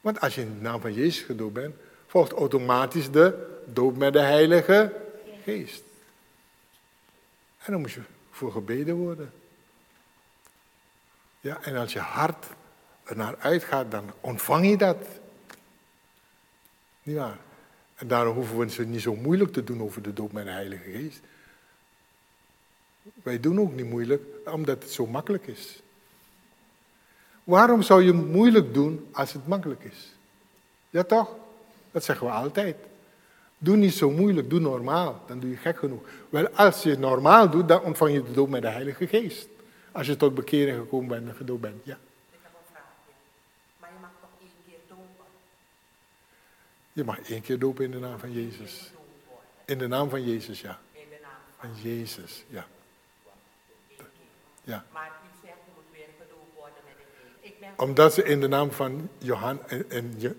Want 0.00 0.20
als 0.20 0.34
je 0.34 0.40
in 0.40 0.54
de 0.54 0.62
naam 0.62 0.80
van 0.80 0.92
Jezus 0.92 1.20
gedoopt 1.20 1.54
bent, 1.54 1.74
volgt 2.16 2.32
automatisch 2.32 3.10
de 3.10 3.58
doop 3.66 3.96
met 3.96 4.12
de 4.12 4.20
Heilige 4.20 4.92
Geest. 5.44 5.82
En 7.58 7.72
dan 7.72 7.80
moet 7.80 7.92
je 7.92 8.00
voor 8.30 8.52
gebeden 8.52 8.94
worden. 8.94 9.32
Ja, 11.40 11.62
en 11.62 11.76
als 11.76 11.92
je 11.92 11.98
hart 11.98 12.46
ernaar 13.04 13.36
uitgaat, 13.38 13.90
dan 13.90 14.12
ontvang 14.20 14.68
je 14.68 14.76
dat. 14.76 14.96
Niet 17.02 17.16
waar? 17.16 17.38
En 17.94 18.08
daarom 18.08 18.34
hoeven 18.34 18.58
we 18.58 18.64
het 18.64 18.88
niet 18.88 19.02
zo 19.02 19.14
moeilijk 19.14 19.52
te 19.52 19.64
doen 19.64 19.82
over 19.82 20.02
de 20.02 20.12
doop 20.12 20.32
met 20.32 20.44
de 20.44 20.50
Heilige 20.50 20.90
Geest. 20.90 21.20
Wij 23.22 23.40
doen 23.40 23.60
ook 23.60 23.72
niet 23.72 23.90
moeilijk, 23.90 24.22
omdat 24.44 24.82
het 24.82 24.92
zo 24.92 25.06
makkelijk 25.06 25.46
is. 25.46 25.80
Waarom 27.44 27.82
zou 27.82 28.02
je 28.02 28.12
moeilijk 28.12 28.74
doen 28.74 29.08
als 29.12 29.32
het 29.32 29.46
makkelijk 29.46 29.84
is? 29.84 30.14
Ja 30.90 31.04
toch? 31.04 31.44
Dat 31.96 32.04
zeggen 32.04 32.26
we 32.26 32.32
altijd. 32.32 32.76
Doe 33.58 33.76
niet 33.76 33.94
zo 33.94 34.10
moeilijk, 34.10 34.50
doe 34.50 34.60
normaal. 34.60 35.22
Dan 35.26 35.40
doe 35.40 35.50
je 35.50 35.56
gek 35.56 35.78
genoeg. 35.78 36.00
Wel, 36.28 36.48
als 36.48 36.82
je 36.82 36.98
normaal 36.98 37.50
doet, 37.50 37.68
dan 37.68 37.82
ontvang 37.82 38.12
je 38.12 38.22
de 38.22 38.32
doop 38.32 38.48
met 38.48 38.62
de 38.62 38.68
Heilige 38.68 39.06
Geest. 39.06 39.48
Als 39.92 40.06
je 40.06 40.16
tot 40.16 40.34
bekering 40.34 40.78
gekomen 40.78 41.08
bent 41.08 41.28
en 41.28 41.34
gedoopt 41.34 41.60
bent, 41.60 41.84
ja. 41.84 41.98
Ik 42.30 42.38
heb 42.42 42.52
een. 42.52 42.82
Maar 43.80 43.90
je 43.92 43.98
mag 44.00 44.10
toch 44.20 44.30
één 44.40 44.50
keer 44.66 44.78
dopen? 44.88 45.24
Je 46.92 47.04
mag 47.04 47.20
één 47.20 47.42
keer 47.42 47.58
dopen 47.58 47.84
in 47.84 47.90
de 47.90 47.98
naam 47.98 48.18
van 48.18 48.32
Jezus. 48.32 48.92
In 49.64 49.78
de 49.78 49.86
naam 49.86 50.10
van 50.10 50.24
Jezus, 50.24 50.60
ja. 50.60 50.78
In 50.92 51.08
de 51.10 51.18
naam 51.22 51.40
Van 51.58 51.90
Jezus, 51.90 52.44
ja. 52.48 52.66
Ja. 54.64 54.84
Maar 54.92 55.10
u 55.24 55.28
zegt 55.46 55.58
je 55.64 55.72
moet 55.74 55.90
weer 55.92 56.08
gedoopt 56.18 56.54
worden 56.54 56.82
met 56.84 56.96
Omdat 57.76 58.14
ze 58.14 58.24
in 58.24 58.40
de 58.40 58.48
naam 58.48 58.70
van 58.70 59.08
Johan, 59.18 59.60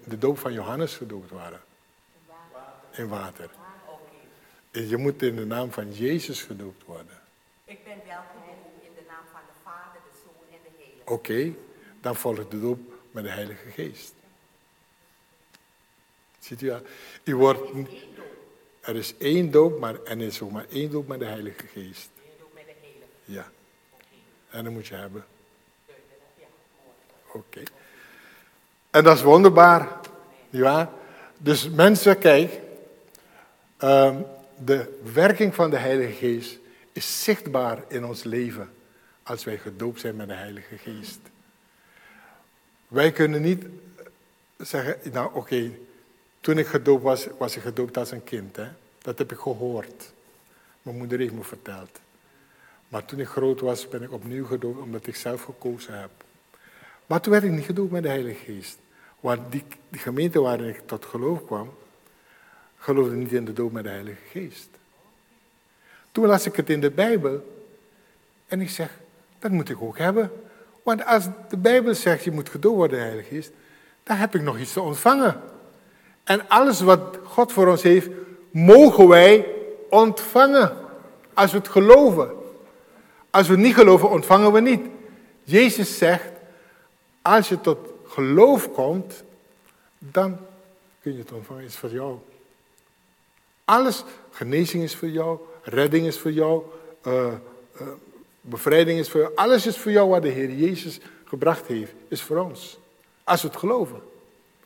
de 0.05 0.17
doop 0.17 0.37
van 0.37 0.53
Johannes 0.53 0.95
gedoopt 0.95 1.31
waren. 1.31 1.61
In 2.91 3.07
water. 3.07 3.49
En 4.71 4.87
Je 4.87 4.97
moet 4.97 5.21
in 5.21 5.35
de 5.35 5.45
naam 5.45 5.71
van 5.71 5.93
Jezus 5.93 6.41
gedoopt 6.41 6.83
worden. 6.85 7.21
Ik 7.65 7.83
ben 7.83 7.97
wel 8.07 8.21
gedoopt 8.31 8.83
in 8.83 8.91
de 8.95 9.03
naam 9.07 9.23
van 9.31 9.41
de 9.47 9.59
Vader, 9.63 10.01
de 10.11 10.19
Zoon 10.23 10.33
en 10.51 10.59
de 10.63 10.83
Heilige. 10.83 11.11
Oké, 11.11 11.53
dan 12.01 12.15
volgt 12.15 12.51
de 12.51 12.59
doop 12.59 12.79
met 13.11 13.23
de 13.23 13.29
Heilige 13.29 13.69
Geest. 13.69 14.13
Ziet 16.39 16.61
u, 16.61 16.71
al? 16.71 16.81
u 17.23 17.35
wordt, 17.35 17.61
er 18.81 18.95
is 18.95 19.17
één 19.17 19.51
doop, 19.51 19.79
maar 19.79 20.03
er 20.03 20.21
is 20.21 20.41
ook 20.41 20.51
maar 20.51 20.65
één 20.69 20.91
doop 20.91 21.07
met 21.07 21.19
de 21.19 21.25
Heilige 21.25 21.67
Geest. 21.67 22.09
Eén 22.23 22.31
doop 22.39 22.53
met 22.53 22.65
de 22.65 22.73
Heilige. 22.81 23.05
Ja, 23.25 23.51
en 24.49 24.63
dat 24.63 24.73
moet 24.73 24.87
je 24.87 24.95
hebben. 24.95 25.25
Ja. 27.37 27.59
Oké. 27.61 27.71
En 28.89 29.03
dat 29.03 29.17
is 29.17 29.23
wonderbaar, 29.23 29.87
nietwaar? 30.49 30.89
Dus 31.37 31.69
mensen, 31.69 32.17
kijk, 32.17 32.59
ehm, 33.77 34.21
de 34.55 34.99
werking 35.13 35.55
van 35.55 35.69
de 35.69 35.77
Heilige 35.77 36.13
Geest 36.13 36.59
is 36.91 37.23
zichtbaar 37.23 37.83
in 37.87 38.05
ons 38.05 38.23
leven 38.23 38.69
als 39.23 39.43
wij 39.43 39.57
gedoopt 39.57 39.99
zijn 39.99 40.15
met 40.15 40.27
de 40.27 40.33
Heilige 40.33 40.77
Geest. 40.77 41.19
Wij 42.87 43.11
kunnen 43.11 43.41
niet 43.41 43.65
zeggen, 44.57 45.11
nou 45.11 45.29
oké, 45.33 45.71
toen 46.41 46.57
ik 46.57 46.67
gedoopt 46.67 47.03
was, 47.03 47.27
was 47.37 47.55
ik 47.55 47.61
gedoopt 47.61 47.97
als 47.97 48.11
een 48.11 48.23
kind. 48.23 48.55
Hè? 48.55 48.67
Dat 49.01 49.17
heb 49.17 49.31
ik 49.31 49.37
gehoord. 49.37 50.11
Mijn 50.81 50.97
moeder 50.97 51.19
heeft 51.19 51.33
me 51.33 51.43
verteld. 51.43 51.99
Maar 52.87 53.05
toen 53.05 53.19
ik 53.19 53.27
groot 53.27 53.59
was, 53.59 53.87
ben 53.87 54.03
ik 54.03 54.11
opnieuw 54.11 54.45
gedoopt 54.45 54.81
omdat 54.81 55.07
ik 55.07 55.15
zelf 55.15 55.43
gekozen 55.43 55.99
heb. 55.99 56.16
Maar 57.07 57.21
toen 57.21 57.31
werd 57.31 57.43
ik 57.43 57.51
niet 57.51 57.65
gedoopt 57.65 57.91
met 57.91 58.03
de 58.03 58.09
Heilige 58.09 58.43
Geest. 58.43 58.77
Want 59.19 59.51
die, 59.51 59.63
gemeente 59.91 60.41
waarin 60.41 60.67
ik 60.67 60.81
tot 60.85 61.05
geloof 61.05 61.45
kwam, 61.45 61.73
geloofde 62.77 63.15
niet 63.15 63.31
in 63.31 63.45
de 63.45 63.53
doop 63.53 63.71
met 63.71 63.83
de 63.83 63.89
Heilige 63.89 64.21
Geest. 64.29 64.69
Toen 66.11 66.25
las 66.25 66.45
ik 66.45 66.55
het 66.55 66.69
in 66.69 66.81
de 66.81 66.91
Bijbel 66.91 67.63
en 68.47 68.61
ik 68.61 68.69
zeg, 68.69 68.89
dat 69.39 69.51
moet 69.51 69.69
ik 69.69 69.81
ook 69.81 69.97
hebben. 69.97 70.31
Want 70.83 71.05
als 71.05 71.25
de 71.49 71.57
Bijbel 71.57 71.95
zegt, 71.95 72.23
je 72.23 72.31
moet 72.31 72.49
gedoopt 72.49 72.75
worden 72.75 72.97
de 72.97 73.03
Heilige 73.03 73.35
Geest, 73.35 73.51
dan 74.03 74.17
heb 74.17 74.35
ik 74.35 74.41
nog 74.41 74.59
iets 74.59 74.73
te 74.73 74.81
ontvangen. 74.81 75.41
En 76.23 76.49
alles 76.49 76.81
wat 76.81 77.17
God 77.23 77.51
voor 77.51 77.67
ons 77.67 77.81
heeft, 77.81 78.09
mogen 78.51 79.07
wij 79.07 79.47
ontvangen. 79.89 80.77
Als 81.33 81.51
we 81.51 81.57
het 81.57 81.67
geloven. 81.67 82.29
Als 83.29 83.47
we 83.47 83.57
niet 83.57 83.73
geloven, 83.75 84.09
ontvangen 84.09 84.51
we 84.51 84.59
niet. 84.59 84.85
Jezus 85.43 85.97
zegt, 85.97 86.31
als 87.27 87.49
je 87.49 87.61
tot 87.61 87.77
geloof 88.05 88.71
komt, 88.71 89.23
dan 89.97 90.37
kun 91.01 91.11
je 91.11 91.19
het 91.19 91.31
ontvangen. 91.31 91.63
Het 91.63 91.71
is 91.71 91.77
voor 91.77 91.91
jou. 91.91 92.17
Alles, 93.65 94.03
genezing 94.31 94.83
is 94.83 94.95
voor 94.95 95.09
jou, 95.09 95.39
redding 95.63 96.05
is 96.05 96.19
voor 96.19 96.31
jou, 96.31 96.63
eh, 97.01 97.27
eh, 97.27 97.87
bevrijding 98.41 98.99
is 98.99 99.09
voor 99.09 99.21
jou. 99.21 99.35
Alles 99.35 99.65
is 99.65 99.77
voor 99.77 99.91
jou 99.91 100.09
wat 100.09 100.21
de 100.21 100.27
Heer 100.27 100.51
Jezus 100.51 100.99
gebracht 101.25 101.65
heeft, 101.65 101.93
is 102.07 102.21
voor 102.21 102.37
ons. 102.37 102.79
Als 103.23 103.41
we 103.41 103.47
het 103.47 103.57
geloven. 103.57 104.01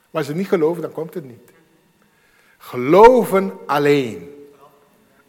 Maar 0.09 0.22
als 0.22 0.26
we 0.26 0.32
het 0.32 0.41
niet 0.41 0.49
geloven, 0.49 0.82
dan 0.82 0.91
komt 0.91 1.14
het 1.14 1.24
niet. 1.24 1.51
Geloven 2.57 3.53
alleen. 3.66 4.47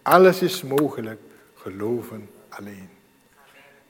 Alles 0.02 0.42
is 0.42 0.62
mogelijk. 0.62 1.20
Geloven 1.54 2.30
alleen. 2.48 2.88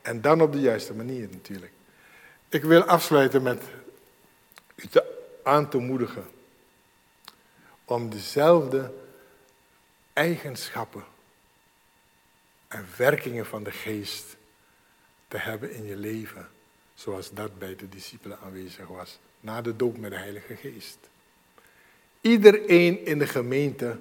En 0.03 0.21
dan 0.21 0.41
op 0.41 0.53
de 0.53 0.61
juiste 0.61 0.95
manier 0.95 1.29
natuurlijk. 1.31 1.73
Ik 2.53 2.65
wil 2.65 2.83
afsluiten 2.83 3.43
met 3.43 3.63
u 4.77 4.89
aan 5.43 5.69
te 5.69 5.79
moedigen 5.79 6.25
om 7.85 8.11
dezelfde 8.11 8.93
eigenschappen 10.13 11.05
en 12.69 12.87
werkingen 12.97 13.47
van 13.47 13.63
de 13.63 13.71
geest 13.71 14.37
te 15.29 15.37
hebben 15.37 15.75
in 15.75 15.85
je 15.85 15.97
leven, 15.97 16.49
zoals 16.95 17.31
dat 17.31 17.59
bij 17.59 17.77
de 17.77 17.89
discipelen 17.89 18.39
aanwezig 18.39 18.87
was, 18.87 19.19
na 19.41 19.63
de 19.63 19.77
doop 19.77 19.99
met 19.99 20.11
de 20.11 20.17
Heilige 20.17 20.57
Geest. 20.57 20.99
Iedereen 22.21 23.07
in 23.07 23.19
de 23.19 23.27
gemeente 23.27 23.99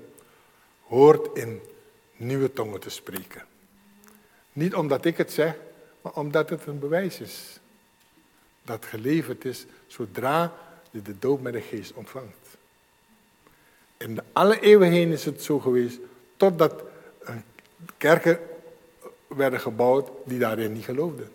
hoort 0.88 1.38
in 1.38 1.62
nieuwe 2.16 2.54
tongen 2.54 2.80
te 2.80 2.90
spreken. 2.90 3.46
Niet 4.54 4.76
omdat 4.76 5.06
ik 5.06 5.18
het 5.18 5.32
zeg, 5.32 5.56
maar 6.02 6.14
omdat 6.14 6.50
het 6.50 6.66
een 6.66 6.80
bewijs 6.80 7.20
is. 7.20 7.61
Dat 8.72 8.86
geleverd 8.86 9.46
is 9.46 9.66
zodra 9.88 10.54
je 10.92 11.02
de 11.02 11.20
doop 11.20 11.42
met 11.42 11.54
de 11.54 11.62
geest 11.62 11.94
ontvangt. 11.94 12.58
In 13.98 14.20
alle 14.32 14.60
eeuwen 14.60 14.92
heen 14.92 15.12
is 15.12 15.26
het 15.26 15.44
zo 15.44 15.60
geweest, 15.60 16.00
totdat 16.38 16.84
kerken 17.98 18.40
werden 19.28 19.60
gebouwd 19.60 20.10
die 20.26 20.40
daarin 20.40 20.74
niet 20.74 20.84
geloofden. 20.84 21.30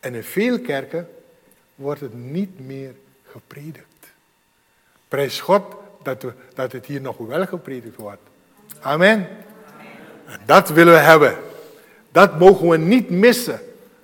En 0.00 0.14
in 0.14 0.24
veel 0.24 0.60
kerken 0.60 1.08
wordt 1.74 2.00
het 2.00 2.14
niet 2.14 2.60
meer 2.60 2.94
gepredikt. 3.24 4.06
Prijs 5.08 5.40
God 5.40 5.74
dat, 6.02 6.24
dat 6.54 6.72
het 6.72 6.86
hier 6.86 7.00
nog 7.00 7.16
wel 7.16 7.46
gepredikt 7.46 7.96
wordt. 7.96 8.22
Amen. 8.80 9.28
En 10.26 10.40
dat 10.46 10.68
willen 10.68 10.92
we 10.92 11.00
hebben. 11.00 11.36
Dat 12.12 12.38
mogen 12.38 12.68
we 12.68 12.76
niet 12.76 13.10
missen. 13.10 13.60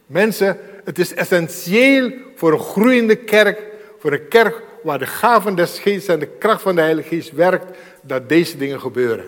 Mensen, 0.06 0.58
het 0.84 0.98
is 0.98 1.14
essentieel 1.14 2.12
voor 2.36 2.52
een 2.52 2.58
groeiende 2.58 3.16
kerk, 3.16 3.62
voor 3.98 4.12
een 4.12 4.28
kerk 4.28 4.62
waar 4.82 4.98
de 4.98 5.06
gaven 5.06 5.54
des 5.54 5.78
geestes 5.78 6.14
en 6.14 6.18
de 6.18 6.26
kracht 6.38 6.62
van 6.62 6.74
de 6.74 6.80
Heilige 6.80 7.08
Geest 7.08 7.32
werkt, 7.32 7.76
dat 8.02 8.28
deze 8.28 8.56
dingen 8.56 8.80
gebeuren. 8.80 9.24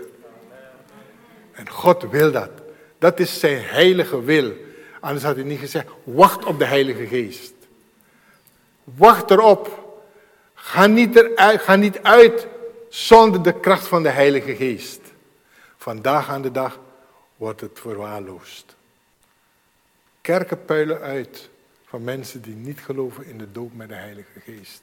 En 1.52 1.68
God 1.68 2.10
wil 2.10 2.32
dat. 2.32 2.50
Dat 2.98 3.20
is 3.20 3.40
zijn 3.40 3.62
heilige 3.62 4.24
wil. 4.24 4.52
Anders 5.00 5.24
had 5.24 5.34
hij 5.34 5.44
niet 5.44 5.58
gezegd, 5.58 5.86
wacht 6.04 6.44
op 6.44 6.58
de 6.58 6.64
Heilige 6.64 7.06
Geest. 7.06 7.52
Wacht 8.84 9.30
erop. 9.30 9.82
Ga 10.54 10.86
niet, 10.86 11.16
eruit, 11.16 11.60
ga 11.60 11.76
niet 11.76 11.98
uit 12.02 12.46
zonder 12.88 13.42
de 13.42 13.60
kracht 13.60 13.86
van 13.86 14.02
de 14.02 14.08
Heilige 14.08 14.54
Geest. 14.54 15.00
Vandaag 15.76 16.28
aan 16.28 16.42
de 16.42 16.50
dag 16.50 16.78
wordt 17.36 17.60
het 17.60 17.78
verwaarloosd. 17.80 18.73
Kerken 20.24 20.64
puilen 20.64 21.00
uit 21.00 21.50
van 21.84 22.04
mensen 22.04 22.42
die 22.42 22.54
niet 22.54 22.80
geloven 22.80 23.26
in 23.26 23.38
de 23.38 23.52
doop 23.52 23.74
met 23.74 23.88
de 23.88 23.94
Heilige 23.94 24.40
Geest. 24.44 24.82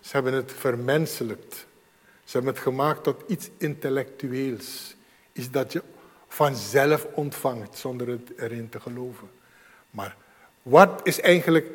Ze 0.00 0.10
hebben 0.12 0.32
het 0.32 0.52
vermenselijkt. 0.52 1.66
Ze 2.24 2.32
hebben 2.36 2.52
het 2.52 2.62
gemaakt 2.62 3.02
tot 3.02 3.22
iets 3.26 3.50
intellectueels. 3.56 4.96
Iets 5.32 5.50
dat 5.50 5.72
je 5.72 5.82
vanzelf 6.28 7.06
ontvangt 7.14 7.78
zonder 7.78 8.08
het 8.08 8.32
erin 8.36 8.68
te 8.68 8.80
geloven. 8.80 9.30
Maar 9.90 10.16
wat 10.62 11.00
is 11.02 11.20
eigenlijk 11.20 11.66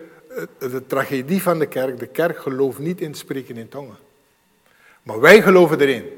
de 0.59 0.85
tragedie 0.87 1.41
van 1.41 1.59
de 1.59 1.67
kerk? 1.67 1.99
De 1.99 2.07
kerk 2.07 2.37
gelooft 2.37 2.79
niet 2.79 3.01
in 3.01 3.13
spreken 3.13 3.57
in 3.57 3.69
tongen. 3.69 3.97
Maar 5.03 5.19
wij 5.19 5.41
geloven 5.41 5.79
erin, 5.79 6.09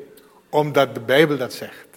omdat 0.49 0.93
de 0.93 1.01
Bijbel 1.01 1.37
dat 1.37 1.53
zegt. 1.53 1.87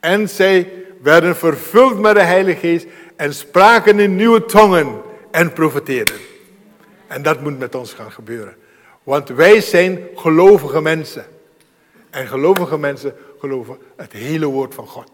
En 0.00 0.28
zij 0.28 0.72
werden 1.02 1.36
vervuld 1.36 1.98
met 1.98 2.14
de 2.14 2.22
Heilige 2.22 2.58
Geest 2.58 2.86
en 3.18 3.34
spraken 3.34 4.00
in 4.00 4.16
nieuwe 4.16 4.44
tongen 4.44 5.02
en 5.30 5.52
profeteerden. 5.52 6.16
En 7.06 7.22
dat 7.22 7.40
moet 7.40 7.58
met 7.58 7.74
ons 7.74 7.92
gaan 7.92 8.12
gebeuren. 8.12 8.56
Want 9.02 9.28
wij 9.28 9.60
zijn 9.60 10.00
gelovige 10.14 10.80
mensen. 10.80 11.26
En 12.10 12.26
gelovige 12.26 12.78
mensen 12.78 13.16
geloven 13.38 13.78
het 13.96 14.12
hele 14.12 14.46
woord 14.46 14.74
van 14.74 14.86
God. 14.86 15.10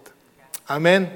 Amen. 0.65 1.11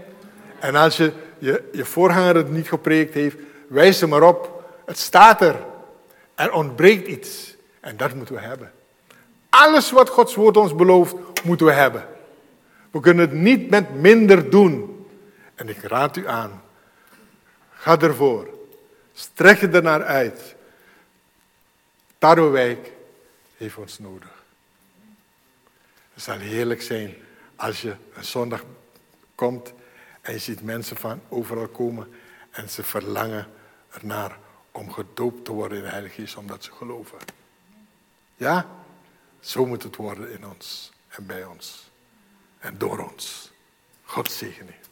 En 0.59 0.75
als 0.75 0.97
je, 0.97 1.13
je, 1.39 1.69
je 1.73 1.85
voorganger 1.85 2.35
het 2.35 2.51
niet 2.51 2.69
gepreekt 2.69 3.15
heeft, 3.15 3.37
wijs 3.67 4.01
er 4.01 4.09
maar 4.09 4.23
op. 4.23 4.65
Het 4.85 4.99
staat 4.99 5.41
er. 5.41 5.57
Er 6.35 6.53
ontbreekt 6.53 7.09
iets. 7.09 7.57
En 7.81 7.97
dat 7.97 8.15
moeten 8.15 8.35
we 8.35 8.41
hebben. 8.41 8.73
Alles 9.49 9.91
wat 9.91 10.09
Gods 10.09 10.35
woord 10.35 10.57
ons 10.57 10.75
belooft, 10.75 11.15
moeten 11.45 11.67
we 11.67 11.73
hebben. 11.73 12.07
We 12.91 13.01
kunnen 13.01 13.29
het 13.29 13.39
niet 13.39 13.71
met 13.71 14.01
minder 14.01 14.51
doen. 14.51 15.07
En 15.55 15.69
ik 15.69 15.83
raad 15.83 16.17
u 16.17 16.29
aan. 16.29 16.67
Ga 17.89 17.99
ervoor. 17.99 18.49
Strek 19.13 19.59
je 19.61 19.69
ernaar 19.69 20.05
uit. 20.05 20.55
Tarwewijk 22.19 22.93
heeft 23.57 23.77
ons 23.77 23.99
nodig. 23.99 24.45
Het 26.15 26.23
zal 26.23 26.39
heerlijk 26.39 26.83
zijn 26.83 27.15
als 27.57 27.83
je 27.83 27.97
een 28.15 28.25
zondag 28.25 28.65
komt 29.35 29.73
en 30.21 30.33
je 30.33 30.39
ziet 30.39 30.63
mensen 30.63 30.97
van 30.97 31.21
overal 31.29 31.69
komen 31.69 32.15
en 32.51 32.69
ze 32.69 32.83
verlangen 32.83 33.47
ernaar 33.91 34.39
om 34.73 34.93
gedoopt 34.93 35.45
te 35.45 35.53
worden 35.53 35.79
in 35.79 35.85
de 35.85 35.91
Heilige 35.91 36.15
Geest 36.15 36.37
omdat 36.37 36.65
ze 36.65 36.73
geloven. 36.73 37.19
Ja? 38.37 38.67
Zo 39.41 39.67
moet 39.67 39.83
het 39.83 39.97
worden 39.97 40.33
in 40.33 40.47
ons 40.47 40.93
en 41.09 41.27
bij 41.27 41.45
ons 41.45 41.91
en 42.59 42.79
door 42.79 42.99
ons. 43.11 43.51
God 44.05 44.31
zegen. 44.31 44.88